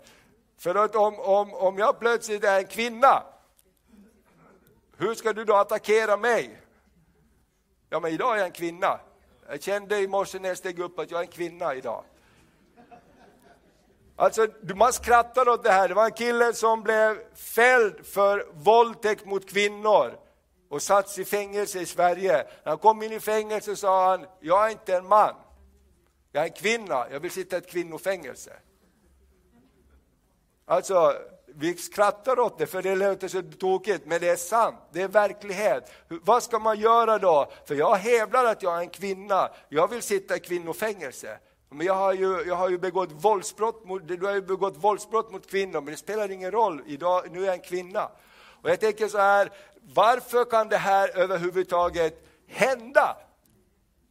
För 0.58 0.74
att 0.74 0.96
om, 0.96 1.20
om, 1.20 1.54
om 1.54 1.78
jag 1.78 2.00
plötsligt 2.00 2.44
är 2.44 2.58
en 2.58 2.66
kvinna, 2.66 3.22
hur 4.96 5.14
ska 5.14 5.32
du 5.32 5.44
då 5.44 5.54
attackera 5.54 6.16
mig? 6.16 6.60
Ja, 7.90 8.00
men 8.00 8.12
idag 8.12 8.34
är 8.34 8.38
jag 8.38 8.46
en 8.46 8.52
kvinna. 8.52 9.00
Jag 9.48 9.62
kände 9.62 9.98
i 9.98 10.08
morse 10.08 10.38
när 10.38 10.48
jag 10.48 10.58
steg 10.58 10.78
upp 10.78 10.98
att 10.98 11.10
jag 11.10 11.20
är 11.20 11.24
en 11.24 11.30
kvinna 11.30 11.74
idag. 11.74 12.04
Alltså, 14.16 14.46
man 14.74 14.92
skrattar 14.92 15.48
åt 15.48 15.62
det 15.62 15.70
här. 15.70 15.88
Det 15.88 15.94
var 15.94 16.04
en 16.04 16.12
kille 16.12 16.52
som 16.52 16.82
blev 16.82 17.34
fälld 17.34 18.06
för 18.06 18.46
våldtäkt 18.52 19.26
mot 19.26 19.50
kvinnor 19.50 20.18
och 20.68 20.82
satts 20.82 21.18
i 21.18 21.24
fängelse 21.24 21.80
i 21.80 21.86
Sverige. 21.86 22.32
När 22.32 22.70
han 22.70 22.78
kom 22.78 23.02
in 23.02 23.12
i 23.12 23.20
fängelse 23.20 23.76
sa 23.76 24.10
han, 24.10 24.26
jag 24.40 24.66
är 24.66 24.70
inte 24.70 24.96
en 24.96 25.06
man, 25.06 25.34
jag 26.32 26.42
är 26.42 26.48
en 26.48 26.52
kvinna, 26.52 27.06
jag 27.10 27.20
vill 27.20 27.30
sitta 27.30 27.56
i 27.56 27.58
ett 27.58 27.70
kvinnofängelse. 27.70 28.52
Alltså, 30.64 31.14
vi 31.58 31.76
skrattar 31.76 32.38
åt 32.38 32.58
det 32.58 32.66
för 32.66 32.82
det 32.82 32.94
låter 32.94 33.28
så 33.28 33.42
tokigt, 33.42 34.06
men 34.06 34.20
det 34.20 34.28
är 34.28 34.36
sant, 34.36 34.76
det 34.92 35.02
är 35.02 35.08
verklighet. 35.08 35.92
Vad 36.08 36.42
ska 36.42 36.58
man 36.58 36.80
göra 36.80 37.18
då? 37.18 37.52
För 37.64 37.74
jag 37.74 37.94
hävdar 37.94 38.44
att 38.44 38.62
jag 38.62 38.76
är 38.76 38.80
en 38.80 38.90
kvinna, 38.90 39.48
jag 39.68 39.88
vill 39.88 40.02
sitta 40.02 40.36
i 40.36 40.40
kvinnofängelse. 40.40 41.38
Men 41.70 41.86
jag 41.86 41.94
har 41.94 42.12
ju, 42.12 42.44
jag 42.46 42.54
har 42.54 42.68
ju 42.68 42.78
begått 42.78 43.12
våldsbrott 43.12 43.84
mot, 43.84 44.08
du 44.08 44.26
har 44.26 44.34
ju 44.34 44.42
begått 44.42 44.76
våldsbrott 44.76 45.32
mot 45.32 45.50
kvinnor, 45.50 45.80
men 45.80 45.86
det 45.86 45.96
spelar 45.96 46.30
ingen 46.30 46.50
roll, 46.50 46.82
idag, 46.86 47.24
nu 47.30 47.42
är 47.42 47.46
jag 47.46 47.54
en 47.54 47.60
kvinna. 47.60 48.10
Och 48.62 48.70
jag 48.70 48.80
tänker 48.80 49.08
så 49.08 49.18
här, 49.18 49.50
varför 49.94 50.44
kan 50.44 50.68
det 50.68 50.76
här 50.76 51.18
överhuvudtaget 51.18 52.26
hända? 52.48 53.16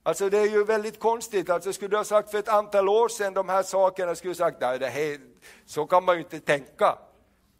Alltså 0.04 0.30
det 0.30 0.38
är 0.38 0.50
ju 0.50 0.64
väldigt 0.64 1.00
konstigt, 1.00 1.50
alltså 1.50 1.74
skulle 1.74 1.90
du 1.90 1.98
ha 1.98 2.04
sagt 2.04 2.32
för 2.32 2.40
ett 2.40 2.50
antal 2.50 2.90
år 2.90 3.10
sedan 3.10 3.34
de 3.34 3.50
här 3.50 3.64
sakerna, 3.64 4.16
skulle 4.16 4.32
du 4.32 4.36
sagt, 4.36 4.62
nej 4.62 4.80
det 4.80 4.88
här, 4.88 5.20
så 5.66 5.86
kan 5.86 6.06
man 6.06 6.16
ju 6.16 6.22
inte 6.22 6.40
tänka. 6.40 6.98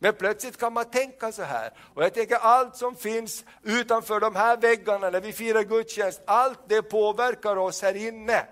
Men 0.04 0.14
plötsligt 0.14 0.58
kan 0.58 0.74
man 0.74 0.86
tänka 0.86 1.32
så 1.32 1.44
här. 1.44 1.74
Och 1.94 2.04
jag 2.04 2.14
tänker 2.14 2.36
allt 2.36 2.76
som 2.76 2.96
finns 2.96 3.44
utanför 3.64 4.20
de 4.20 4.36
här 4.36 4.58
väggarna 4.58 5.10
när 5.10 5.22
vi 5.22 5.34
firar 5.34 5.64
gudstjänst, 5.64 6.22
allt 6.26 6.60
det 6.68 6.82
påverkar 6.82 7.56
oss 7.56 7.82
här 7.82 7.96
inne 7.96 8.46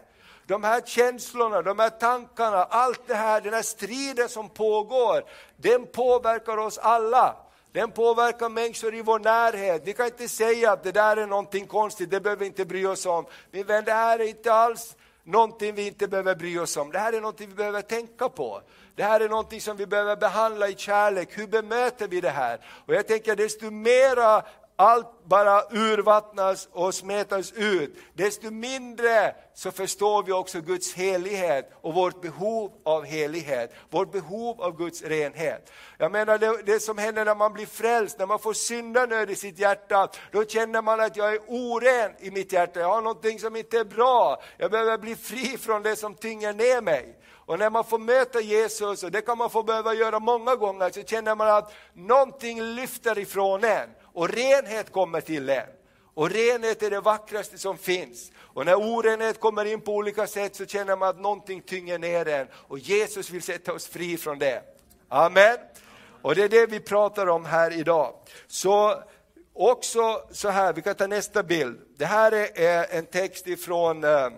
de 0.45 0.63
här 0.63 0.81
känslorna, 0.81 1.61
de 1.61 1.79
här 1.79 1.89
tankarna, 1.89 2.63
allt 2.63 3.07
det 3.07 3.15
här, 3.15 3.41
den 3.41 3.53
här 3.53 3.61
striden 3.61 4.29
som 4.29 4.49
pågår, 4.49 5.23
den 5.57 5.85
påverkar 5.85 6.57
oss 6.57 6.77
alla. 6.77 7.35
Den 7.71 7.91
påverkar 7.91 8.49
människor 8.49 8.95
i 8.95 9.01
vår 9.01 9.19
närhet. 9.19 9.81
Vi 9.85 9.93
kan 9.93 10.05
inte 10.05 10.29
säga 10.29 10.71
att 10.71 10.83
det 10.83 10.91
där 10.91 11.17
är 11.17 11.27
någonting 11.27 11.67
konstigt, 11.67 12.09
det 12.09 12.19
behöver 12.19 12.39
vi 12.39 12.45
inte 12.45 12.65
bry 12.65 12.85
oss 12.85 13.05
om. 13.05 13.25
Min 13.51 13.65
vän, 13.65 13.83
det 13.85 13.93
här 13.93 14.19
är 14.19 14.27
inte 14.27 14.53
alls 14.53 14.95
någonting 15.23 15.75
vi 15.75 15.87
inte 15.87 16.07
behöver 16.07 16.35
bry 16.35 16.59
oss 16.59 16.77
om. 16.77 16.91
Det 16.91 16.99
här 16.99 17.13
är 17.13 17.21
någonting 17.21 17.49
vi 17.49 17.55
behöver 17.55 17.81
tänka 17.81 18.29
på. 18.29 18.61
Det 19.01 19.05
här 19.05 19.19
är 19.19 19.29
någonting 19.29 19.61
som 19.61 19.77
vi 19.77 19.85
behöver 19.85 20.15
behandla 20.15 20.67
i 20.67 20.75
kärlek. 20.75 21.29
Hur 21.31 21.47
bemöter 21.47 22.07
vi 22.07 22.21
det 22.21 22.29
här? 22.29 22.59
Och 22.85 22.93
jag 22.93 23.07
tänker 23.07 23.35
desto 23.35 23.71
mera 23.71 24.43
allt 24.75 25.25
bara 25.25 25.61
urvattnas 25.71 26.69
och 26.71 26.95
smetas 26.95 27.51
ut, 27.51 27.97
desto 28.13 28.51
mindre 28.51 29.35
så 29.53 29.71
förstår 29.71 30.23
vi 30.23 30.31
också 30.31 30.61
Guds 30.61 30.93
helighet 30.93 31.71
och 31.81 31.93
vårt 31.93 32.21
behov 32.21 32.71
av 32.85 33.03
helighet, 33.03 33.73
vårt 33.89 34.11
behov 34.11 34.61
av 34.61 34.77
Guds 34.77 35.01
renhet. 35.01 35.71
Jag 35.97 36.11
menar 36.11 36.37
det, 36.37 36.61
det 36.65 36.79
som 36.79 36.97
händer 36.97 37.25
när 37.25 37.35
man 37.35 37.53
blir 37.53 37.65
frälst, 37.65 38.19
när 38.19 38.25
man 38.25 38.39
får 38.39 38.53
syndanöd 38.53 39.29
i 39.29 39.35
sitt 39.35 39.59
hjärta, 39.59 40.09
då 40.31 40.45
känner 40.45 40.81
man 40.81 40.99
att 40.99 41.17
jag 41.17 41.33
är 41.33 41.39
oren 41.47 42.11
i 42.19 42.31
mitt 42.31 42.53
hjärta, 42.53 42.79
jag 42.79 42.87
har 42.87 43.01
någonting 43.01 43.39
som 43.39 43.55
inte 43.55 43.79
är 43.79 43.85
bra, 43.85 44.41
jag 44.57 44.71
behöver 44.71 44.97
bli 44.97 45.15
fri 45.15 45.57
från 45.57 45.83
det 45.83 45.95
som 45.95 46.15
tynger 46.15 46.53
ner 46.53 46.81
mig. 46.81 47.17
Och 47.51 47.59
när 47.59 47.69
man 47.69 47.83
får 47.83 47.99
möta 47.99 48.41
Jesus, 48.41 49.03
och 49.03 49.11
det 49.11 49.21
kan 49.21 49.37
man 49.37 49.49
få 49.49 49.63
behöva 49.63 49.93
göra 49.93 50.19
många 50.19 50.55
gånger, 50.55 50.89
så 50.89 51.03
känner 51.03 51.35
man 51.35 51.49
att 51.49 51.73
någonting 51.93 52.61
lyfter 52.61 53.19
ifrån 53.19 53.63
en 53.63 53.89
och 54.13 54.29
renhet 54.29 54.91
kommer 54.91 55.21
till 55.21 55.49
en. 55.49 55.67
Och 56.13 56.29
renhet 56.29 56.83
är 56.83 56.89
det 56.89 57.01
vackraste 57.01 57.57
som 57.57 57.77
finns. 57.77 58.31
Och 58.37 58.65
när 58.65 58.75
orenhet 58.75 59.39
kommer 59.39 59.65
in 59.65 59.81
på 59.81 59.95
olika 59.95 60.27
sätt 60.27 60.55
så 60.55 60.65
känner 60.65 60.95
man 60.95 61.09
att 61.09 61.19
någonting 61.19 61.61
tynger 61.61 61.99
ner 61.99 62.27
en 62.27 62.47
och 62.53 62.79
Jesus 62.79 63.29
vill 63.29 63.41
sätta 63.41 63.73
oss 63.73 63.87
fri 63.87 64.17
från 64.17 64.39
det. 64.39 64.61
Amen. 65.09 65.57
Och 66.21 66.35
det 66.35 66.43
är 66.43 66.49
det 66.49 66.65
vi 66.65 66.79
pratar 66.79 67.27
om 67.27 67.45
här 67.45 67.71
idag. 67.71 68.13
Så 68.47 69.03
också 69.53 70.21
så 70.31 70.49
här, 70.49 70.73
vi 70.73 70.81
kan 70.81 70.95
ta 70.95 71.07
nästa 71.07 71.43
bild. 71.43 71.79
Det 71.97 72.05
här 72.05 72.31
är 72.59 72.97
en 72.97 73.05
text 73.05 73.47
ifrån 73.47 74.03
eh, 74.03 74.29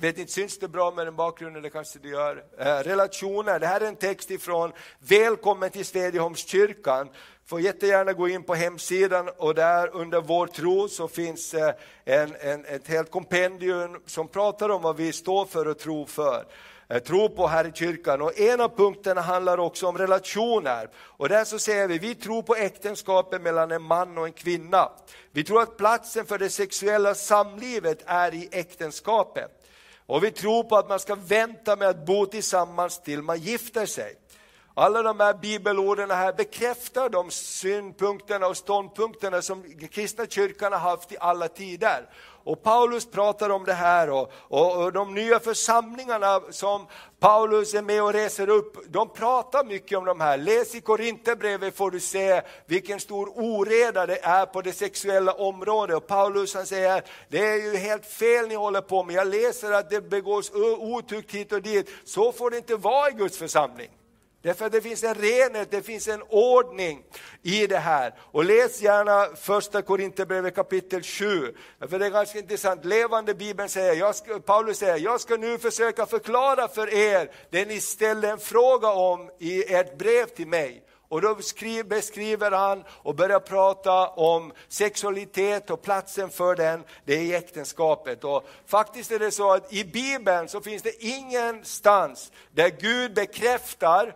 vet 0.00 0.18
inte, 0.18 0.32
syns 0.32 0.58
det 0.58 0.68
bra 0.68 0.90
med 0.90 1.06
den 1.06 1.16
bakgrunden? 1.16 1.62
Det 1.62 1.70
kanske 1.70 1.98
det 1.98 2.08
gör. 2.08 2.44
Eh, 2.58 2.64
relationer, 2.64 3.58
det 3.58 3.66
här 3.66 3.80
är 3.80 3.86
en 3.86 3.96
text 3.96 4.30
ifrån 4.30 4.72
Välkommen 4.98 5.70
till 5.70 5.84
Svedjeholmskyrkan 5.84 7.08
får 7.46 7.60
jättegärna 7.60 8.12
gå 8.12 8.28
in 8.28 8.42
på 8.42 8.54
hemsidan 8.54 9.28
och 9.36 9.54
där 9.54 9.96
under 9.96 10.20
vår 10.20 10.46
tro 10.46 10.88
så 10.88 11.08
finns 11.08 11.54
eh, 11.54 11.74
en, 12.04 12.34
en, 12.40 12.64
ett 12.64 12.88
helt 12.88 13.10
kompendium 13.10 14.02
som 14.06 14.28
pratar 14.28 14.68
om 14.68 14.82
vad 14.82 14.96
vi 14.96 15.12
står 15.12 15.44
för 15.44 15.68
och 15.68 15.78
tror 15.78 16.06
för 16.06 16.44
eh, 16.88 16.98
tro 16.98 17.28
på 17.28 17.46
här 17.46 17.66
i 17.66 17.72
kyrkan. 17.74 18.22
Och 18.22 18.38
en 18.38 18.60
av 18.60 18.76
punkterna 18.76 19.20
handlar 19.20 19.58
också 19.58 19.86
om 19.86 19.98
relationer. 19.98 20.88
Och 20.96 21.28
där 21.28 21.44
så 21.44 21.58
säger 21.58 21.88
vi, 21.88 21.98
vi 21.98 22.14
tror 22.14 22.42
på 22.42 22.54
äktenskapet 22.54 23.42
mellan 23.42 23.70
en 23.70 23.82
man 23.82 24.18
och 24.18 24.26
en 24.26 24.32
kvinna. 24.32 24.88
Vi 25.32 25.44
tror 25.44 25.62
att 25.62 25.76
platsen 25.76 26.26
för 26.26 26.38
det 26.38 26.50
sexuella 26.50 27.14
samlivet 27.14 28.02
är 28.06 28.34
i 28.34 28.48
äktenskapet. 28.52 29.61
Och 30.12 30.24
vi 30.24 30.30
tror 30.30 30.64
på 30.64 30.76
att 30.76 30.88
man 30.88 31.00
ska 31.00 31.14
vänta 31.14 31.76
med 31.76 31.88
att 31.88 32.06
bo 32.06 32.26
tillsammans 32.26 33.02
till 33.02 33.22
man 33.22 33.38
gifter 33.38 33.86
sig. 33.86 34.14
Alla 34.74 35.02
de 35.02 35.20
här 35.20 35.34
bibelorden 35.34 36.10
här 36.10 36.32
bekräftar 36.32 37.08
de 37.08 37.30
synpunkterna 37.30 38.46
och 38.46 38.56
ståndpunkterna 38.56 39.42
som 39.42 39.62
kristna 39.90 40.26
kyrkan 40.26 40.72
har 40.72 40.80
haft 40.80 41.12
i 41.12 41.16
alla 41.20 41.48
tider. 41.48 42.08
Och 42.44 42.62
Paulus 42.62 43.10
pratar 43.10 43.50
om 43.50 43.64
det 43.64 43.72
här 43.72 44.10
och, 44.10 44.32
och, 44.48 44.82
och, 44.82 44.92
de 44.92 45.14
nya 45.14 45.40
församlingarna 45.40 46.40
som 46.50 46.86
Paulus 47.20 47.74
är 47.74 47.82
med 47.82 48.02
och 48.02 48.12
reser 48.12 48.48
upp, 48.48 48.76
de 48.88 49.08
pratar 49.08 49.64
mycket 49.64 49.98
om 49.98 50.04
de 50.04 50.20
här. 50.20 50.38
Läs 50.38 50.74
i 50.74 50.80
Korinthierbrevet 50.80 51.76
får 51.76 51.90
du 51.90 52.00
se 52.00 52.42
vilken 52.66 53.00
stor 53.00 53.28
oreda 53.28 54.06
det 54.06 54.24
är 54.24 54.46
på 54.46 54.62
det 54.62 54.72
sexuella 54.72 55.32
området. 55.32 55.96
Och 55.96 56.06
Paulus 56.06 56.54
han 56.54 56.66
säger, 56.66 57.04
det 57.28 57.38
är 57.38 57.56
ju 57.56 57.76
helt 57.76 58.06
fel 58.06 58.48
ni 58.48 58.54
håller 58.54 58.80
på 58.80 59.04
med, 59.04 59.16
jag 59.16 59.26
läser 59.26 59.72
att 59.72 59.90
det 59.90 60.00
begås 60.00 60.52
otukt 60.78 61.34
hit 61.34 61.52
och 61.52 61.62
dit. 61.62 61.90
Så 62.04 62.32
får 62.32 62.50
det 62.50 62.56
inte 62.56 62.76
vara 62.76 63.08
i 63.08 63.12
Guds 63.12 63.38
församling. 63.38 63.90
Därför 64.42 64.66
att 64.66 64.72
det 64.72 64.80
finns 64.80 65.04
en 65.04 65.14
renhet, 65.14 65.70
det 65.70 65.82
finns 65.82 66.08
en 66.08 66.22
ordning 66.28 67.02
i 67.42 67.66
det 67.66 67.78
här. 67.78 68.14
Och 68.20 68.44
läs 68.44 68.82
gärna 68.82 69.36
första 69.36 69.82
Korinthierbrevet 69.82 70.54
kapitel 70.54 71.02
7. 71.02 71.54
För 71.88 71.98
det 71.98 72.06
är 72.06 72.10
ganska 72.10 72.38
intressant, 72.38 72.84
levande 72.84 73.34
bibeln 73.34 73.68
säger, 73.68 73.94
jag 73.94 74.14
ska, 74.14 74.40
Paulus 74.40 74.78
säger, 74.78 74.98
jag 74.98 75.20
ska 75.20 75.36
nu 75.36 75.58
försöka 75.58 76.06
förklara 76.06 76.68
för 76.68 76.94
er 76.94 77.30
det 77.50 77.64
ni 77.64 77.80
ställde 77.80 78.30
en 78.30 78.38
fråga 78.38 78.88
om 78.88 79.30
i 79.38 79.74
ert 79.74 79.98
brev 79.98 80.26
till 80.26 80.48
mig. 80.48 80.84
Och 81.08 81.20
då 81.20 81.36
beskriver 81.84 82.50
han 82.50 82.84
och 82.88 83.14
börjar 83.14 83.40
prata 83.40 84.08
om 84.08 84.52
sexualitet 84.68 85.70
och 85.70 85.82
platsen 85.82 86.30
för 86.30 86.56
den, 86.56 86.84
det 87.04 87.14
är 87.14 87.20
i 87.20 87.34
äktenskapet. 87.34 88.24
Och 88.24 88.48
faktiskt 88.66 89.12
är 89.12 89.18
det 89.18 89.30
så 89.30 89.52
att 89.52 89.72
i 89.72 89.84
Bibeln 89.84 90.48
så 90.48 90.60
finns 90.60 90.82
det 90.82 91.04
ingenstans 91.04 92.32
där 92.50 92.68
Gud 92.80 93.14
bekräftar 93.14 94.14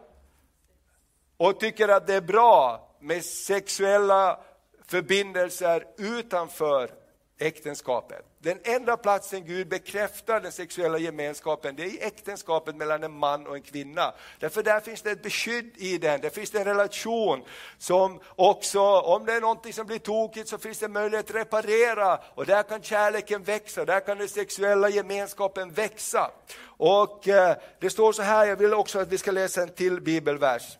och 1.36 1.60
tycker 1.60 1.88
att 1.88 2.06
det 2.06 2.14
är 2.14 2.20
bra 2.20 2.88
med 3.00 3.24
sexuella 3.24 4.40
förbindelser 4.86 5.84
utanför 5.98 6.90
äktenskapet. 7.38 8.24
den 8.38 8.58
enda 8.64 8.96
platsen 8.96 9.44
Gud 9.44 9.68
bekräftar 9.68 10.40
den 10.40 10.52
sexuella 10.52 10.98
gemenskapen, 10.98 11.76
det 11.76 11.82
är 11.82 11.86
i 11.86 12.00
äktenskapet 12.00 12.76
mellan 12.76 13.04
en 13.04 13.12
man 13.12 13.46
och 13.46 13.56
en 13.56 13.62
kvinna. 13.62 14.14
Därför 14.38 14.62
där 14.62 14.80
finns 14.80 15.02
det 15.02 15.10
ett 15.10 15.22
beskydd 15.22 15.70
i 15.76 15.98
den, 15.98 16.20
där 16.20 16.30
finns 16.30 16.50
det 16.50 16.58
en 16.58 16.64
relation 16.64 17.44
som 17.78 18.20
också, 18.36 18.80
om 19.00 19.26
det 19.26 19.32
är 19.32 19.40
någonting 19.40 19.72
som 19.72 19.86
blir 19.86 19.98
tokigt 19.98 20.48
så 20.48 20.58
finns 20.58 20.78
det 20.78 20.88
möjlighet 20.88 21.30
att 21.30 21.36
reparera 21.36 22.20
och 22.34 22.46
där 22.46 22.62
kan 22.62 22.82
kärleken 22.82 23.42
växa, 23.42 23.84
där 23.84 24.00
kan 24.00 24.18
den 24.18 24.28
sexuella 24.28 24.88
gemenskapen 24.88 25.72
växa. 25.72 26.30
Och 26.66 27.28
eh, 27.28 27.56
det 27.80 27.90
står 27.90 28.12
så 28.12 28.22
här, 28.22 28.46
jag 28.46 28.56
vill 28.56 28.74
också 28.74 28.98
att 28.98 29.08
vi 29.08 29.18
ska 29.18 29.30
läsa 29.30 29.62
en 29.62 29.74
till 29.74 30.00
bibelvers. 30.00 30.78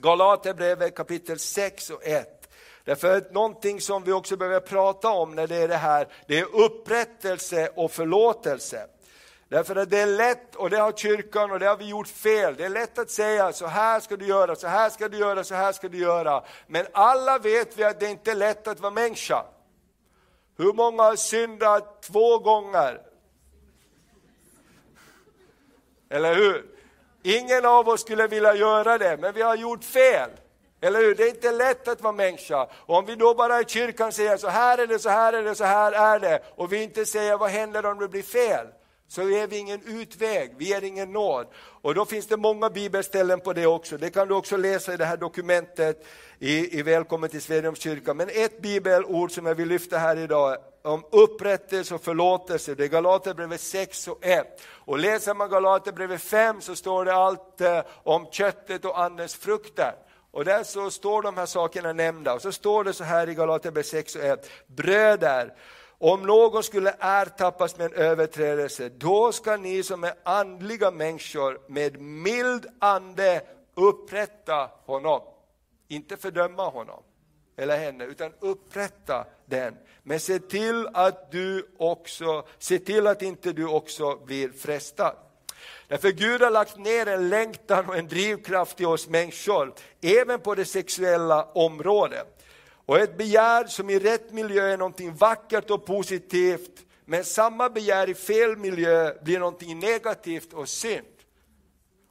Galaterbrevet 0.00 0.94
kapitel 0.94 1.38
6 1.38 1.90
och 1.90 2.06
1. 2.06 2.50
Därför 2.84 3.16
att 3.16 3.32
någonting 3.32 3.80
som 3.80 4.04
vi 4.04 4.12
också 4.12 4.36
behöver 4.36 4.60
prata 4.60 5.08
om 5.08 5.34
när 5.34 5.46
det 5.46 5.56
är 5.56 5.68
det 5.68 5.76
här, 5.76 6.08
det 6.26 6.38
är 6.38 6.56
upprättelse 6.56 7.68
och 7.74 7.92
förlåtelse. 7.92 8.86
Därför 9.48 9.76
att 9.76 9.90
det 9.90 9.98
är 9.98 10.06
lätt, 10.06 10.54
och 10.54 10.70
det 10.70 10.76
har 10.76 10.92
kyrkan 10.92 11.50
och 11.50 11.58
det 11.58 11.66
har 11.66 11.76
vi 11.76 11.88
gjort 11.88 12.08
fel, 12.08 12.54
det 12.56 12.64
är 12.64 12.68
lätt 12.68 12.98
att 12.98 13.10
säga 13.10 13.52
så 13.52 13.66
här 13.66 14.00
ska 14.00 14.16
du 14.16 14.26
göra, 14.26 14.56
så 14.56 14.66
här 14.66 14.90
ska 14.90 15.08
du 15.08 15.18
göra, 15.18 15.44
så 15.44 15.54
här 15.54 15.72
ska 15.72 15.88
du 15.88 15.98
göra. 15.98 16.44
Men 16.66 16.86
alla 16.92 17.38
vet 17.38 17.78
vi 17.78 17.84
att 17.84 18.00
det 18.00 18.10
inte 18.10 18.30
är 18.30 18.34
lätt 18.34 18.68
att 18.68 18.80
vara 18.80 18.90
människa. 18.90 19.44
Hur 20.56 20.72
många 20.72 21.02
har 21.02 21.16
syndat 21.16 22.02
två 22.02 22.38
gånger? 22.38 23.00
Eller 26.10 26.34
hur? 26.34 26.77
Ingen 27.22 27.66
av 27.66 27.88
oss 27.88 28.00
skulle 28.00 28.26
vilja 28.26 28.54
göra 28.54 28.98
det, 28.98 29.16
men 29.16 29.34
vi 29.34 29.42
har 29.42 29.56
gjort 29.56 29.84
fel. 29.84 30.30
Eller 30.80 31.00
hur? 31.00 31.14
Det 31.14 31.22
är 31.22 31.28
inte 31.28 31.52
lätt 31.52 31.88
att 31.88 32.00
vara 32.00 32.12
människa. 32.12 32.68
Och 32.72 32.96
om 32.96 33.06
vi 33.06 33.14
då 33.14 33.34
bara 33.34 33.60
i 33.60 33.64
kyrkan 33.64 34.12
säger 34.12 34.36
så 34.36 34.48
här 34.48 34.78
är 34.78 34.86
det, 34.86 34.98
så 34.98 35.08
här 35.08 35.32
är 35.32 35.42
det, 35.42 35.54
så 35.54 35.64
här 35.64 35.92
är 35.92 36.18
det, 36.18 36.42
och 36.54 36.72
vi 36.72 36.82
inte 36.82 37.06
säger 37.06 37.38
vad 37.38 37.50
händer 37.50 37.86
om 37.86 37.98
det 37.98 38.08
blir 38.08 38.22
fel? 38.22 38.66
Så 39.10 39.22
är 39.22 39.46
vi 39.46 39.58
ingen 39.58 39.80
utväg, 39.86 40.54
vi 40.58 40.72
är 40.72 40.84
ingen 40.84 41.12
nåd. 41.12 41.46
Och 41.82 41.94
då 41.94 42.04
finns 42.04 42.26
det 42.26 42.36
många 42.36 42.70
bibelställen 42.70 43.40
på 43.40 43.52
det 43.52 43.66
också. 43.66 43.98
Det 43.98 44.10
kan 44.10 44.28
du 44.28 44.34
också 44.34 44.56
läsa 44.56 44.94
i 44.94 44.96
det 44.96 45.04
här 45.04 45.16
dokumentet 45.16 46.06
i, 46.38 46.78
i 46.78 46.82
Välkommen 46.82 47.30
till 47.30 47.42
Svedjeholms 47.42 47.80
kyrka. 47.80 48.14
Men 48.14 48.28
ett 48.28 48.62
bibelord 48.62 49.32
som 49.32 49.46
jag 49.46 49.54
vill 49.54 49.68
lyfta 49.68 49.98
här 49.98 50.16
idag 50.16 50.56
om 50.88 51.04
upprättelse 51.10 51.94
och 51.94 52.02
förlåtelse, 52.02 52.74
det 52.74 52.84
är 52.84 52.88
Galaterbrevet 52.88 53.60
6 53.60 54.08
och 54.08 54.18
1. 54.24 54.60
Och 54.66 54.98
läser 54.98 55.34
man 55.34 55.50
Galaterbrevet 55.50 56.22
5 56.22 56.60
så 56.60 56.76
står 56.76 57.04
det 57.04 57.14
allt 57.14 57.60
eh, 57.60 57.80
om 58.02 58.26
köttet 58.30 58.84
och 58.84 59.00
andens 59.00 59.34
frukter. 59.34 59.94
Och 60.30 60.44
där 60.44 60.64
så 60.64 60.90
står 60.90 61.22
de 61.22 61.36
här 61.36 61.46
sakerna 61.46 61.92
nämnda. 61.92 62.34
Och 62.34 62.42
så 62.42 62.52
står 62.52 62.84
det 62.84 62.92
så 62.92 63.04
här 63.04 63.28
i 63.28 63.34
Galaterbrevet 63.34 63.86
6 63.86 64.16
och 64.16 64.22
1. 64.22 64.50
Bröder, 64.66 65.54
om 65.98 66.22
någon 66.22 66.62
skulle 66.62 66.94
ertappas 67.00 67.78
med 67.78 67.86
en 67.86 67.92
överträdelse, 67.92 68.88
då 68.88 69.32
ska 69.32 69.56
ni 69.56 69.82
som 69.82 70.04
är 70.04 70.14
andliga 70.22 70.90
människor 70.90 71.60
med 71.68 72.00
mild 72.00 72.66
ande 72.78 73.42
upprätta 73.74 74.70
honom. 74.86 75.20
Inte 75.88 76.16
fördöma 76.16 76.68
honom 76.68 77.02
eller 77.58 77.78
henne, 77.78 78.04
utan 78.04 78.32
upprätta 78.40 79.26
den. 79.46 79.74
Men 80.02 80.20
se 80.20 80.38
till 80.38 80.88
att 80.92 81.30
du 81.32 81.68
också, 81.76 82.46
se 82.58 82.78
till 82.78 83.06
att 83.06 83.22
inte 83.22 83.52
du 83.52 83.66
också 83.66 84.16
blir 84.16 84.48
frestad. 84.48 85.16
Därför 85.88 86.10
Gud 86.10 86.42
har 86.42 86.50
lagt 86.50 86.78
ner 86.78 87.06
en 87.06 87.28
längtan 87.28 87.88
och 87.88 87.96
en 87.96 88.08
drivkraft 88.08 88.80
i 88.80 88.84
oss 88.84 89.08
människor, 89.08 89.74
även 90.00 90.40
på 90.40 90.54
det 90.54 90.64
sexuella 90.64 91.44
området. 91.44 92.44
Och 92.86 92.98
ett 92.98 93.16
begär 93.16 93.64
som 93.64 93.90
i 93.90 93.98
rätt 93.98 94.32
miljö 94.32 94.64
är 94.72 94.76
någonting 94.76 95.14
vackert 95.14 95.70
och 95.70 95.86
positivt, 95.86 96.84
men 97.04 97.24
samma 97.24 97.68
begär 97.68 98.08
i 98.08 98.14
fel 98.14 98.56
miljö 98.56 99.14
blir 99.22 99.38
någonting 99.38 99.78
negativt 99.78 100.52
och 100.52 100.68
synd. 100.68 101.06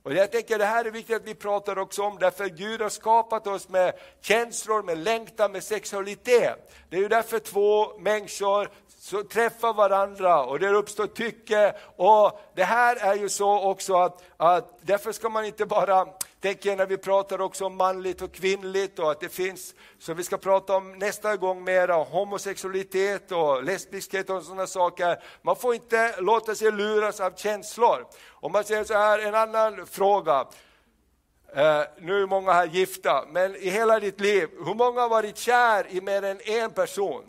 Och 0.07 0.13
jag 0.13 0.31
tänker 0.31 0.57
det 0.57 0.65
här 0.65 0.85
är 0.85 0.91
viktigt 0.91 1.15
att 1.15 1.27
vi 1.27 1.35
pratar 1.35 1.77
också 1.77 2.03
om, 2.03 2.17
därför 2.19 2.45
Gud 2.45 2.81
har 2.81 2.89
skapat 2.89 3.47
oss 3.47 3.69
med 3.69 3.93
känslor, 4.21 4.83
med 4.83 4.97
längtan, 4.97 5.51
med 5.51 5.63
sexualitet. 5.63 6.71
Det 6.89 6.97
är 6.97 7.01
ju 7.01 7.07
därför 7.07 7.39
två 7.39 7.99
människor 7.99 8.69
så 8.99 9.23
träffar 9.23 9.73
varandra 9.73 10.43
och 10.43 10.59
det 10.59 10.69
uppstår 10.69 11.07
tycke. 11.07 11.75
Och 11.95 12.39
det 12.55 12.63
här 12.63 12.95
är 12.95 13.15
ju 13.15 13.29
så 13.29 13.59
också 13.59 13.95
att, 13.95 14.23
att 14.37 14.79
därför 14.81 15.11
ska 15.11 15.29
man 15.29 15.45
inte 15.45 15.65
bara 15.65 16.07
tänker 16.39 16.75
när 16.75 16.85
vi 16.85 16.97
pratar 16.97 17.41
också 17.41 17.65
om 17.65 17.75
manligt 17.75 18.21
och 18.21 18.31
kvinnligt 18.31 18.99
och 18.99 19.11
att 19.11 19.19
det 19.19 19.29
finns, 19.29 19.75
så 19.99 20.13
vi 20.13 20.23
ska 20.23 20.37
prata 20.37 20.75
om 20.75 20.91
nästa 20.91 21.37
gång 21.37 21.63
mera 21.63 21.95
homosexualitet 21.95 23.31
och 23.31 23.63
lesbiskhet 23.63 24.29
och 24.29 24.43
sådana 24.43 24.67
saker. 24.67 25.23
Man 25.41 25.55
får 25.55 25.75
inte 25.75 26.21
låta 26.21 26.55
sig 26.55 26.71
luras 26.71 27.19
av 27.19 27.35
känslor. 27.35 28.07
Om 28.27 28.51
man 28.51 28.63
säger 28.63 28.83
så 28.83 28.93
här, 28.93 29.19
en 29.19 29.35
annan 29.35 29.85
fråga. 29.85 30.47
Uh, 31.47 31.83
nu 31.99 32.21
är 32.21 32.27
många 32.27 32.51
här 32.51 32.65
gifta, 32.65 33.25
men 33.31 33.55
i 33.55 33.69
hela 33.69 33.99
ditt 33.99 34.19
liv, 34.19 34.49
hur 34.65 34.73
många 34.73 35.01
har 35.01 35.09
varit 35.09 35.37
kär 35.37 35.87
i 35.89 36.01
mer 36.01 36.23
än 36.23 36.39
en 36.41 36.71
person? 36.71 37.23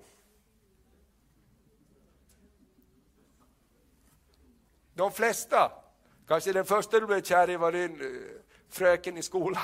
De 4.95 5.13
flesta. 5.13 5.73
Kanske 6.29 6.53
den 6.53 6.65
första 6.65 7.01
du 7.01 7.07
blev 7.07 7.23
kär 7.23 7.51
i 7.51 7.57
var 7.57 7.73
din 7.73 8.01
eh, 8.01 8.39
fröken 8.71 9.17
i 9.17 9.23
skolan. 9.23 9.63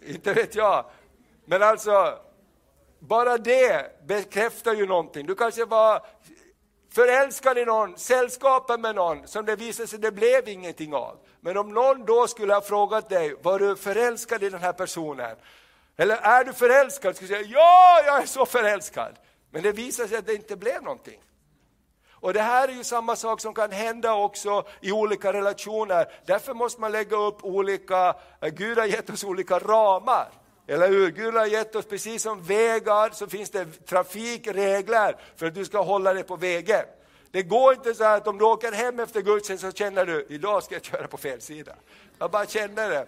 Inte 0.06 0.32
vet 0.32 0.54
jag. 0.54 0.84
Men 1.44 1.62
alltså, 1.62 2.18
bara 2.98 3.38
det 3.38 4.06
bekräftar 4.06 4.74
ju 4.74 4.86
någonting. 4.86 5.26
Du 5.26 5.34
kanske 5.34 5.64
var 5.64 6.06
förälskad 6.92 7.58
i 7.58 7.64
någon, 7.64 7.98
sällskapet 7.98 8.80
med 8.80 8.94
någon, 8.94 9.28
som 9.28 9.44
det 9.44 9.56
visade 9.56 9.88
sig 9.88 9.98
det 9.98 10.12
blev 10.12 10.48
ingenting 10.48 10.94
av. 10.94 11.18
Men 11.40 11.56
om 11.56 11.74
någon 11.74 12.04
då 12.04 12.26
skulle 12.26 12.54
ha 12.54 12.60
frågat 12.60 13.08
dig, 13.08 13.34
var 13.42 13.58
du 13.58 13.76
förälskad 13.76 14.42
i 14.42 14.50
den 14.50 14.60
här 14.60 14.72
personen? 14.72 15.36
Eller 15.96 16.16
är 16.16 16.44
du 16.44 16.52
förälskad? 16.52 17.16
Skulle 17.16 17.28
du 17.28 17.34
säga, 17.34 17.48
ja, 17.48 18.02
jag 18.06 18.22
är 18.22 18.26
så 18.26 18.46
förälskad. 18.46 19.12
Men 19.50 19.62
det 19.62 19.72
visade 19.72 20.08
sig 20.08 20.18
att 20.18 20.26
det 20.26 20.34
inte 20.34 20.56
blev 20.56 20.82
någonting. 20.82 21.20
Och 22.20 22.32
det 22.32 22.42
här 22.42 22.68
är 22.68 22.72
ju 22.72 22.84
samma 22.84 23.16
sak 23.16 23.40
som 23.40 23.54
kan 23.54 23.72
hända 23.72 24.14
också 24.14 24.64
i 24.80 24.92
olika 24.92 25.32
relationer. 25.32 26.12
Därför 26.26 26.54
måste 26.54 26.80
man 26.80 26.92
lägga 26.92 27.16
upp 27.16 27.44
olika, 27.44 28.14
eh, 28.40 28.48
Gud 28.48 28.78
har 28.78 28.86
gett 28.86 29.10
oss 29.10 29.24
olika 29.24 29.58
ramar. 29.58 30.28
Eller 30.66 30.88
hur? 30.88 31.10
Gud 31.10 31.34
har 31.34 31.46
gett 31.46 31.76
oss, 31.76 31.84
precis 31.84 32.22
som 32.22 32.42
vägar, 32.42 33.10
så 33.10 33.26
finns 33.26 33.50
det 33.50 33.86
trafikregler 33.86 35.16
för 35.36 35.46
att 35.46 35.54
du 35.54 35.64
ska 35.64 35.82
hålla 35.82 36.14
dig 36.14 36.22
på 36.22 36.36
vägen. 36.36 36.84
Det 37.30 37.42
går 37.42 37.74
inte 37.74 37.94
så 37.94 38.04
att 38.04 38.28
om 38.28 38.38
du 38.38 38.44
åker 38.44 38.72
hem 38.72 39.00
efter 39.00 39.20
gudstjänst 39.20 39.64
så 39.64 39.72
känner 39.72 40.06
du, 40.06 40.26
idag 40.28 40.62
ska 40.62 40.74
jag 40.74 40.84
köra 40.84 41.06
på 41.06 41.16
fel 41.16 41.40
sida. 41.40 41.72
Jag 42.18 42.30
bara 42.30 42.46
känner 42.46 42.90
det. 42.90 43.06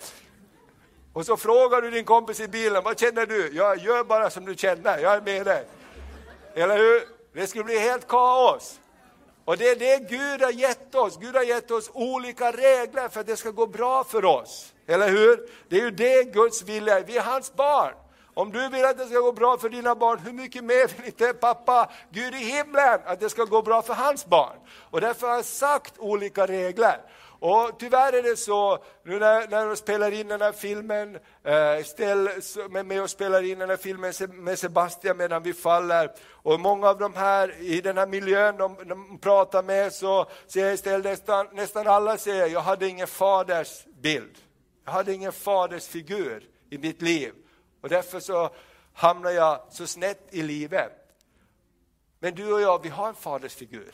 Och 1.13 1.27
så 1.27 1.37
frågar 1.37 1.83
du 1.83 1.91
din 1.91 2.05
kompis 2.05 2.41
i 2.41 2.49
bilen, 2.49 2.83
vad 2.85 3.01
känner 3.01 3.27
du? 3.27 3.51
Jag 3.53 3.79
gör 3.79 4.05
bara 4.05 4.31
som 4.31 4.45
du 4.45 4.55
känner, 4.55 4.99
jag 4.99 5.15
är 5.15 5.21
med 5.21 5.47
dig. 5.47 5.65
Eller 6.55 6.79
hur? 6.79 7.03
Det 7.33 7.47
skulle 7.47 7.65
bli 7.65 7.79
helt 7.79 8.09
kaos. 8.09 8.81
Och 9.45 9.57
det 9.57 9.69
är 9.69 9.77
det 9.77 9.99
Gud 10.11 10.43
har 10.43 10.51
gett 10.51 10.95
oss. 10.95 11.19
Gud 11.21 11.35
har 11.35 11.43
gett 11.43 11.71
oss 11.71 11.91
olika 11.93 12.53
regler 12.53 13.09
för 13.09 13.21
att 13.21 13.27
det 13.27 13.37
ska 13.37 13.51
gå 13.51 13.67
bra 13.67 14.05
för 14.05 14.25
oss. 14.25 14.73
Eller 14.87 15.09
hur? 15.09 15.49
Det 15.69 15.77
är 15.77 15.81
ju 15.81 15.91
det 15.91 16.25
Guds 16.25 16.63
vilja 16.63 16.99
är. 16.99 17.05
Vi 17.05 17.17
är 17.17 17.23
hans 17.23 17.55
barn. 17.55 17.95
Om 18.35 18.53
du 18.53 18.69
vill 18.69 18.85
att 18.85 18.99
det 18.99 19.07
ska 19.07 19.19
gå 19.19 19.33
bra 19.33 19.59
för 19.59 19.69
dina 19.69 19.95
barn, 19.95 20.19
hur 20.19 20.33
mycket 20.33 20.65
mer 20.65 20.89
vill 20.97 21.07
inte 21.07 21.35
pappa, 21.35 21.91
Gud 22.11 22.35
i 22.35 22.39
himlen, 22.39 23.01
att 23.05 23.21
det 23.21 23.31
ska 23.31 23.45
gå 23.45 23.63
bra 23.63 23.83
för 23.83 23.95
hans 23.95 24.27
barn? 24.27 24.57
Och 24.91 25.01
därför 25.01 25.27
har 25.27 25.35
jag 25.35 25.45
sagt 25.45 25.95
olika 25.99 26.47
regler. 26.47 27.01
Och 27.43 27.79
tyvärr 27.79 28.13
är 28.13 28.23
det 28.23 28.37
så, 28.37 28.85
nu 29.03 29.19
när, 29.19 29.49
när 29.49 29.67
de 29.67 29.77
spelar 29.77 30.13
in 30.13 30.29
den 30.29 30.41
här 30.41 30.53
filmen, 30.53 31.19
eh, 31.45 31.85
ställ, 31.85 32.29
med, 32.71 32.87
med 32.87 33.03
och 33.03 33.11
spelar 33.11 33.43
in 33.43 33.59
den 33.59 33.71
här 33.71 33.77
filmen 33.77 34.13
med 34.33 34.59
Sebastian 34.59 35.17
medan 35.17 35.43
vi 35.43 35.53
faller, 35.53 36.11
och 36.29 36.61
många 36.61 36.89
av 36.89 36.99
de 36.99 37.15
här 37.15 37.61
i 37.61 37.81
den 37.81 37.99
här 37.99 38.07
miljön 38.07 38.57
de, 38.57 38.77
de 38.85 39.19
pratar 39.19 39.63
med, 39.63 39.93
så 39.93 40.27
säger 40.47 40.73
istället 40.73 41.05
nästan, 41.05 41.47
nästan 41.53 41.87
alla 41.87 42.19
säger, 42.19 42.47
jag 42.47 42.61
hade 42.61 42.89
ingen 42.89 43.07
faders 43.07 43.85
bild. 44.03 44.39
Jag 44.85 44.93
hade 44.93 45.13
ingen 45.13 45.33
faders 45.33 45.87
figur 45.87 46.43
i 46.71 46.79
mitt 46.79 47.03
liv. 47.03 47.33
Och 47.81 47.89
därför 47.89 48.21
så 48.21 48.51
hamnar 48.93 49.31
jag 49.31 49.61
så 49.71 49.87
snett 49.87 50.27
i 50.31 50.43
livet. 50.43 50.93
Men 52.19 52.35
du 52.35 52.53
och 52.53 52.61
jag, 52.61 52.83
vi 52.83 52.89
har 52.89 53.09
en 53.09 53.15
fadersfigur. 53.15 53.93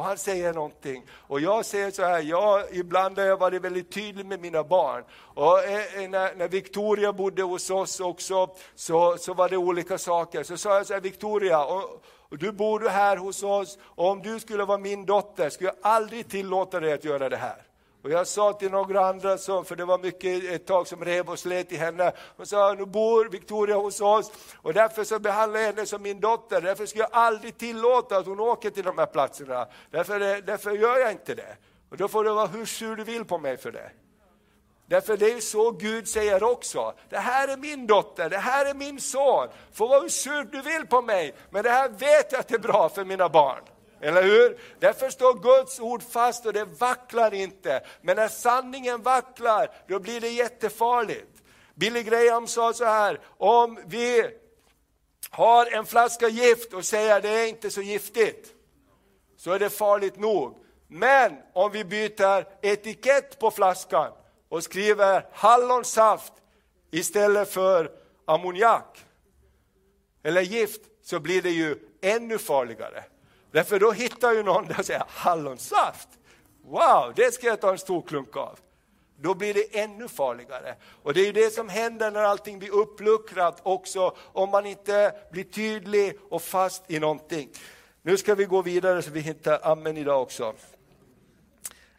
Och 0.00 0.06
han 0.06 0.18
säger 0.18 0.52
någonting. 0.52 1.06
Och 1.12 1.40
jag 1.40 1.64
säger 1.64 1.90
så 1.90 2.02
här, 2.02 2.20
jag, 2.20 2.62
ibland 2.72 3.18
har 3.18 3.24
jag 3.24 3.36
varit 3.36 3.62
väldigt 3.62 3.92
tydlig 3.92 4.26
med 4.26 4.40
mina 4.40 4.64
barn. 4.64 5.04
Och 5.34 5.64
eh, 5.64 6.02
eh, 6.02 6.10
när, 6.10 6.34
när 6.34 6.48
Victoria 6.48 7.12
bodde 7.12 7.42
hos 7.42 7.70
oss 7.70 8.00
också, 8.00 8.50
så, 8.74 9.16
så 9.18 9.34
var 9.34 9.48
det 9.48 9.56
olika 9.56 9.98
saker. 9.98 10.42
Så 10.42 10.56
sa 10.56 10.76
jag 10.76 10.86
så 10.86 10.94
här, 10.94 11.00
Victoria, 11.00 11.64
och, 11.64 12.04
och 12.28 12.38
du 12.38 12.52
bor 12.52 12.88
här 12.88 13.16
hos 13.16 13.42
oss, 13.42 13.78
och 13.82 14.08
om 14.08 14.22
du 14.22 14.40
skulle 14.40 14.64
vara 14.64 14.78
min 14.78 15.06
dotter, 15.06 15.50
skulle 15.50 15.70
jag 15.70 15.92
aldrig 15.92 16.28
tillåta 16.28 16.80
dig 16.80 16.92
att 16.92 17.04
göra 17.04 17.28
det 17.28 17.36
här. 17.36 17.69
Och 18.02 18.10
jag 18.10 18.26
sa 18.26 18.52
till 18.52 18.70
några 18.70 19.06
andra, 19.06 19.38
som, 19.38 19.64
för 19.64 19.76
det 19.76 19.84
var 19.84 19.98
mycket 19.98 20.44
ett 20.44 20.66
tag 20.66 20.86
som 20.86 21.04
rev 21.04 21.30
och 21.30 21.38
slet 21.38 21.72
i 21.72 21.76
henne, 21.76 22.12
och 22.36 22.48
sa 22.48 22.74
nu 22.78 22.84
bor 22.84 23.28
Victoria 23.28 23.76
hos 23.76 24.00
oss 24.00 24.32
och 24.56 24.74
därför 24.74 25.04
så 25.04 25.18
behandlar 25.18 25.60
jag 25.60 25.66
henne 25.66 25.86
som 25.86 26.02
min 26.02 26.20
dotter, 26.20 26.60
därför 26.60 26.86
ska 26.86 26.98
jag 26.98 27.08
aldrig 27.12 27.58
tillåta 27.58 28.16
att 28.16 28.26
hon 28.26 28.40
åker 28.40 28.70
till 28.70 28.84
de 28.84 28.98
här 28.98 29.06
platserna. 29.06 29.66
Därför, 29.90 30.42
därför 30.42 30.70
gör 30.70 30.98
jag 30.98 31.10
inte 31.10 31.34
det. 31.34 31.56
Och 31.90 31.96
då 31.96 32.08
får 32.08 32.24
du 32.24 32.30
vara 32.30 32.46
hur 32.46 32.66
sur 32.66 32.96
du 32.96 33.04
vill 33.04 33.24
på 33.24 33.38
mig 33.38 33.56
för 33.56 33.72
det. 33.72 33.90
Därför 34.86 35.16
det 35.16 35.32
är 35.32 35.40
så 35.40 35.70
Gud 35.70 36.08
säger 36.08 36.42
också. 36.42 36.94
Det 37.08 37.18
här 37.18 37.48
är 37.48 37.56
min 37.56 37.86
dotter, 37.86 38.30
det 38.30 38.38
här 38.38 38.66
är 38.66 38.74
min 38.74 39.00
son. 39.00 39.48
Får 39.72 39.88
vara 39.88 40.00
hur 40.00 40.08
sur 40.08 40.44
du 40.44 40.62
vill 40.62 40.86
på 40.86 41.02
mig, 41.02 41.34
men 41.50 41.62
det 41.62 41.70
här 41.70 41.88
vet 41.88 42.32
jag 42.32 42.40
att 42.40 42.48
det 42.48 42.54
är 42.54 42.58
bra 42.58 42.88
för 42.88 43.04
mina 43.04 43.28
barn. 43.28 43.62
Eller 44.00 44.22
hur? 44.22 44.58
Därför 44.78 45.10
står 45.10 45.34
Guds 45.34 45.80
ord 45.80 46.02
fast 46.02 46.46
och 46.46 46.52
det 46.52 46.64
vacklar 46.64 47.34
inte. 47.34 47.82
Men 48.02 48.16
när 48.16 48.28
sanningen 48.28 49.02
vacklar, 49.02 49.70
då 49.88 49.98
blir 49.98 50.20
det 50.20 50.28
jättefarligt. 50.28 51.42
Billy 51.74 52.02
Graham 52.02 52.46
sa 52.46 52.72
så 52.72 52.84
här, 52.84 53.20
om 53.26 53.78
vi 53.86 54.30
har 55.30 55.66
en 55.66 55.86
flaska 55.86 56.28
gift 56.28 56.72
och 56.72 56.84
säger 56.84 57.16
att 57.16 57.22
det 57.22 57.28
är 57.28 57.46
inte 57.46 57.70
så 57.70 57.82
giftigt, 57.82 58.54
så 59.36 59.52
är 59.52 59.58
det 59.58 59.70
farligt 59.70 60.18
nog. 60.18 60.64
Men 60.88 61.36
om 61.52 61.72
vi 61.72 61.84
byter 61.84 62.46
etikett 62.62 63.38
på 63.38 63.50
flaskan 63.50 64.12
och 64.48 64.62
skriver 64.62 65.26
hallonsaft 65.32 66.32
istället 66.90 67.52
för 67.52 67.90
ammoniak 68.24 69.04
eller 70.22 70.40
gift, 70.40 70.80
så 71.02 71.20
blir 71.20 71.42
det 71.42 71.50
ju 71.50 71.76
ännu 72.02 72.38
farligare. 72.38 73.04
Därför 73.50 73.78
då 73.78 73.92
hittar 73.92 74.32
ju 74.32 74.42
någon 74.42 74.66
där 74.66 74.78
och 74.78 74.86
säger 74.86 75.02
hallonsaft. 75.08 76.08
Wow, 76.64 77.12
det 77.16 77.34
ska 77.34 77.46
jag 77.46 77.60
ta 77.60 77.70
en 77.70 77.78
stor 77.78 78.02
klunk 78.02 78.36
av. 78.36 78.58
Då 79.16 79.34
blir 79.34 79.54
det 79.54 79.78
ännu 79.78 80.08
farligare. 80.08 80.74
Och 81.02 81.14
det 81.14 81.20
är 81.20 81.26
ju 81.26 81.32
det 81.32 81.54
som 81.54 81.68
händer 81.68 82.10
när 82.10 82.22
allting 82.22 82.58
blir 82.58 82.70
uppluckrat 82.70 83.60
också, 83.62 84.16
om 84.32 84.50
man 84.50 84.66
inte 84.66 85.14
blir 85.32 85.44
tydlig 85.44 86.18
och 86.30 86.42
fast 86.42 86.90
i 86.90 86.98
någonting. 86.98 87.48
Nu 88.02 88.16
ska 88.16 88.34
vi 88.34 88.44
gå 88.44 88.62
vidare 88.62 89.02
så 89.02 89.10
vi 89.10 89.20
hittar 89.20 89.60
amen 89.62 89.96
idag 89.96 90.22
också. 90.22 90.54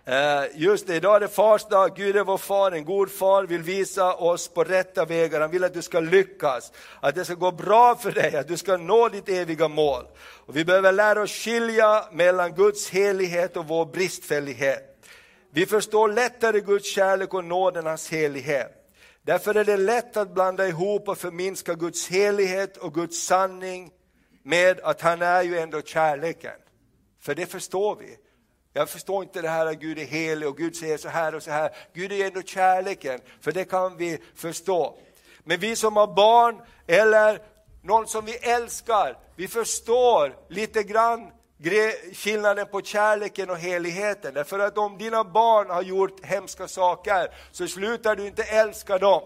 Eh, 0.06 0.44
just 0.56 0.88
det, 0.88 0.96
idag 0.96 1.16
är 1.16 1.20
det 1.20 1.28
fars 1.28 1.66
dag. 1.66 1.96
Gud 1.96 2.16
är 2.16 2.24
vår 2.24 2.38
far, 2.38 2.72
en 2.72 2.86
god 2.86 3.12
far, 3.12 3.44
vill 3.44 3.62
visa 3.62 4.14
oss 4.14 4.48
på 4.48 4.64
rätta 4.64 5.06
vägar. 5.06 5.42
Han 5.42 5.52
vill 5.52 5.64
att 5.64 5.74
du 5.74 5.82
ska 5.82 6.00
lyckas, 6.00 6.72
att 7.00 7.16
det 7.16 7.26
ska 7.26 7.34
gå 7.34 7.52
bra 7.52 7.96
för 7.96 8.12
dig, 8.12 8.36
att 8.36 8.48
du 8.48 8.58
ska 8.58 8.78
nå 8.78 9.10
ditt 9.10 9.30
eviga 9.30 9.68
mål. 9.68 10.04
Och 10.46 10.58
vi 10.58 10.66
behöver 10.66 10.92
lära 10.92 11.22
oss 11.22 11.32
skilja 11.32 12.06
mellan 12.12 12.54
Guds 12.54 12.90
helighet 12.90 13.58
och 13.58 13.68
vår 13.68 13.86
bristfällighet. 13.86 14.88
Vi 15.54 15.66
förstår 15.66 16.10
lättare 16.10 16.60
Guds 16.60 16.94
kärlek 16.94 17.34
och 17.34 17.46
nåden, 17.46 17.86
hans 17.86 18.12
helighet. 18.12 18.72
Därför 19.24 19.56
är 19.56 19.66
det 19.66 19.78
lätt 19.78 20.18
att 20.18 20.34
blanda 20.34 20.68
ihop 20.68 21.10
och 21.10 21.18
förminska 21.18 21.74
Guds 21.74 22.08
helighet 22.08 22.78
och 22.78 22.94
Guds 22.94 23.24
sanning 23.24 23.92
med 24.44 24.80
att 24.80 25.02
han 25.02 25.22
är 25.22 25.44
ju 25.44 25.60
ändå 25.60 25.82
kärleken. 25.82 26.60
För 27.20 27.36
det 27.36 27.46
förstår 27.46 27.96
vi. 27.96 28.18
Jag 28.74 28.90
förstår 28.90 29.24
inte 29.24 29.42
det 29.42 29.50
här 29.50 29.66
att 29.66 29.80
Gud 29.80 30.00
är 30.00 30.06
helig 30.06 30.48
och 30.50 30.58
Gud 30.58 30.76
säger 30.76 30.98
så 30.98 31.10
här 31.10 31.36
och 31.36 31.44
så 31.44 31.52
här. 31.52 31.76
Gud 31.94 32.12
är 32.12 32.28
ändå 32.28 32.42
kärleken, 32.42 33.20
för 33.42 33.52
det 33.52 33.66
kan 33.66 33.98
vi 33.98 34.18
förstå. 34.36 34.98
Men 35.44 35.60
vi 35.60 35.76
som 35.76 35.98
har 35.98 36.08
barn 36.08 36.62
eller 36.88 37.42
någon 37.84 38.08
som 38.08 38.26
vi 38.26 38.36
älskar, 38.36 39.18
vi 39.36 39.48
förstår 39.48 40.36
lite 40.50 40.84
grann 40.84 41.32
skillnaden 42.14 42.68
på 42.72 42.82
kärleken 42.82 43.50
och 43.50 43.58
heligheten. 43.58 44.34
Därför 44.34 44.60
att 44.60 44.78
om 44.78 44.98
dina 44.98 45.24
barn 45.24 45.70
har 45.70 45.82
gjort 45.82 46.26
hemska 46.26 46.68
saker 46.68 47.28
så 47.52 47.68
slutar 47.68 48.16
du 48.16 48.28
inte 48.28 48.44
älska 48.44 48.98
dem. 48.98 49.22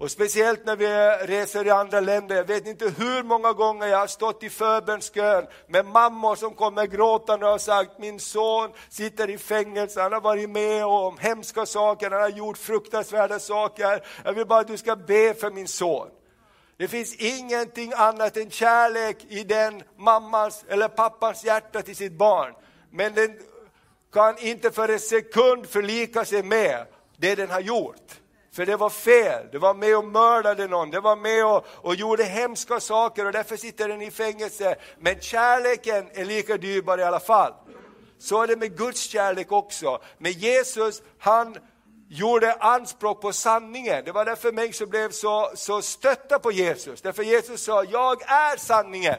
Och 0.00 0.10
speciellt 0.10 0.66
när 0.66 0.76
vi 0.76 0.86
reser 1.26 1.66
i 1.66 1.70
andra 1.70 2.00
länder, 2.00 2.36
jag 2.36 2.44
vet 2.44 2.66
inte 2.66 2.92
hur 2.98 3.22
många 3.22 3.52
gånger 3.52 3.86
jag 3.86 3.98
har 3.98 4.06
stått 4.06 4.42
i 4.42 4.50
förbönskön 4.50 5.46
med 5.66 5.86
mammor 5.86 6.36
som 6.36 6.54
kommer 6.54 6.86
gråtande 6.86 7.46
och 7.46 7.52
har 7.52 7.58
sagt, 7.58 7.98
min 7.98 8.20
son 8.20 8.70
sitter 8.88 9.30
i 9.30 9.38
fängelse, 9.38 10.00
han 10.00 10.12
har 10.12 10.20
varit 10.20 10.50
med 10.50 10.84
om 10.84 11.18
hemska 11.18 11.66
saker, 11.66 12.10
han 12.10 12.20
har 12.20 12.28
gjort 12.28 12.58
fruktansvärda 12.58 13.38
saker. 13.38 14.04
Jag 14.24 14.32
vill 14.32 14.46
bara 14.46 14.60
att 14.60 14.66
du 14.66 14.76
ska 14.76 14.96
be 14.96 15.34
för 15.34 15.50
min 15.50 15.68
son. 15.68 16.08
Det 16.76 16.88
finns 16.88 17.14
ingenting 17.14 17.92
annat 17.96 18.36
än 18.36 18.50
kärlek 18.50 19.16
i 19.28 19.44
den 19.44 19.82
mammans 19.96 20.64
eller 20.68 20.88
pappans 20.88 21.44
hjärta 21.44 21.82
till 21.82 21.96
sitt 21.96 22.12
barn. 22.12 22.54
Men 22.90 23.14
den 23.14 23.38
kan 24.12 24.38
inte 24.38 24.70
för 24.70 24.88
en 24.88 25.00
sekund 25.00 25.66
förlika 25.66 26.24
sig 26.24 26.42
med 26.42 26.86
det 27.16 27.34
den 27.34 27.50
har 27.50 27.60
gjort. 27.60 28.20
För 28.58 28.66
det 28.66 28.76
var 28.76 28.90
fel, 28.90 29.46
det 29.52 29.58
var 29.58 29.74
med 29.74 29.96
och 29.96 30.04
mördade 30.04 30.68
någon, 30.68 30.90
det 30.90 31.00
var 31.00 31.16
med 31.16 31.46
och, 31.46 31.66
och 31.68 31.94
gjorde 31.94 32.24
hemska 32.24 32.80
saker 32.80 33.26
och 33.26 33.32
därför 33.32 33.56
sitter 33.56 33.88
den 33.88 34.02
i 34.02 34.10
fängelse. 34.10 34.76
Men 34.98 35.20
kärleken 35.20 36.10
är 36.12 36.24
lika 36.24 36.56
dyrbar 36.56 36.98
i 36.98 37.02
alla 37.02 37.20
fall. 37.20 37.52
Så 38.18 38.42
är 38.42 38.46
det 38.46 38.56
med 38.56 38.76
Guds 38.76 39.00
kärlek 39.00 39.52
också. 39.52 40.02
Men 40.18 40.32
Jesus, 40.32 41.02
han 41.18 41.56
gjorde 42.08 42.54
anspråk 42.54 43.20
på 43.20 43.32
sanningen. 43.32 44.04
Det 44.04 44.12
var 44.12 44.24
därför 44.24 44.52
människor 44.52 44.86
blev 44.86 45.10
så, 45.10 45.50
så 45.54 45.82
stötta 45.82 46.38
på 46.38 46.52
Jesus. 46.52 47.02
Därför 47.02 47.22
Jesus 47.22 47.62
sa, 47.62 47.84
jag 47.84 48.22
är 48.22 48.56
sanningen. 48.56 49.18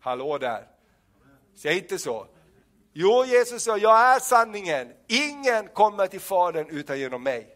Hallå 0.00 0.38
där. 0.38 0.66
Säg 1.56 1.78
inte 1.78 1.98
så. 1.98 2.26
Jo, 2.92 3.24
Jesus 3.24 3.62
sa, 3.62 3.78
jag 3.78 4.14
är 4.14 4.20
sanningen. 4.20 4.92
Ingen 5.08 5.68
kommer 5.68 6.06
till 6.06 6.20
Fadern 6.20 6.66
utan 6.70 6.98
genom 6.98 7.22
mig. 7.22 7.53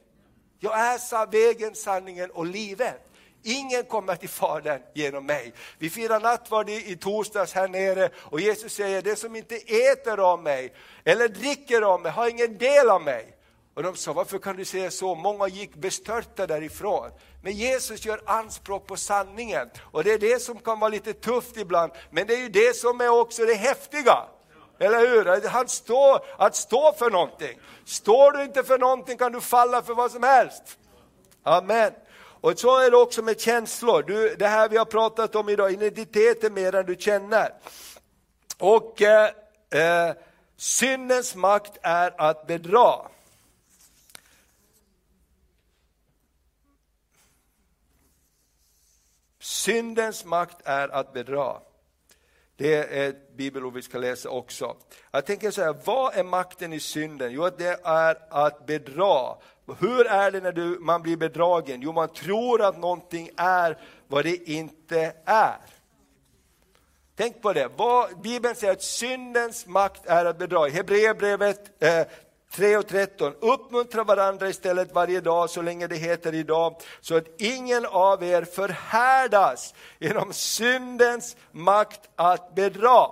Jag 0.60 0.78
är 0.78 1.30
vägen, 1.30 1.74
sanningen 1.74 2.30
och 2.30 2.46
livet. 2.46 3.04
Ingen 3.42 3.84
kommer 3.84 4.16
till 4.16 4.28
Fadern 4.28 4.80
genom 4.94 5.26
mig. 5.26 5.52
Vi 5.78 5.90
firar 5.90 6.20
nattvard 6.20 6.70
i, 6.70 6.96
torsdags 6.96 7.52
här 7.52 7.68
nere 7.68 8.10
och 8.16 8.40
Jesus 8.40 8.72
säger, 8.72 9.02
det 9.02 9.16
som 9.16 9.36
inte 9.36 9.56
äter 9.56 10.20
av 10.20 10.42
mig 10.42 10.72
eller 11.04 11.28
dricker 11.28 11.82
av 11.82 12.00
mig 12.00 12.12
har 12.12 12.28
ingen 12.28 12.58
del 12.58 12.90
av 12.90 13.02
mig. 13.02 13.34
Och 13.74 13.82
de 13.82 13.96
sa, 13.96 14.12
varför 14.12 14.38
kan 14.38 14.56
du 14.56 14.64
säga 14.64 14.90
så? 14.90 15.14
Många 15.14 15.48
gick 15.48 15.74
bestörta 15.74 16.46
därifrån. 16.46 17.10
Men 17.42 17.52
Jesus 17.52 18.04
gör 18.04 18.22
anspråk 18.26 18.86
på 18.86 18.96
sanningen 18.96 19.70
och 19.80 20.04
det 20.04 20.12
är 20.12 20.18
det 20.18 20.42
som 20.42 20.58
kan 20.58 20.80
vara 20.80 20.88
lite 20.88 21.12
tufft 21.12 21.56
ibland, 21.56 21.92
men 22.10 22.26
det 22.26 22.34
är 22.34 22.40
ju 22.40 22.48
det 22.48 22.76
som 22.76 23.00
är 23.00 23.08
också 23.08 23.44
det 23.44 23.54
häftiga. 23.54 24.26
Eller 24.78 24.98
hur? 24.98 25.48
Han 25.48 25.68
står, 25.68 26.24
att 26.36 26.56
stå 26.56 26.92
för 26.92 27.10
någonting. 27.10 27.60
Står 27.84 28.32
du 28.32 28.42
inte 28.42 28.62
för 28.62 28.78
någonting 28.78 29.18
kan 29.18 29.32
du 29.32 29.40
falla 29.40 29.82
för 29.82 29.94
vad 29.94 30.10
som 30.10 30.22
helst. 30.22 30.78
Amen. 31.42 31.92
Och 32.40 32.58
så 32.58 32.78
är 32.78 32.90
det 32.90 32.96
också 32.96 33.22
med 33.22 33.40
känslor. 33.40 34.02
Du, 34.02 34.34
det 34.34 34.48
här 34.48 34.68
vi 34.68 34.76
har 34.76 34.84
pratat 34.84 35.34
om 35.34 35.48
idag, 35.48 35.72
identitet 35.72 36.44
är 36.44 36.50
mer 36.50 36.74
än 36.74 36.86
du 36.86 36.96
känner. 36.98 37.52
Och 38.58 39.02
eh, 39.02 39.30
eh, 39.70 40.14
syndens 40.56 41.34
makt 41.34 41.78
är 41.82 42.20
att 42.20 42.46
bedra. 42.46 43.08
Syndens 49.40 50.24
makt 50.24 50.56
är 50.64 50.88
att 50.88 51.12
bedra. 51.12 51.56
Det 52.58 52.74
är 52.74 53.08
ett 53.08 53.36
bibelord 53.36 53.74
vi 53.74 53.82
ska 53.82 53.98
läsa 53.98 54.28
också. 54.28 54.76
Jag 55.10 55.26
tänker 55.26 55.50
så 55.50 55.62
här, 55.62 55.76
vad 55.84 56.16
är 56.16 56.24
makten 56.24 56.72
i 56.72 56.80
synden? 56.80 57.32
Jo, 57.32 57.50
det 57.58 57.80
är 57.84 58.16
att 58.30 58.66
bedra. 58.66 59.36
Hur 59.78 60.06
är 60.06 60.30
det 60.30 60.40
när 60.40 60.52
du, 60.52 60.78
man 60.80 61.02
blir 61.02 61.16
bedragen? 61.16 61.82
Jo, 61.82 61.92
man 61.92 62.08
tror 62.08 62.62
att 62.62 62.78
någonting 62.78 63.30
är 63.36 63.78
vad 64.08 64.24
det 64.24 64.50
inte 64.50 65.12
är. 65.24 65.58
Tänk 67.16 67.42
på 67.42 67.52
det. 67.52 67.68
Vad, 67.76 68.20
Bibeln 68.20 68.54
säger 68.54 68.72
att 68.72 68.82
syndens 68.82 69.66
makt 69.66 70.06
är 70.06 70.24
att 70.24 70.38
bedra. 70.38 70.68
I 70.68 70.70
Hebreerbrevet 70.70 71.82
eh, 71.82 72.06
3 72.52 72.76
och 72.76 72.86
13. 72.86 73.34
Uppmuntra 73.40 74.04
varandra 74.04 74.48
istället 74.48 74.92
varje 74.92 75.20
dag 75.20 75.50
så 75.50 75.62
länge 75.62 75.86
det 75.86 75.96
heter 75.96 76.34
idag, 76.34 76.76
så 77.00 77.16
att 77.16 77.40
ingen 77.40 77.86
av 77.86 78.24
er 78.24 78.42
förhärdas 78.42 79.74
genom 79.98 80.32
syndens 80.32 81.36
makt 81.52 82.00
att 82.16 82.54
bedra. 82.54 83.06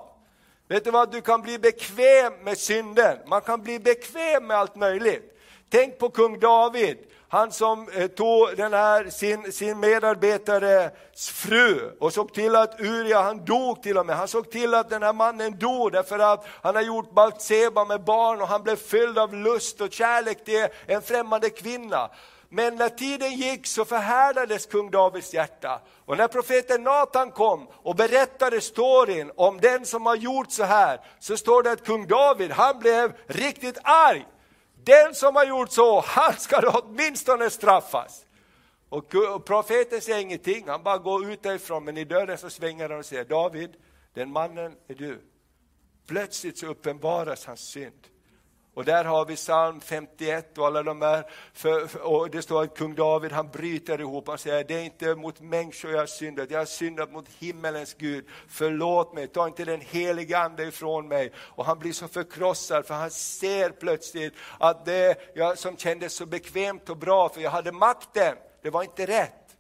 Vet 0.68 0.84
du 0.84 0.90
vad, 0.90 1.12
du 1.12 1.20
kan 1.20 1.42
bli 1.42 1.58
bekväm 1.58 2.32
med 2.42 2.58
synden, 2.58 3.18
man 3.26 3.40
kan 3.40 3.62
bli 3.62 3.78
bekväm 3.78 4.46
med 4.46 4.56
allt 4.56 4.76
möjligt. 4.76 5.32
Tänk 5.68 5.98
på 5.98 6.08
kung 6.08 6.40
David, 6.40 6.98
han 7.28 7.52
som 7.52 7.88
eh, 7.88 8.06
tog 8.06 8.56
den 8.56 8.72
här, 8.72 9.10
sin, 9.10 9.52
sin 9.52 9.80
medarbetares 9.80 10.92
fru 11.30 11.96
och 12.00 12.12
såg 12.12 12.34
till 12.34 12.56
att 12.56 12.80
Uria, 12.80 13.22
han 13.22 13.44
dog 13.44 13.82
till 13.82 13.98
och 13.98 14.06
med. 14.06 14.16
Han 14.16 14.28
såg 14.28 14.50
till 14.50 14.74
att 14.74 14.90
den 14.90 15.02
här 15.02 15.12
mannen 15.12 15.58
dog 15.58 15.92
därför 15.92 16.18
att 16.18 16.46
han 16.62 16.74
har 16.74 16.82
gjort 16.82 17.10
Baltseba 17.10 17.84
med 17.84 18.04
barn 18.04 18.42
och 18.42 18.48
han 18.48 18.62
blev 18.62 18.76
fylld 18.76 19.18
av 19.18 19.34
lust 19.34 19.80
och 19.80 19.92
kärlek 19.92 20.44
till 20.44 20.66
en 20.86 21.02
främmande 21.02 21.50
kvinna. 21.50 22.10
Men 22.48 22.76
när 22.76 22.88
tiden 22.88 23.32
gick 23.32 23.66
så 23.66 23.84
förhärdades 23.84 24.66
kung 24.66 24.90
Davids 24.90 25.34
hjärta. 25.34 25.80
Och 26.04 26.16
när 26.16 26.28
profeten 26.28 26.82
Natan 26.82 27.30
kom 27.30 27.68
och 27.72 27.96
berättade 27.96 28.60
storyn 28.60 29.30
om 29.36 29.60
den 29.60 29.86
som 29.86 30.06
har 30.06 30.16
gjort 30.16 30.52
så 30.52 30.64
här, 30.64 31.00
så 31.20 31.36
står 31.36 31.62
det 31.62 31.70
att 31.70 31.84
kung 31.84 32.06
David, 32.06 32.50
han 32.50 32.78
blev 32.78 33.12
riktigt 33.26 33.78
arg 33.82 34.26
den 34.86 35.14
som 35.14 35.36
har 35.36 35.44
gjort 35.44 35.70
så, 35.70 36.00
han 36.00 36.36
ska 36.36 36.70
åtminstone 36.70 37.50
straffas. 37.50 38.26
Och 38.88 39.14
profeten 39.44 40.00
säger 40.00 40.20
ingenting, 40.20 40.68
han 40.68 40.82
bara 40.82 40.98
går 40.98 41.32
ut 41.32 41.42
därifrån, 41.42 41.84
men 41.84 41.96
i 41.96 42.04
dörren 42.04 42.38
så 42.38 42.50
svänger 42.50 42.88
han 42.88 42.98
och 42.98 43.06
säger 43.06 43.24
David, 43.24 43.76
den 44.14 44.32
mannen 44.32 44.76
är 44.88 44.94
du. 44.94 45.20
Plötsligt 46.06 46.58
så 46.58 46.66
uppenbaras 46.66 47.46
hans 47.46 47.60
synd. 47.60 48.08
Och 48.76 48.84
där 48.84 49.04
har 49.04 49.24
vi 49.24 49.36
psalm 49.36 49.80
51 49.80 50.58
och 50.58 50.66
alla 50.66 50.82
de 50.82 51.02
här, 51.02 51.24
för, 51.52 52.02
och 52.06 52.30
det 52.30 52.42
står 52.42 52.62
att 52.62 52.78
kung 52.78 52.94
David 52.94 53.32
han 53.32 53.48
bryter 53.48 54.00
ihop, 54.00 54.28
han 54.28 54.38
säger 54.38 54.64
det 54.64 54.74
är 54.74 54.82
inte 54.82 55.14
mot 55.14 55.40
människor 55.40 55.90
jag 55.90 55.98
har 55.98 56.06
syndat, 56.06 56.50
jag 56.50 56.58
har 56.58 56.64
syndat 56.64 57.12
mot 57.12 57.28
himmelens 57.38 57.94
Gud, 57.94 58.24
förlåt 58.48 59.14
mig, 59.14 59.28
ta 59.28 59.46
inte 59.46 59.64
den 59.64 59.80
heliga 59.80 60.38
ande 60.38 60.64
ifrån 60.64 61.08
mig. 61.08 61.32
Och 61.36 61.64
han 61.64 61.78
blir 61.78 61.92
så 61.92 62.08
förkrossad 62.08 62.86
för 62.86 62.94
han 62.94 63.10
ser 63.10 63.70
plötsligt 63.70 64.34
att 64.58 64.84
det 64.84 65.18
jag, 65.34 65.58
som 65.58 65.76
kändes 65.76 66.12
så 66.12 66.26
bekvämt 66.26 66.90
och 66.90 66.96
bra, 66.96 67.28
för 67.28 67.40
jag 67.40 67.50
hade 67.50 67.72
makten, 67.72 68.36
det 68.62 68.70
var 68.70 68.82
inte 68.82 69.06
rätt. 69.06 69.56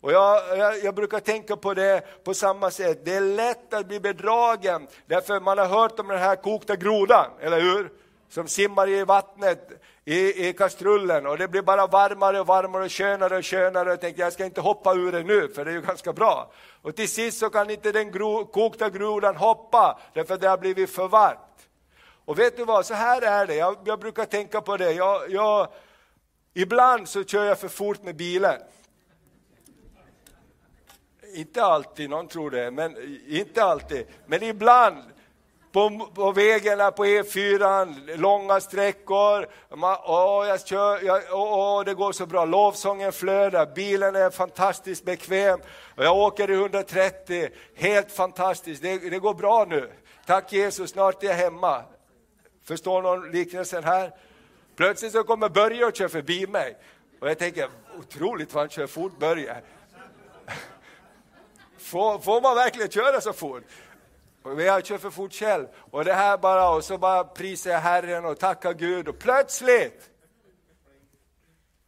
Och 0.00 0.12
jag, 0.12 0.58
jag, 0.58 0.84
jag, 0.84 0.94
brukar 0.94 1.20
tänka 1.20 1.56
på 1.56 1.74
det 1.74 2.24
på 2.24 2.34
samma 2.34 2.70
sätt, 2.70 3.04
det 3.04 3.14
är 3.14 3.20
lätt 3.20 3.74
att 3.74 3.86
bli 3.86 4.00
bedragen, 4.00 4.86
därför 5.06 5.40
man 5.40 5.58
har 5.58 5.66
hört 5.66 6.00
om 6.00 6.08
den 6.08 6.18
här 6.18 6.36
kokta 6.36 6.76
grodan, 6.76 7.30
eller 7.40 7.60
hur? 7.60 8.03
Som 8.28 8.48
simmar 8.48 8.88
i 8.88 9.04
vattnet 9.04 9.70
i, 10.04 10.48
i 10.48 10.52
kastrullen 10.52 11.26
och 11.26 11.38
det 11.38 11.48
blir 11.48 11.62
bara 11.62 11.86
varmare 11.86 12.40
och 12.40 12.46
varmare 12.46 12.84
och 12.84 12.92
skönare 12.92 13.36
och 13.36 13.46
skönare. 13.46 13.88
Jag 13.88 14.00
tänkte 14.00 14.22
jag 14.22 14.32
ska 14.32 14.44
inte 14.44 14.60
hoppa 14.60 14.94
ur 14.94 15.12
det 15.12 15.22
nu, 15.22 15.48
för 15.48 15.64
det 15.64 15.70
är 15.70 15.74
ju 15.74 15.82
ganska 15.82 16.12
bra. 16.12 16.52
Och 16.82 16.96
till 16.96 17.08
sist 17.08 17.38
så 17.38 17.50
kan 17.50 17.70
inte 17.70 17.92
den 17.92 18.10
gro, 18.10 18.44
kokta 18.44 18.90
grodan 18.90 19.36
hoppa, 19.36 19.98
därför 20.14 20.36
det 20.36 20.48
har 20.48 20.58
blivit 20.58 20.90
för 20.90 21.08
varmt. 21.08 21.68
Och 22.24 22.38
vet 22.38 22.56
du 22.56 22.64
vad, 22.64 22.86
så 22.86 22.94
här 22.94 23.22
är 23.22 23.46
det, 23.46 23.54
jag, 23.54 23.76
jag 23.84 24.00
brukar 24.00 24.24
tänka 24.24 24.60
på 24.60 24.76
det. 24.76 24.92
Jag, 24.92 25.30
jag, 25.30 25.68
ibland 26.54 27.08
så 27.08 27.24
kör 27.24 27.44
jag 27.44 27.58
för 27.58 27.68
fort 27.68 28.02
med 28.02 28.16
bilen 28.16 28.60
inte 31.34 31.64
alltid, 31.64 32.10
någon 32.10 32.28
tror 32.28 32.50
det, 32.50 32.70
men 32.70 32.96
inte 33.28 33.64
alltid. 33.64 34.06
Men 34.26 34.42
ibland 34.42 35.02
på, 35.74 36.10
på 36.14 36.32
vägarna 36.32 36.90
på 36.90 37.04
E4, 37.04 38.16
långa 38.16 38.60
sträckor, 38.60 39.46
man, 39.76 39.96
åh, 40.04 40.46
jag 40.48 40.66
kör, 40.66 41.04
jag, 41.04 41.22
åh, 41.30 41.52
åh, 41.52 41.84
det 41.84 41.94
går 41.94 42.12
så 42.12 42.26
bra, 42.26 42.44
lovsången 42.44 43.12
flödar, 43.12 43.66
bilen 43.74 44.16
är 44.16 44.30
fantastiskt 44.30 45.04
bekväm, 45.04 45.60
och 45.96 46.04
jag 46.04 46.16
åker 46.16 46.50
i 46.50 46.54
130, 46.54 47.48
helt 47.74 48.12
fantastiskt, 48.12 48.82
det, 48.82 48.98
det 48.98 49.18
går 49.18 49.34
bra 49.34 49.66
nu. 49.68 49.90
Tack 50.26 50.52
Jesus, 50.52 50.90
snart 50.90 51.22
är 51.22 51.26
jag 51.26 51.34
hemma. 51.34 51.82
Förstår 52.64 53.02
någon 53.02 53.30
liknelsen 53.30 53.84
här? 53.84 54.12
Plötsligt 54.76 55.12
så 55.12 55.24
kommer 55.24 55.48
Börje 55.48 55.84
och 55.84 55.96
kör 55.96 56.08
förbi 56.08 56.46
mig. 56.46 56.76
Och 57.20 57.30
jag 57.30 57.38
tänker, 57.38 57.68
otroligt 57.98 58.54
vad 58.54 58.62
han 58.62 58.70
kör 58.70 58.86
fort 58.86 59.18
Börje. 59.18 59.56
Får, 61.78 62.18
får 62.18 62.40
man 62.40 62.56
verkligen 62.56 62.90
köra 62.90 63.20
så 63.20 63.32
fort? 63.32 63.62
Och 64.44 64.62
jag 64.62 64.86
kör 64.86 64.98
för 64.98 65.10
fort 65.10 65.32
själv. 65.32 65.66
Och 65.76 66.04
det 66.04 66.12
här 66.12 66.38
bara, 66.38 66.70
och 66.70 66.84
så 66.84 66.98
bara 66.98 67.24
prisar 67.24 67.70
jag 67.70 67.80
Herren 67.80 68.24
och 68.24 68.38
tackar 68.38 68.74
Gud 68.74 69.08
och 69.08 69.18
plötsligt 69.18 70.10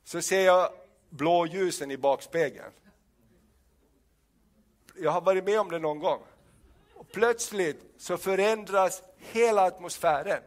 så 0.04 0.22
ser 0.22 0.46
jag 0.46 0.70
blåljusen 1.10 1.90
i 1.90 1.96
bakspegeln. 1.96 2.72
Jag 4.96 5.10
har 5.10 5.20
varit 5.20 5.44
med 5.44 5.60
om 5.60 5.70
det 5.70 5.78
någon 5.78 5.98
gång. 5.98 6.20
Och 6.94 7.12
plötsligt 7.12 7.94
så 7.98 8.16
förändras 8.16 9.02
hela 9.18 9.62
atmosfären. 9.62 10.42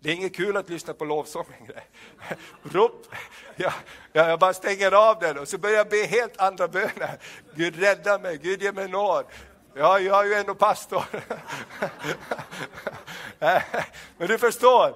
Det 0.00 0.10
är 0.10 0.14
inget 0.14 0.36
kul 0.36 0.56
att 0.56 0.68
lyssna 0.68 0.94
på 0.94 1.04
lovsång 1.04 1.46
längre. 1.58 1.82
Rop, 2.62 3.06
ja, 3.56 3.72
jag 4.12 4.38
bara 4.38 4.54
stänger 4.54 4.92
av 4.92 5.18
den 5.18 5.38
och 5.38 5.48
så 5.48 5.58
börjar 5.58 5.76
jag 5.76 5.88
be 5.88 6.04
helt 6.04 6.40
andra 6.40 6.68
böner. 6.68 7.18
Gud 7.54 7.76
rädda 7.76 8.18
mig, 8.18 8.38
Gud 8.38 8.62
ge 8.62 8.72
mig 8.72 8.88
nåd. 8.88 9.24
Ja, 9.76 9.98
jag 9.98 10.24
är 10.24 10.28
ju 10.28 10.34
ändå 10.34 10.54
pastor. 10.54 11.04
Men 14.18 14.28
du 14.28 14.38
förstår, 14.38 14.94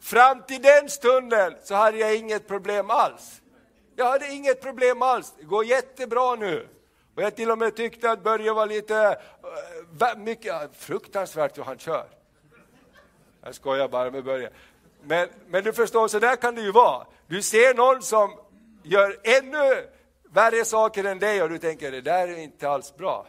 fram 0.00 0.42
till 0.42 0.62
den 0.62 0.88
stunden 0.88 1.54
så 1.64 1.74
hade 1.74 1.98
jag 1.98 2.16
inget 2.16 2.48
problem 2.48 2.90
alls. 2.90 3.40
Jag 3.96 4.10
hade 4.10 4.28
inget 4.28 4.60
problem 4.60 5.02
alls, 5.02 5.34
det 5.38 5.44
går 5.44 5.64
jättebra 5.64 6.34
nu. 6.34 6.68
Och 7.14 7.22
jag 7.22 7.36
till 7.36 7.50
och 7.50 7.58
med 7.58 7.76
tyckte 7.76 8.10
att 8.10 8.22
Börje 8.22 8.52
var 8.52 8.66
lite, 8.66 9.18
eh, 10.00 10.16
mycket, 10.16 10.76
fruktansvärt 10.76 11.58
hur 11.58 11.62
han 11.62 11.78
kör. 11.78 12.06
Jag 13.42 13.54
skojar 13.54 13.88
bara 13.88 14.10
med 14.10 14.24
Börje. 14.24 14.50
Men, 15.02 15.28
men 15.46 15.64
du 15.64 15.72
förstår, 15.72 16.08
så 16.08 16.18
där 16.18 16.36
kan 16.36 16.54
det 16.54 16.60
ju 16.60 16.72
vara. 16.72 17.06
Du 17.26 17.42
ser 17.42 17.74
någon 17.74 18.02
som 18.02 18.38
gör 18.82 19.16
ännu 19.22 19.88
värre 20.30 20.64
saker 20.64 21.04
än 21.04 21.18
dig 21.18 21.42
och 21.42 21.48
du 21.48 21.58
tänker, 21.58 21.90
det 21.90 22.00
där 22.00 22.28
är 22.28 22.38
inte 22.38 22.68
alls 22.68 22.96
bra. 22.96 23.26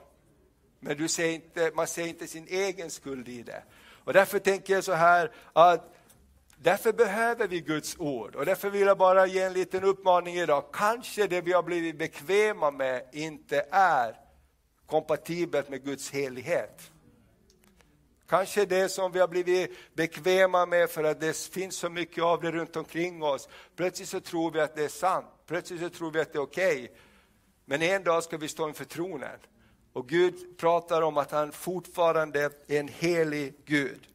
Men 0.79 0.97
du 0.97 1.07
ser 1.07 1.29
inte, 1.29 1.71
man 1.75 1.87
ser 1.87 2.07
inte 2.07 2.27
sin 2.27 2.47
egen 2.47 2.91
skuld 2.91 3.29
i 3.29 3.43
det. 3.43 3.63
Och 4.03 4.13
därför 4.13 4.39
tänker 4.39 4.73
jag 4.73 4.83
så 4.83 4.93
här 4.93 5.31
att 5.53 5.95
därför 6.57 6.93
behöver 6.93 7.47
vi 7.47 7.61
Guds 7.61 7.95
ord. 7.99 8.35
Och 8.35 8.45
därför 8.45 8.69
vill 8.69 8.87
jag 8.87 8.97
bara 8.97 9.27
ge 9.27 9.41
en 9.41 9.53
liten 9.53 9.83
uppmaning 9.83 10.35
idag. 10.35 10.63
Kanske 10.73 11.27
det 11.27 11.41
vi 11.41 11.53
har 11.53 11.63
blivit 11.63 11.97
bekväma 11.97 12.71
med 12.71 13.03
inte 13.11 13.65
är 13.71 14.15
kompatibelt 14.85 15.69
med 15.69 15.83
Guds 15.83 16.11
helighet. 16.11 16.91
Kanske 18.29 18.65
det 18.65 18.89
som 18.89 19.11
vi 19.11 19.19
har 19.19 19.27
blivit 19.27 19.95
bekväma 19.95 20.65
med 20.65 20.89
för 20.89 21.03
att 21.03 21.19
det 21.19 21.37
finns 21.37 21.75
så 21.75 21.89
mycket 21.89 22.23
av 22.23 22.41
det 22.41 22.51
runt 22.51 22.75
omkring 22.75 23.23
oss. 23.23 23.49
Plötsligt 23.75 24.09
så 24.09 24.19
tror 24.19 24.51
vi 24.51 24.59
att 24.59 24.75
det 24.75 24.83
är 24.83 24.89
sant, 24.89 25.25
plötsligt 25.47 25.81
så 25.81 25.89
tror 25.89 26.11
vi 26.11 26.19
att 26.19 26.33
det 26.33 26.37
är 26.37 26.41
okej. 26.41 26.83
Okay. 26.83 26.95
Men 27.65 27.81
en 27.81 28.03
dag 28.03 28.23
ska 28.23 28.37
vi 28.37 28.47
stå 28.47 28.67
inför 28.67 28.85
tronen. 28.85 29.39
Och 29.99 30.07
Gud 30.07 30.57
pratar 30.57 31.01
om 31.01 31.17
att 31.17 31.31
han 31.31 31.51
fortfarande 31.51 32.43
är 32.43 32.79
en 32.79 32.87
helig 32.87 33.53
Gud. 33.65 34.07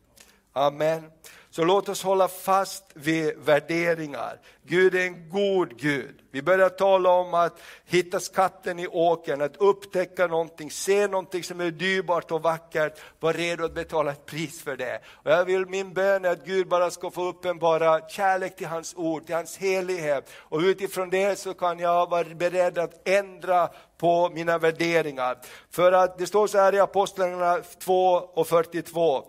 Amen. 0.53 1.11
Så 1.57 1.65
låt 1.65 1.89
oss 1.89 2.03
hålla 2.03 2.29
fast 2.29 2.85
vid 2.95 3.39
värderingar. 3.39 4.41
Gud 4.63 4.95
är 4.95 5.07
en 5.07 5.29
god 5.29 5.77
Gud. 5.77 6.15
Vi 6.31 6.43
börjar 6.43 6.69
tala 6.69 7.11
om 7.11 7.35
att 7.35 7.61
hitta 7.85 8.21
skatten 8.21 8.79
i 8.79 8.87
åkern, 8.87 9.43
att 9.43 9.57
upptäcka 9.57 10.27
någonting, 10.27 10.71
se 10.71 11.07
någonting 11.07 11.43
som 11.43 11.61
är 11.61 11.71
dyrbart 11.71 12.31
och 12.31 12.43
vackert, 12.43 13.01
vara 13.21 13.33
redo 13.33 13.65
att 13.65 13.75
betala 13.75 14.13
ett 14.13 14.27
pris 14.27 14.63
för 14.63 14.77
det. 14.77 15.01
Och 15.07 15.31
jag 15.31 15.45
vill, 15.45 15.67
min 15.67 15.93
bön 15.93 16.25
är 16.25 16.29
att 16.29 16.45
Gud 16.45 16.69
bara 16.69 16.91
ska 16.91 17.11
få 17.11 17.29
uppenbara 17.29 18.09
kärlek 18.09 18.57
till 18.57 18.67
hans 18.67 18.95
ord, 18.97 19.27
till 19.27 19.35
hans 19.35 19.57
helighet. 19.57 20.31
Och 20.37 20.61
utifrån 20.61 21.11
det 21.11 21.39
så 21.39 21.55
kan 21.55 21.79
jag 21.79 22.11
vara 22.11 22.25
beredd 22.25 22.79
att 22.79 23.09
ändra 23.09 23.69
på 23.99 24.31
mina 24.31 24.59
värderingar. 24.59 25.39
För 25.71 25.93
att 25.93 26.19
det 26.19 26.27
står 26.27 26.47
så 26.47 26.59
här 26.59 26.75
i 26.75 26.81
Apostlagärningarna 26.81 27.63
2 27.79 27.95
och 28.13 28.47
42. 28.47 29.25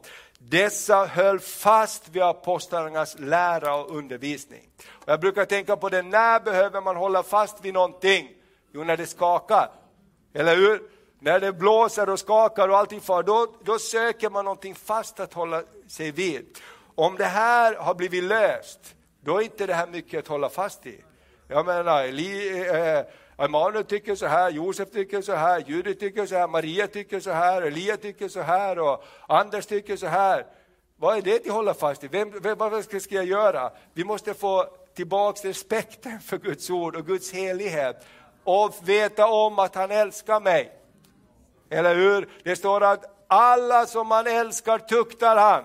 Dessa 0.49 1.05
höll 1.05 1.39
fast 1.39 2.09
vid 2.09 2.23
apostlarnas 2.23 3.15
lära 3.19 3.75
och 3.75 3.97
undervisning. 3.97 4.69
Och 4.89 5.11
jag 5.11 5.19
brukar 5.19 5.45
tänka 5.45 5.77
på 5.77 5.89
det, 5.89 6.01
när 6.01 6.39
behöver 6.39 6.81
man 6.81 6.95
hålla 6.95 7.23
fast 7.23 7.65
vid 7.65 7.73
någonting? 7.73 8.29
Jo, 8.73 8.83
när 8.83 8.97
det 8.97 9.05
skakar. 9.05 9.69
Eller 10.33 10.55
hur? 10.55 10.81
När 11.19 11.39
det 11.39 11.53
blåser 11.53 12.09
och 12.09 12.19
skakar 12.19 12.69
och 12.69 12.77
allting 12.77 13.01
far, 13.01 13.23
då, 13.23 13.47
då 13.63 13.79
söker 13.79 14.29
man 14.29 14.45
någonting 14.45 14.75
fast 14.75 15.19
att 15.19 15.33
hålla 15.33 15.63
sig 15.87 16.11
vid. 16.11 16.45
Om 16.95 17.15
det 17.15 17.25
här 17.25 17.75
har 17.75 17.95
blivit 17.95 18.23
löst, 18.23 18.95
då 19.21 19.37
är 19.37 19.41
inte 19.41 19.65
det 19.65 19.73
här 19.73 19.87
mycket 19.87 20.19
att 20.19 20.27
hålla 20.27 20.49
fast 20.49 20.85
i. 20.85 21.03
Jag 21.47 21.65
menar, 21.65 22.07
li, 22.07 22.59
eh, 22.67 23.05
Emanuel 23.37 23.83
tycker 23.83 24.15
så 24.15 24.25
här, 24.25 24.49
Josef 24.49 24.91
tycker 24.91 25.21
så 25.21 25.33
här, 25.33 25.63
Judit 25.67 25.99
tycker 25.99 26.25
så 26.25 26.35
här, 26.35 26.47
Maria 26.47 26.87
tycker 26.87 27.19
så 27.19 27.31
här, 27.31 27.61
Elia 27.61 27.97
tycker 27.97 28.27
så 28.27 28.41
här 28.41 28.79
och 28.79 29.03
Anders 29.27 29.65
tycker 29.65 29.97
så 29.97 30.07
här. 30.07 30.45
Vad 30.97 31.17
är 31.17 31.21
det 31.21 31.35
att 31.35 31.53
hålla 31.53 31.73
fast 31.73 32.03
i? 32.03 32.07
Vem, 32.07 32.31
vem, 32.41 32.57
vad 32.57 32.83
ska 32.83 33.15
jag 33.15 33.25
göra? 33.25 33.71
Vi 33.93 34.03
måste 34.03 34.33
få 34.33 34.65
tillbaks 34.95 35.45
respekten 35.45 36.19
för 36.19 36.37
Guds 36.37 36.69
ord 36.69 36.95
och 36.95 37.05
Guds 37.05 37.33
helighet 37.33 38.05
och 38.43 38.75
veta 38.83 39.27
om 39.27 39.59
att 39.59 39.75
han 39.75 39.91
älskar 39.91 40.39
mig. 40.39 40.71
Eller 41.69 41.95
hur? 41.95 42.29
Det 42.43 42.55
står 42.55 42.83
att 42.83 43.25
alla 43.27 43.85
som 43.85 44.11
han 44.11 44.27
älskar 44.27 44.79
tuktar 44.79 45.37
han. 45.37 45.63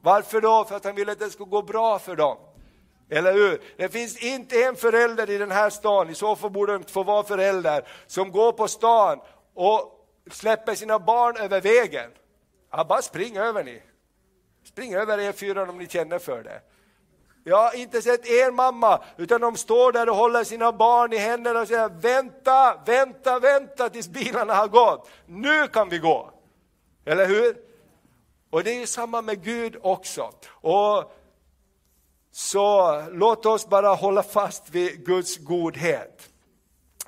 Varför 0.00 0.40
då? 0.40 0.64
För 0.64 0.76
att 0.76 0.84
han 0.84 0.94
vill 0.94 1.10
att 1.10 1.18
det 1.18 1.30
ska 1.30 1.44
gå 1.44 1.62
bra 1.62 1.98
för 1.98 2.16
dem. 2.16 2.36
Eller 3.10 3.32
hur? 3.32 3.62
Det 3.76 3.88
finns 3.88 4.22
inte 4.22 4.62
en 4.62 4.76
förälder 4.76 5.30
i 5.30 5.38
den 5.38 5.50
här 5.50 5.70
stan, 5.70 6.10
i 6.10 6.14
så 6.14 6.36
fall 6.36 6.50
borde 6.50 6.72
de 6.72 6.84
få 6.84 7.02
vara 7.02 7.22
föräldrar, 7.22 7.88
som 8.06 8.32
går 8.32 8.52
på 8.52 8.68
stan 8.68 9.20
och 9.54 10.06
släpper 10.30 10.74
sina 10.74 10.98
barn 10.98 11.36
över 11.36 11.60
vägen. 11.60 12.10
Ja, 12.70 12.84
bara 12.84 13.02
spring 13.02 13.36
över 13.36 13.64
ni. 13.64 13.82
Spring 14.64 14.94
över 14.94 15.18
E4 15.18 15.68
om 15.68 15.78
ni 15.78 15.86
känner 15.86 16.18
för 16.18 16.42
det. 16.42 16.60
Jag 17.44 17.56
har 17.56 17.76
inte 17.76 18.02
sett 18.02 18.26
er 18.26 18.50
mamma, 18.50 19.02
utan 19.16 19.40
de 19.40 19.56
står 19.56 19.92
där 19.92 20.08
och 20.08 20.16
håller 20.16 20.44
sina 20.44 20.72
barn 20.72 21.12
i 21.12 21.16
händerna 21.16 21.60
och 21.60 21.68
säger 21.68 21.88
vänta, 21.88 22.80
vänta, 22.86 23.38
vänta 23.38 23.90
tills 23.90 24.08
bilarna 24.08 24.54
har 24.54 24.68
gått. 24.68 25.10
Nu 25.26 25.68
kan 25.68 25.88
vi 25.88 25.98
gå. 25.98 26.30
Eller 27.04 27.26
hur? 27.26 27.56
Och 28.50 28.64
det 28.64 28.70
är 28.70 28.80
ju 28.80 28.86
samma 28.86 29.22
med 29.22 29.44
Gud 29.44 29.76
också. 29.82 30.32
Och 30.48 31.12
så 32.38 33.02
låt 33.12 33.46
oss 33.46 33.68
bara 33.68 33.88
hålla 33.88 34.22
fast 34.22 34.70
vid 34.70 35.06
Guds 35.06 35.36
godhet. 35.36 36.28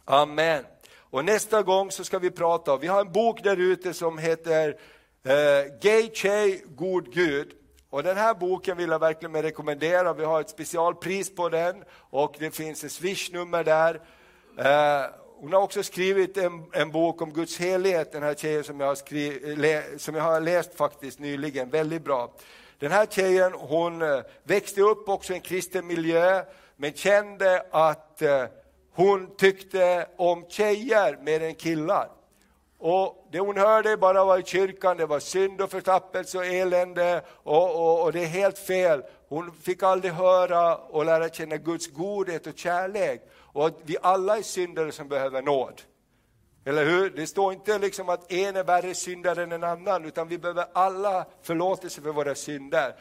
Amen. 0.04 0.64
Och 0.98 1.24
nästa 1.24 1.62
gång 1.62 1.90
så 1.90 2.04
ska 2.04 2.18
vi 2.18 2.30
prata, 2.30 2.76
vi 2.76 2.86
har 2.86 3.00
en 3.00 3.12
bok 3.12 3.42
där 3.42 3.56
ute 3.56 3.94
som 3.94 4.18
heter 4.18 4.76
eh, 5.24 5.78
Gay 5.82 6.10
tjej, 6.14 6.64
God 6.66 7.12
Gud. 7.12 7.52
Och 7.90 8.02
den 8.02 8.16
här 8.16 8.34
boken 8.34 8.76
vill 8.76 8.90
jag 8.90 8.98
verkligen 8.98 9.42
rekommendera, 9.42 10.12
vi 10.12 10.24
har 10.24 10.40
ett 10.40 10.50
specialpris 10.50 11.34
på 11.34 11.48
den 11.48 11.84
och 11.94 12.36
det 12.38 12.50
finns 12.50 12.84
ett 12.84 12.92
swishnummer 12.92 13.64
där. 13.64 13.94
Eh, 14.58 15.10
hon 15.40 15.52
har 15.52 15.60
också 15.60 15.82
skrivit 15.82 16.36
en, 16.36 16.64
en, 16.72 16.90
bok 16.90 17.22
om 17.22 17.32
Guds 17.32 17.58
helhet, 17.58 18.12
den 18.12 18.22
här 18.22 18.34
tjejen 18.34 18.64
som 18.64 18.80
jag, 18.80 18.86
har 18.86 19.56
le, 19.56 19.98
som 19.98 20.14
jag 20.14 20.22
har 20.22 20.40
läst 20.40 20.74
faktiskt 20.74 21.18
nyligen, 21.18 21.70
väldigt 21.70 22.04
bra. 22.04 22.32
Den 22.80 22.92
här 22.92 23.06
tjejen 23.06 23.52
hon 23.52 24.02
eh, 24.02 24.20
växte 24.42 24.80
upp 24.80 25.08
också 25.08 25.32
i 25.32 25.36
en 25.36 25.42
kristen 25.42 25.86
miljö, 25.86 26.42
men 26.76 26.92
kände 26.92 27.66
att 27.70 28.22
eh, 28.22 28.44
hon 28.92 29.36
tyckte 29.36 30.06
om 30.16 30.44
tjejer 30.48 31.18
mer 31.22 31.42
än 31.42 31.54
killar. 31.54 32.08
Och 32.78 33.28
det 33.32 33.40
hon 33.40 33.56
hörde 33.56 33.96
bara 33.96 34.24
var 34.24 34.38
i 34.38 34.42
kyrkan, 34.42 34.96
det 34.96 35.06
var 35.06 35.20
synd 35.20 35.60
och 35.60 35.70
förtappelse 35.70 36.38
och 36.38 36.46
elände 36.46 37.22
och, 37.28 37.76
och, 37.76 38.02
och, 38.02 38.12
det 38.12 38.22
är 38.22 38.26
helt 38.26 38.58
fel. 38.58 39.02
Hon 39.28 39.52
fick 39.52 39.82
aldrig 39.82 40.12
höra 40.12 40.76
och 40.76 41.04
lära 41.04 41.28
känna 41.28 41.56
Guds 41.56 41.86
godhet 41.86 42.46
och 42.46 42.58
kärlek 42.58 43.22
och 43.36 43.66
att 43.66 43.78
vi 43.82 43.96
alla 44.02 44.38
är 44.38 44.42
syndare 44.42 44.92
som 44.92 45.08
behöver 45.08 45.42
nåd. 45.42 45.82
Eller 46.64 46.84
hur? 46.84 47.10
Det 47.10 47.26
står 47.26 47.52
inte 47.52 47.78
liksom 47.78 48.08
att 48.08 48.32
en 48.32 48.56
är 48.56 48.64
värre 48.64 48.94
syndare 48.94 49.42
än 49.42 49.52
en 49.52 49.64
annan, 49.64 50.04
utan 50.04 50.28
vi 50.28 50.38
behöver 50.38 50.66
alla 50.72 51.26
förlåtelse 51.42 52.00
för 52.00 52.10
våra 52.10 52.34
synder. 52.34 52.94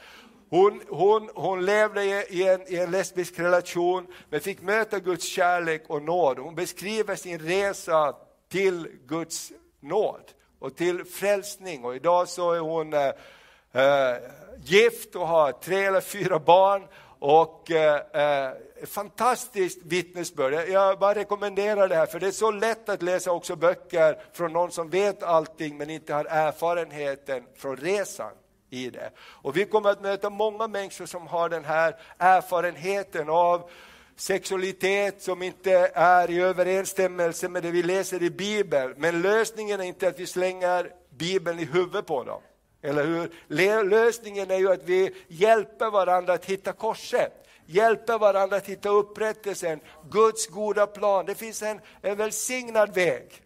Hon, 0.50 0.82
hon, 0.90 1.30
hon 1.36 1.66
levde 1.66 2.04
i 2.04 2.48
en, 2.48 2.62
i 2.68 2.78
en 2.78 2.92
lesbisk 2.92 3.40
relation, 3.40 4.08
men 4.30 4.40
fick 4.40 4.62
möta 4.62 5.00
Guds 5.00 5.26
kärlek 5.26 5.84
och 5.88 6.02
nåd. 6.02 6.40
Hon 6.40 6.56
beskriver 6.56 7.16
sin 7.16 7.40
resa 7.40 8.16
till 8.52 8.88
Guds 9.06 9.52
nåd 9.80 10.22
och 10.60 10.76
till 10.76 11.06
frälsning. 11.06 11.86
Och 11.86 11.96
idag 11.96 12.30
så 12.30 12.52
är 12.52 12.60
hon 12.60 12.94
äh, 12.94 14.16
gift 14.64 15.16
och 15.16 15.28
har 15.28 15.52
tre 15.52 15.86
eller 15.86 16.02
fyra 16.02 16.40
barn. 16.40 16.88
Och 17.20 17.72
eh, 17.72 18.48
eh, 18.48 18.54
fantastiskt 18.86 19.80
vittnesbörd. 19.84 20.70
Jag 20.70 21.00
bara 21.00 21.16
rekommenderar 21.16 21.88
det 21.88 21.96
här, 21.96 22.06
för 22.06 22.20
det 22.20 22.28
är 22.28 22.32
så 22.32 22.52
lätt 22.52 22.90
att 22.90 23.02
läsa 23.02 23.32
också 23.32 23.56
böcker 23.56 24.18
från 24.34 24.54
någon 24.54 24.72
som 24.72 24.90
vet 24.90 25.24
allting 25.24 25.78
men 25.78 25.90
inte 25.90 26.14
har 26.14 26.26
erfarenheten 26.26 27.44
från 27.56 27.78
resan 27.78 28.32
i 28.70 28.90
det. 28.90 29.12
Och 29.20 29.58
vi 29.58 29.66
kommer 29.66 29.90
att 29.90 30.02
möta 30.02 30.30
många 30.30 30.68
människor 30.68 31.06
som 31.06 31.28
har 31.28 31.50
den 31.50 31.66
här 31.66 31.96
erfarenheten 32.18 33.30
av 33.30 33.70
sexualitet 34.16 35.22
som 35.22 35.42
inte 35.42 35.92
är 35.94 36.32
i 36.32 36.42
överensstämmelse 36.42 37.50
med 37.50 37.64
det 37.64 37.72
vi 37.72 37.84
läser 37.84 38.24
i 38.24 38.30
Bibeln. 38.30 38.94
Men 38.98 39.22
lösningen 39.22 39.80
är 39.80 39.84
inte 39.84 40.08
att 40.08 40.20
vi 40.20 40.28
slänger 40.28 40.92
Bibeln 41.10 41.60
i 41.60 41.66
huvudet 41.66 42.06
på 42.06 42.24
dem. 42.24 42.42
Eller 42.82 43.04
hur? 43.04 43.84
Lösningen 43.84 44.52
är 44.52 44.58
ju 44.58 44.72
att 44.72 44.84
vi 44.84 45.16
hjälper 45.28 45.92
varandra 45.92 46.34
att 46.34 46.46
hitta 46.46 46.74
korset. 46.74 47.46
Hjälper 47.66 48.20
varandra 48.20 48.58
att 48.58 48.66
hitta 48.66 48.90
upprättelsen, 48.90 49.80
Guds 50.12 50.48
goda 50.48 50.88
plan. 50.88 51.26
Det 51.26 51.36
finns 51.36 51.62
en, 51.62 51.80
en 52.02 52.18
välsignad 52.18 52.94
väg. 52.94 53.44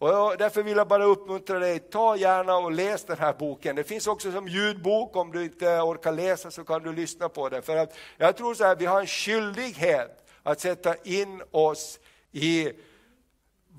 Och 0.00 0.36
därför 0.38 0.62
vill 0.62 0.76
jag 0.76 0.88
bara 0.88 1.04
uppmuntra 1.04 1.58
dig, 1.58 1.78
ta 1.78 2.16
gärna 2.16 2.56
och 2.56 2.72
läs 2.72 3.04
den 3.04 3.18
här 3.18 3.32
boken. 3.32 3.76
Det 3.76 3.84
finns 3.84 4.06
också 4.06 4.32
som 4.32 4.48
ljudbok, 4.48 5.16
om 5.16 5.32
du 5.32 5.44
inte 5.44 5.66
orkar 5.66 6.12
läsa 6.12 6.50
så 6.50 6.64
kan 6.64 6.82
du 6.82 6.92
lyssna 6.92 7.28
på 7.28 7.48
den. 7.48 7.62
För 7.62 7.76
att 7.76 7.96
jag 8.16 8.36
tror 8.36 8.54
så 8.54 8.64
här, 8.64 8.76
vi 8.76 8.86
har 8.86 9.00
en 9.00 9.06
skyldighet 9.06 10.26
att 10.42 10.60
sätta 10.60 10.94
in 10.96 11.42
oss 11.50 11.98
i 12.32 12.72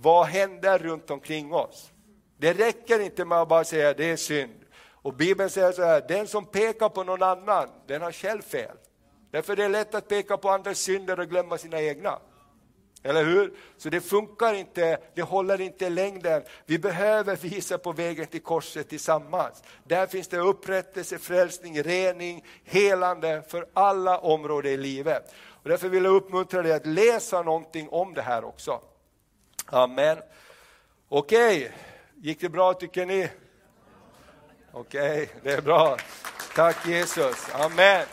vad 0.02 0.26
händer 0.26 0.80
runt 0.80 1.12
omkring 1.12 1.54
oss. 1.54 1.92
Det 2.38 2.54
räcker 2.54 3.00
inte 3.00 3.26
med 3.26 3.38
att 3.38 3.50
bara 3.50 3.64
säga 3.64 3.94
det 3.94 4.12
är 4.12 4.18
synd. 4.18 4.61
Och 5.02 5.14
Bibeln 5.14 5.50
säger 5.50 5.72
så 5.72 5.84
här, 5.84 6.06
den 6.08 6.28
som 6.28 6.46
pekar 6.46 6.90
på 6.90 7.04
någon 7.04 7.24
annan, 7.24 7.70
den 7.88 8.02
har 8.02 8.12
själv 8.12 8.42
fel. 8.42 8.78
Därför 9.32 9.54
är 9.54 9.58
det 9.58 9.68
lätt 9.68 9.96
att 9.96 10.08
peka 10.08 10.38
på 10.38 10.50
andras 10.50 10.80
synder 10.80 11.20
och 11.20 11.30
glömma 11.30 11.58
sina 11.58 11.82
egna. 11.82 12.20
Eller 13.04 13.26
hur? 13.26 13.54
Så 13.78 13.90
det 13.90 14.02
funkar 14.02 14.54
inte, 14.54 14.98
det 15.14 15.22
håller 15.22 15.62
inte 15.62 15.86
i 15.86 15.90
längden. 15.90 16.44
Vi 16.66 16.80
behöver 16.80 17.36
visa 17.36 17.78
på 17.78 17.92
vägen 17.92 18.28
till 18.28 18.42
korset 18.42 18.90
tillsammans. 18.90 19.64
Där 19.84 20.08
finns 20.08 20.28
det 20.28 20.38
upprättelse, 20.38 21.18
frälsning, 21.18 21.84
rening, 21.84 22.46
helande 22.64 23.44
för 23.48 23.68
alla 23.74 24.18
områden 24.18 24.72
i 24.72 24.78
livet. 24.78 25.34
Och 25.64 25.70
därför 25.70 25.90
vill 25.90 26.04
jag 26.04 26.16
uppmuntra 26.16 26.62
dig 26.62 26.74
att 26.74 26.86
läsa 26.86 27.42
någonting 27.42 27.90
om 27.90 28.14
det 28.14 28.22
här 28.22 28.44
också. 28.44 28.82
Amen. 29.66 30.18
Okej, 31.10 31.58
okay. 31.58 31.72
gick 32.16 32.42
det 32.42 32.50
bra 32.50 32.74
tycker 32.74 33.06
ni? 33.06 33.30
Okej, 34.74 35.24
okay. 35.24 35.28
det 35.44 35.52
är 35.52 35.62
bra. 35.62 35.98
Tack 36.56 36.88
Jesus. 36.88 37.50
Amen. 37.54 38.06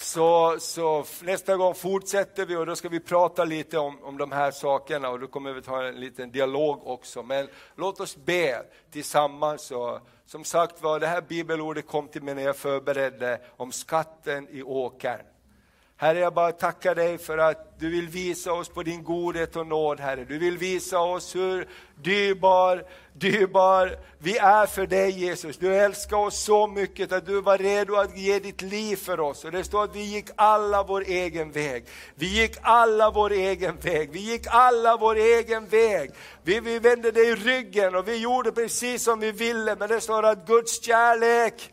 Så, 0.00 0.56
så, 0.60 1.04
nästa 1.22 1.56
gång 1.56 1.74
fortsätter 1.74 2.46
vi 2.46 2.56
och 2.56 2.66
då 2.66 2.76
ska 2.76 2.88
vi 2.88 3.00
prata 3.00 3.44
lite 3.44 3.78
om, 3.78 4.04
om 4.04 4.18
de 4.18 4.32
här 4.32 4.50
sakerna 4.50 5.08
och 5.08 5.20
då 5.20 5.26
kommer 5.26 5.52
vi 5.52 5.62
ta 5.62 5.86
en 5.86 6.00
liten 6.00 6.30
dialog 6.30 6.86
också. 6.86 7.22
Men 7.22 7.48
låt 7.76 8.00
oss 8.00 8.16
be 8.16 8.62
tillsammans. 8.90 9.70
Och, 9.70 10.00
som 10.26 10.44
sagt 10.44 10.82
var, 10.82 11.00
det 11.00 11.06
här 11.06 11.20
bibelordet 11.20 11.86
kom 11.86 12.08
till 12.08 12.22
mig 12.22 12.34
när 12.34 12.42
jag 12.42 12.56
förberedde 12.56 13.40
om 13.56 13.72
skatten 13.72 14.48
i 14.50 14.62
åkern. 14.62 15.20
Herre, 16.00 16.18
jag 16.18 16.34
bara 16.34 16.52
tackar 16.52 16.94
dig 16.94 17.18
för 17.18 17.38
att 17.38 17.78
du 17.78 17.90
vill 17.90 18.08
visa 18.08 18.52
oss 18.52 18.68
på 18.68 18.82
din 18.82 19.04
godhet 19.04 19.56
och 19.56 19.66
nåd, 19.66 20.00
Herre. 20.00 20.24
Du 20.24 20.38
vill 20.38 20.58
visa 20.58 21.00
oss 21.00 21.34
hur 21.34 21.68
dyrbar, 22.02 22.84
dyrbar 23.12 23.98
vi 24.18 24.38
är 24.38 24.66
för 24.66 24.86
dig, 24.86 25.10
Jesus. 25.10 25.56
Du 25.56 25.74
älskar 25.74 26.16
oss 26.16 26.44
så 26.44 26.66
mycket 26.66 27.12
att 27.12 27.26
du 27.26 27.40
var 27.40 27.58
redo 27.58 27.94
att 27.94 28.18
ge 28.18 28.38
ditt 28.38 28.62
liv 28.62 28.96
för 28.96 29.20
oss. 29.20 29.44
Och 29.44 29.52
det 29.52 29.64
står 29.64 29.84
att 29.84 29.96
vi 29.96 30.02
gick 30.02 30.28
alla 30.36 30.82
vår 30.82 31.04
egen 31.06 31.52
väg. 31.52 31.84
Vi 32.14 32.26
gick 32.26 32.56
alla 32.62 33.10
vår 33.10 33.32
egen 33.32 33.76
väg. 33.76 34.10
Vi 34.12 34.20
gick 34.20 34.46
alla 34.46 34.96
vår 34.96 35.16
egen 35.16 35.66
väg. 35.66 36.10
Vi, 36.42 36.60
vi 36.60 36.78
vände 36.78 37.10
dig 37.10 37.34
ryggen 37.34 37.94
och 37.94 38.08
vi 38.08 38.16
gjorde 38.16 38.52
precis 38.52 39.04
som 39.04 39.20
vi 39.20 39.32
ville. 39.32 39.76
Men 39.76 39.88
det 39.88 40.00
står 40.00 40.22
att 40.22 40.46
Guds 40.46 40.84
kärlek 40.84 41.72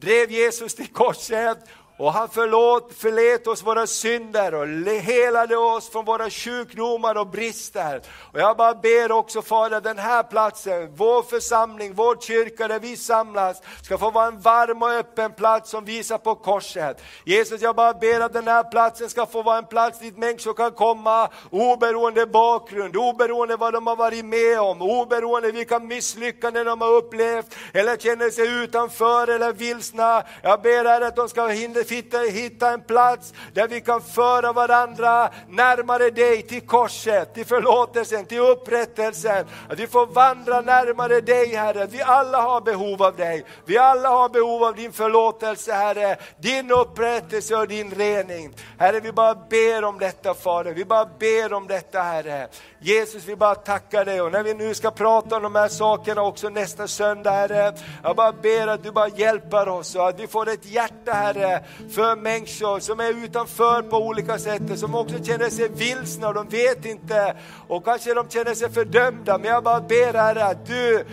drev 0.00 0.30
Jesus 0.30 0.74
till 0.74 0.88
korset 0.88 1.58
och 2.02 2.12
han 2.12 2.28
förlåt, 2.28 2.92
förlät 2.96 3.46
oss 3.46 3.62
våra 3.62 3.86
synder 3.86 4.54
och 4.54 4.66
helade 4.92 5.56
oss 5.56 5.88
från 5.88 6.04
våra 6.04 6.30
sjukdomar 6.30 7.14
och 7.14 7.26
brister. 7.26 8.02
Och 8.32 8.40
jag 8.40 8.56
bara 8.56 8.74
ber 8.74 9.12
också 9.12 9.42
Fader, 9.42 9.80
den 9.80 9.98
här 9.98 10.22
platsen, 10.22 10.94
vår 10.96 11.22
församling, 11.22 11.94
vår 11.94 12.16
kyrka 12.20 12.68
där 12.68 12.80
vi 12.80 12.96
samlas, 12.96 13.62
ska 13.82 13.98
få 13.98 14.10
vara 14.10 14.26
en 14.26 14.40
varm 14.40 14.82
och 14.82 14.90
öppen 14.90 15.32
plats 15.32 15.70
som 15.70 15.84
visar 15.84 16.18
på 16.18 16.34
korset. 16.34 17.02
Jesus, 17.24 17.62
jag 17.62 17.76
bara 17.76 17.94
ber 17.94 18.20
att 18.20 18.32
den 18.32 18.48
här 18.48 18.62
platsen 18.70 19.10
ska 19.10 19.26
få 19.26 19.42
vara 19.42 19.58
en 19.58 19.66
plats 19.66 20.00
dit 20.00 20.18
människor 20.18 20.54
kan 20.54 20.72
komma, 20.72 21.28
oberoende 21.50 22.26
bakgrund, 22.26 22.96
oberoende 22.96 23.56
vad 23.56 23.72
de 23.72 23.86
har 23.86 23.96
varit 23.96 24.24
med 24.24 24.60
om, 24.60 24.82
oberoende 24.82 25.52
vilka 25.52 25.78
misslyckanden 25.78 26.66
de 26.66 26.80
har 26.80 26.92
upplevt, 26.92 27.54
eller 27.72 27.96
känner 27.96 28.30
sig 28.30 28.62
utanför 28.64 29.28
eller 29.28 29.52
vilsna. 29.52 30.22
Jag 30.42 30.62
ber 30.62 30.84
här 30.84 31.00
att 31.00 31.16
de 31.16 31.28
ska 31.28 31.46
hinna 31.46 31.84
hitta, 31.92 32.18
hitta 32.18 32.70
en 32.70 32.82
plats 32.82 33.34
där 33.52 33.68
vi 33.68 33.80
kan 33.80 34.00
föra 34.00 34.52
varandra 34.52 35.30
närmare 35.48 36.10
dig, 36.10 36.42
till 36.42 36.60
korset, 36.60 37.34
till 37.34 37.46
förlåtelsen, 37.46 38.26
till 38.26 38.38
upprättelsen. 38.38 39.46
Att 39.68 39.78
vi 39.78 39.86
får 39.86 40.06
vandra 40.06 40.60
närmare 40.60 41.20
dig 41.20 41.54
Herre. 41.54 41.86
Vi 41.86 42.02
alla 42.02 42.40
har 42.40 42.60
behov 42.60 43.02
av 43.02 43.16
dig. 43.16 43.44
Vi 43.64 43.78
alla 43.78 44.08
har 44.08 44.28
behov 44.28 44.64
av 44.64 44.74
din 44.74 44.92
förlåtelse 44.92 45.72
Herre, 45.72 46.16
din 46.38 46.70
upprättelse 46.70 47.56
och 47.56 47.68
din 47.68 47.90
rening. 47.90 48.54
Herre, 48.78 49.00
vi 49.00 49.12
bara 49.12 49.34
ber 49.34 49.84
om 49.84 49.98
detta 49.98 50.34
Fader, 50.34 50.72
vi 50.72 50.84
bara 50.84 51.08
ber 51.18 51.52
om 51.52 51.66
detta 51.66 52.02
Herre. 52.02 52.48
Jesus, 52.80 53.24
vi 53.24 53.36
bara 53.36 53.54
tackar 53.54 54.04
dig 54.04 54.20
och 54.20 54.32
när 54.32 54.42
vi 54.42 54.54
nu 54.54 54.74
ska 54.74 54.90
prata 54.90 55.36
om 55.36 55.42
de 55.42 55.54
här 55.54 55.68
sakerna 55.68 56.22
också 56.22 56.48
nästa 56.48 56.88
söndag 56.88 57.30
Herre, 57.30 57.72
jag 58.02 58.16
bara 58.16 58.32
ber 58.32 58.66
att 58.66 58.82
du 58.82 58.90
bara 58.92 59.08
hjälper 59.08 59.68
oss 59.68 59.94
och 59.94 60.08
att 60.08 60.20
vi 60.20 60.26
får 60.26 60.48
ett 60.48 60.66
hjärta 60.66 61.12
Herre 61.12 61.64
för 61.90 62.16
människor 62.16 62.80
som 62.80 63.00
är 63.00 63.24
utanför 63.24 63.82
på 63.82 63.96
olika 63.96 64.38
sätt, 64.38 64.78
som 64.78 64.94
också 64.94 65.24
känner 65.24 65.50
sig 65.50 65.68
vilsna 65.68 66.28
och 66.28 66.34
de 66.34 66.48
vet 66.48 66.84
inte 66.84 67.36
och 67.68 67.84
kanske 67.84 68.14
de 68.14 68.28
känner 68.28 68.54
sig 68.54 68.70
fördömda. 68.70 69.38
Men 69.38 69.50
jag 69.50 69.64
bara 69.64 69.80
ber 69.80 70.14
Herre 70.14 70.44
att 70.44 70.66
du 70.66 71.04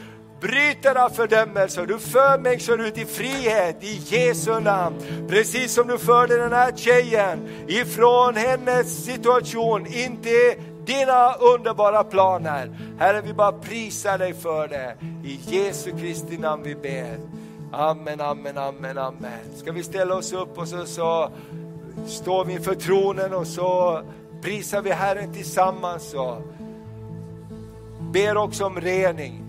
bryter 0.42 0.96
av 0.96 1.10
fördömelse 1.10 1.86
du 1.86 2.00
för 2.00 2.40
människor 2.40 2.82
ut 2.82 2.98
i 2.98 3.06
frihet 3.06 3.84
i 3.84 4.02
Jesu 4.06 4.60
namn. 4.60 4.96
Precis 5.30 5.74
som 5.74 5.88
du 5.88 5.98
förde 5.98 6.38
den 6.38 6.54
här 6.54 6.72
tjejen 6.76 7.50
ifrån 7.68 8.36
hennes 8.36 9.06
situation 9.06 9.86
in 9.86 10.18
till 10.22 10.64
dina 10.86 11.34
underbara 11.34 12.04
planer. 12.04 12.78
Herre, 13.00 13.22
vi 13.22 13.34
bara 13.34 13.52
prisar 13.52 14.18
dig 14.18 14.34
för 14.34 14.68
det. 14.68 14.96
I 15.24 15.40
Jesu 15.48 15.92
Kristi 15.92 16.38
namn 16.38 16.64
vi 16.64 16.76
ber. 16.76 17.18
Amen, 17.72 18.22
amen, 18.22 18.58
amen, 18.58 18.98
amen. 18.98 19.40
Ska 19.56 19.72
vi 19.72 19.84
ställa 19.84 20.16
oss 20.16 20.34
upp 20.34 20.58
och 20.58 20.68
så, 20.68 20.86
så 20.86 21.30
står 22.08 22.46
vi 22.46 22.54
inför 22.54 22.76
tronen 22.76 23.34
och 23.34 23.48
så 23.48 24.02
prisar 24.42 24.82
vi 24.82 24.92
Herren 24.92 25.34
tillsammans 25.34 26.14
och 26.14 26.38
ber 28.00 28.38
också 28.38 28.66
om 28.66 28.82
rening. 28.82 29.44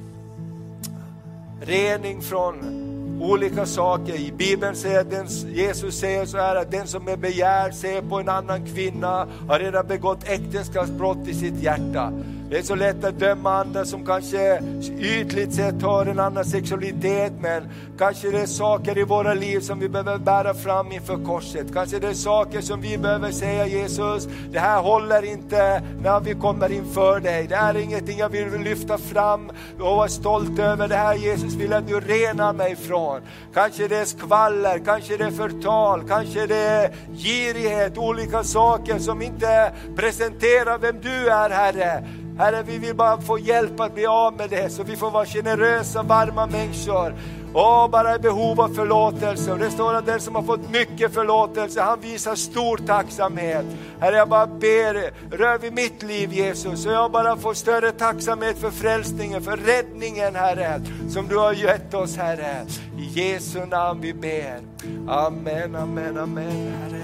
Rening 1.60 2.22
från 2.22 2.89
olika 3.20 3.66
saker. 3.66 4.14
I 4.14 4.32
Bibeln 4.32 4.76
säger 4.76 5.04
den, 5.04 5.26
Jesus 5.54 5.98
säger 5.98 6.26
så 6.26 6.38
här 6.38 6.56
att 6.56 6.70
den 6.70 6.86
som 6.86 7.08
är 7.08 7.16
begär 7.16 7.70
ser 7.70 8.02
på 8.02 8.20
en 8.20 8.28
annan 8.28 8.66
kvinna 8.66 9.28
har 9.48 9.58
redan 9.58 9.86
begått 9.86 10.28
äktenskapsbrott 10.28 11.28
i 11.28 11.34
sitt 11.34 11.62
hjärta. 11.62 12.12
Det 12.50 12.58
är 12.58 12.62
så 12.62 12.74
lätt 12.74 13.04
att 13.04 13.18
döma 13.18 13.54
andra 13.54 13.84
som 13.84 14.06
kanske 14.06 14.62
ytligt 14.98 15.54
sett 15.54 15.82
har 15.82 16.06
en 16.06 16.18
annan 16.18 16.44
sexualitet, 16.44 17.32
men 17.40 17.62
kanske 17.98 18.30
det 18.30 18.40
är 18.40 18.46
saker 18.46 18.98
i 18.98 19.02
våra 19.04 19.34
liv 19.34 19.60
som 19.60 19.78
vi 19.78 19.88
behöver 19.88 20.18
bära 20.18 20.54
fram 20.54 20.92
inför 20.92 21.24
korset. 21.24 21.74
Kanske 21.74 21.98
det 21.98 22.08
är 22.08 22.14
saker 22.14 22.60
som 22.60 22.80
vi 22.80 22.98
behöver 22.98 23.30
säga 23.30 23.66
Jesus, 23.66 24.28
det 24.52 24.58
här 24.58 24.82
håller 24.82 25.24
inte 25.24 25.82
när 26.02 26.20
vi 26.20 26.34
kommer 26.34 26.72
inför 26.72 27.20
dig. 27.20 27.46
Det 27.46 27.56
här 27.56 27.74
är 27.74 27.78
ingenting 27.78 28.18
jag 28.18 28.28
vill 28.28 28.60
lyfta 28.60 28.98
fram 28.98 29.50
och 29.80 29.96
vara 29.96 30.08
stolt 30.08 30.58
över. 30.58 30.88
Det 30.88 30.96
här 30.96 31.14
Jesus 31.14 31.54
vill 31.54 31.72
att 31.72 31.88
du 31.88 32.00
renar 32.00 32.52
mig 32.52 32.76
från. 32.76 33.09
Kanske 33.54 33.88
det 33.88 33.96
är 33.96 34.04
skvaller, 34.04 34.78
kanske 34.78 35.16
det 35.16 35.24
är 35.24 35.30
förtal, 35.30 36.08
kanske 36.08 36.46
det 36.46 36.56
är 36.56 36.90
girighet, 37.16 37.98
olika 37.98 38.44
saker 38.44 38.98
som 38.98 39.22
inte 39.22 39.72
presenterar 39.96 40.78
vem 40.78 41.00
du 41.00 41.28
är 41.28 41.50
Herre. 41.50 42.04
Herre, 42.38 42.62
vi 42.62 42.78
vill 42.78 42.94
bara 42.94 43.20
få 43.20 43.38
hjälp 43.38 43.80
att 43.80 43.94
bli 43.94 44.06
av 44.06 44.36
med 44.36 44.50
det, 44.50 44.70
så 44.70 44.82
vi 44.82 44.96
får 44.96 45.10
vara 45.10 45.26
generösa, 45.26 46.02
varma 46.02 46.46
människor. 46.46 47.14
Och 47.52 47.90
bara 47.90 48.14
i 48.14 48.18
behov 48.18 48.60
av 48.60 48.68
förlåtelse. 48.68 49.52
Och 49.52 49.58
det 49.58 49.70
står 49.70 49.94
att 49.94 50.06
den 50.06 50.20
som 50.20 50.34
har 50.34 50.42
fått 50.42 50.70
mycket 50.70 51.14
förlåtelse, 51.14 51.80
han 51.80 52.00
visar 52.00 52.34
stor 52.34 52.76
tacksamhet. 52.76 53.64
Herre, 54.00 54.16
jag 54.16 54.28
bara 54.28 54.46
ber, 54.46 55.12
rör 55.36 55.58
vid 55.58 55.72
mitt 55.72 56.02
liv 56.02 56.32
Jesus, 56.32 56.82
så 56.82 56.88
jag 56.88 57.12
bara 57.12 57.36
får 57.36 57.54
större 57.54 57.92
tacksamhet 57.92 58.58
för 58.58 58.70
frälsningen, 58.70 59.42
för 59.42 59.56
räddningen 59.56 60.34
Herre, 60.34 60.80
som 61.08 61.28
du 61.28 61.36
har 61.36 61.52
gett 61.52 61.94
oss 61.94 62.16
Herre. 62.16 62.66
I 62.98 63.04
Jesu 63.04 63.66
namn 63.66 64.00
vi 64.00 64.14
ber. 64.14 64.60
Amen, 65.08 65.76
amen, 65.76 66.18
amen. 66.18 66.72
Herre, 66.82 67.00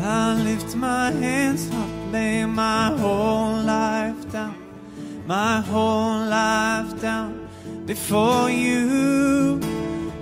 I 0.00 0.42
lift 0.42 0.74
my 0.76 1.10
hands 1.10 1.68
up, 1.68 2.12
lay 2.12 2.46
my 2.46 2.90
whole 2.96 3.60
life 3.62 4.30
down, 4.32 4.54
my 5.28 5.60
whole 5.60 6.24
life 6.24 6.98
down 7.02 7.46
before 7.84 8.48
you. 8.48 9.60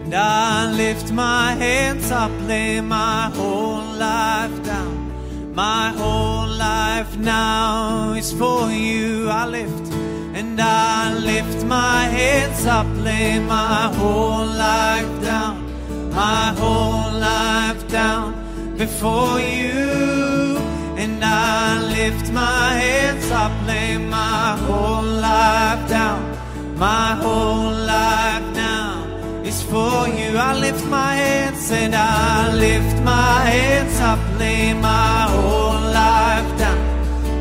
And 0.02 0.12
I 0.12 0.72
lift 0.72 1.12
my 1.12 1.52
hands 1.52 2.10
up, 2.10 2.32
lay 2.40 2.80
my 2.80 3.30
whole 3.36 3.84
life 3.94 4.56
down, 4.64 5.54
my 5.54 5.90
whole 5.90 6.48
life 6.48 7.16
now 7.18 8.14
is 8.14 8.32
for 8.32 8.68
you. 8.72 9.28
I 9.28 9.46
lift 9.46 9.92
and 10.34 10.60
I 10.60 11.14
lift 11.14 11.64
my 11.64 12.02
hands 12.18 12.66
up, 12.66 12.88
lay 12.96 13.38
my 13.38 13.92
whole 13.98 14.44
life 14.44 15.22
down, 15.22 15.56
my 16.10 16.52
whole 16.58 17.12
life 17.12 17.86
down 17.88 18.76
before 18.76 19.38
you. 19.38 20.65
And 20.98 21.22
I 21.22 21.82
lift 21.96 22.32
my 22.32 22.68
hands 22.72 23.30
up, 23.30 23.52
lay 23.66 23.98
my 23.98 24.56
whole 24.66 25.04
life 25.04 25.88
down. 25.88 26.22
My 26.76 27.14
whole 27.22 27.70
life 27.70 28.46
now 28.54 29.04
is 29.44 29.62
for 29.62 30.08
you. 30.08 30.38
I 30.38 30.58
lift 30.58 30.84
my 30.86 31.14
hands 31.14 31.70
and 31.70 31.94
I 31.94 32.54
lift 32.54 32.96
my 33.02 33.40
hands 33.50 34.00
up, 34.00 34.18
lay 34.38 34.72
my 34.72 35.26
whole 35.34 35.80
life 36.04 36.50
down. 36.58 36.80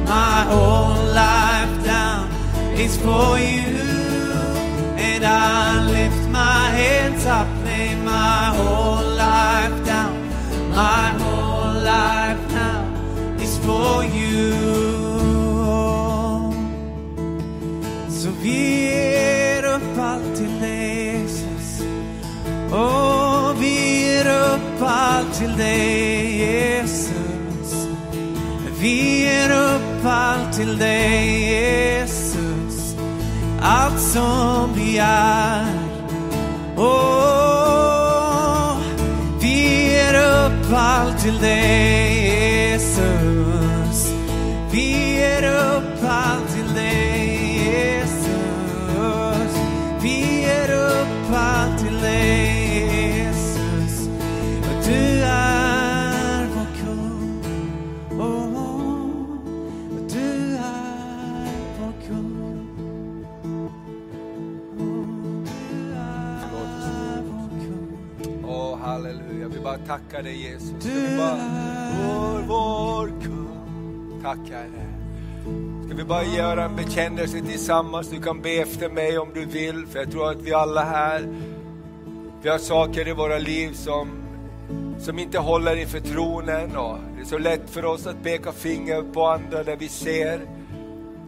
My 0.05 0.37
whole 0.51 1.03
life 1.13 1.75
down 1.83 2.29
is 2.77 2.97
for 2.97 3.39
you. 3.39 3.71
And 5.07 5.23
I 5.23 5.85
lift 5.97 6.29
my 6.29 6.69
hands 6.81 7.25
up, 7.25 7.47
lay 7.63 7.95
my 7.95 8.41
whole 8.57 9.05
life 9.15 9.85
down. 9.85 10.13
My 10.71 11.07
whole 11.21 11.73
life 11.83 12.39
is 12.49 12.54
for 13.65 14.03
you. 14.03 14.53
Så 18.09 18.29
vi 18.41 18.81
ger 18.81 19.65
upp 19.65 19.97
allt 19.99 20.35
till 20.35 20.59
dig 20.59 21.05
Jesus. 21.05 21.81
Och 22.71 23.61
vi 23.61 24.05
ger 24.05 24.27
upp 24.27 24.81
allt 24.81 25.33
till 25.33 25.57
dig 25.57 26.37
Jesus. 26.37 27.87
Vi 28.79 29.21
ger 29.21 29.51
upp 29.51 30.05
allt 30.05 30.53
till 30.53 30.77
dig 30.77 31.41
Jesus. 31.41 32.95
Allt 33.61 33.99
som 33.99 34.73
vi 34.75 34.97
är. 34.97 35.65
Oh, 36.77 38.77
vi 39.41 39.91
ger 39.91 40.13
upp 40.13 40.73
allt 40.73 41.19
till 41.19 41.37
dig 41.37 42.71
Jesus. 42.71 43.54
Ger 45.35 45.43
upp 45.77 46.03
allt 46.03 46.49
till 46.55 46.73
dig 46.75 47.55
Jesus. 47.65 49.57
Vi 50.01 50.41
ger 50.41 50.71
upp 50.71 51.33
allt 51.35 51.79
till 51.79 51.95
dig 52.01 52.77
Jesus. 52.77 54.07
Och 54.61 54.85
du 54.85 55.21
är 55.23 56.47
vår 56.55 56.67
kung. 56.81 57.41
Oh, 58.19 58.59
och 59.91 60.11
du 60.13 60.55
är 60.55 61.49
vår 61.79 61.93
kung. 62.07 62.67
Oh, 64.79 64.97
du 65.45 65.93
är 65.95 67.21
vår 67.31 67.49
kung. 67.65 67.97
Åh, 68.47 68.77
halleluja. 68.79 69.47
Vi 69.47 69.59
bara 69.59 69.77
tackar 69.77 70.23
dig 70.23 70.41
Jesus. 70.41 70.73
Du 70.83 71.21
är- 71.21 71.37
vår, 72.03 72.41
vår 72.47 73.07
kung. 73.23 74.21
Tack 74.23 74.39
Herre. 74.51 74.94
Ska 75.85 75.95
vi 75.95 76.03
bara 76.03 76.23
göra 76.23 76.65
en 76.65 76.75
bekännelse 76.75 77.41
tillsammans? 77.41 78.09
Du 78.09 78.21
kan 78.21 78.41
be 78.41 78.49
efter 78.49 78.89
mig 78.89 79.17
om 79.17 79.29
du 79.33 79.45
vill, 79.45 79.85
för 79.87 79.99
jag 79.99 80.11
tror 80.11 80.31
att 80.31 80.41
vi 80.41 80.53
alla 80.53 80.83
här, 80.83 81.27
vi 82.41 82.49
har 82.49 82.57
saker 82.57 83.07
i 83.07 83.13
våra 83.13 83.37
liv 83.37 83.73
som, 83.73 84.07
som 84.99 85.19
inte 85.19 85.39
håller 85.39 85.75
inför 85.75 85.99
tronen. 85.99 86.77
Och 86.77 86.97
det 87.15 87.21
är 87.21 87.25
så 87.25 87.37
lätt 87.37 87.69
för 87.69 87.85
oss 87.85 88.07
att 88.07 88.23
peka 88.23 88.51
finger 88.51 89.01
på 89.13 89.27
andra 89.27 89.63
där 89.63 89.75
vi 89.75 89.87
ser. 89.87 90.41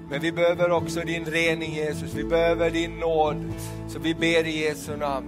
Men 0.10 0.22
vi 0.22 0.32
behöver 0.32 0.72
också 0.72 1.00
din 1.00 1.26
rening 1.26 1.74
Jesus, 1.74 2.14
vi 2.14 2.24
behöver 2.24 2.72
din 2.72 3.00
nåd. 3.00 3.54
Så 3.88 4.00
vi 4.00 4.14
ber 4.14 4.48
i 4.48 4.64
Jesu 4.64 4.98
namn. 4.98 5.28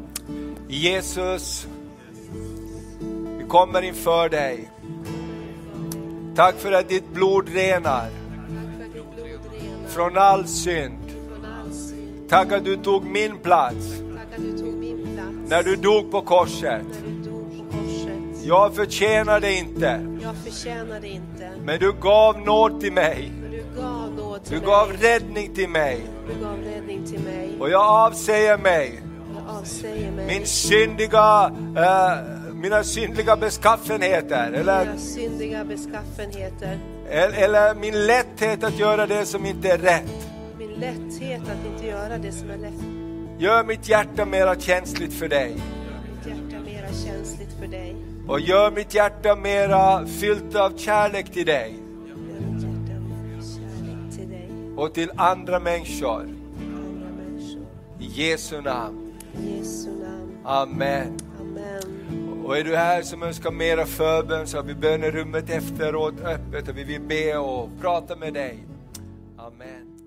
Jesus, 0.67 1.67
vi 3.37 3.43
kommer 3.47 3.81
inför 3.81 4.29
dig. 4.29 4.69
Tack 6.35 6.55
för 6.55 6.71
att 6.71 6.89
ditt 6.89 7.13
blod 7.13 7.49
renar 7.53 8.09
från 9.89 10.17
all 10.17 10.47
synd. 10.47 10.99
Tack 12.29 12.51
att 12.51 12.65
du 12.65 12.77
tog 12.77 13.03
min 13.03 13.37
plats 13.37 13.85
när 15.47 15.63
du 15.63 15.75
dog 15.75 16.11
på 16.11 16.21
korset. 16.21 16.85
Jag 18.43 18.75
förtjänade 18.75 19.53
inte, 19.53 20.01
men 21.63 21.79
du 21.79 21.93
gav 21.93 22.39
nåd 22.39 22.81
till 22.81 22.93
mig. 22.93 23.31
du 24.49 24.59
gav 24.59 24.91
räddning 24.91 25.53
till 25.53 25.69
mig. 25.69 26.05
Och 27.59 27.69
jag 27.69 27.81
avsäger 27.81 28.57
mig 28.57 29.01
min 30.27 30.45
syndiga, 30.45 31.51
eh, 31.77 32.53
mina 32.53 32.83
syndliga 32.83 33.35
beskaffenheter. 33.35 34.51
Eller, 34.51 34.85
mina 34.85 34.97
syndiga 34.97 35.65
beskaffenheter, 35.65 36.79
eller 37.11 37.75
min 37.75 38.05
lätthet 38.05 38.63
att 38.63 38.79
göra 38.79 39.07
det 39.07 39.25
som 39.25 39.45
inte 39.45 39.69
är 39.69 39.77
rätt. 39.77 40.27
min 40.57 40.71
lätthet 40.71 41.41
att 41.41 41.65
inte 41.73 41.87
göra 41.87 42.17
det 42.17 42.31
som 42.31 42.49
är 42.49 42.57
lätt. 42.57 42.81
Gör 43.41 43.63
mitt 43.63 43.89
hjärta 43.89 44.25
mera 44.25 44.55
känsligt 44.55 45.13
för 45.13 45.27
dig. 45.27 45.49
Mitt 45.51 46.27
hjärta 46.27 46.63
mera 46.65 46.87
känsligt 46.87 47.53
för 47.59 47.67
dig. 47.67 47.95
Och 48.27 48.39
gör 48.39 48.71
mitt 48.71 48.93
hjärta 48.93 49.35
mera 49.35 50.05
fyllt 50.05 50.55
av 50.55 50.77
kärlek 50.77 51.31
till 51.31 51.45
dig 51.45 51.79
Gör 52.07 52.15
mitt 52.15 52.63
hjärta 52.63 52.99
mera 52.99 53.41
kärlek 53.41 54.15
till 54.15 54.29
dig 54.29 54.49
och 54.77 54.93
till 54.93 55.11
andra 55.15 55.59
människor. 55.59 56.21
andra 56.21 57.09
människor. 57.17 57.65
I 57.99 58.05
Jesu 58.29 58.61
namn. 58.61 59.13
I 59.43 59.57
Jesu 59.57 59.89
namn. 59.89 60.37
Amen. 60.43 61.17
Amen. 61.39 61.98
Och 62.49 62.57
är 62.57 62.63
du 62.63 62.75
här 62.75 63.01
som 63.01 63.23
önskar 63.23 63.51
mera 63.51 63.85
förbön 63.85 64.47
så 64.47 64.57
har 64.57 64.63
vi 64.63 64.75
bönerummet 64.75 65.49
efteråt 65.49 66.13
öppet 66.19 66.67
och 66.67 66.77
vi 66.77 66.83
vill 66.83 67.01
be 67.01 67.37
och 67.37 67.69
prata 67.81 68.15
med 68.15 68.33
dig. 68.33 68.63
Amen. 69.37 69.98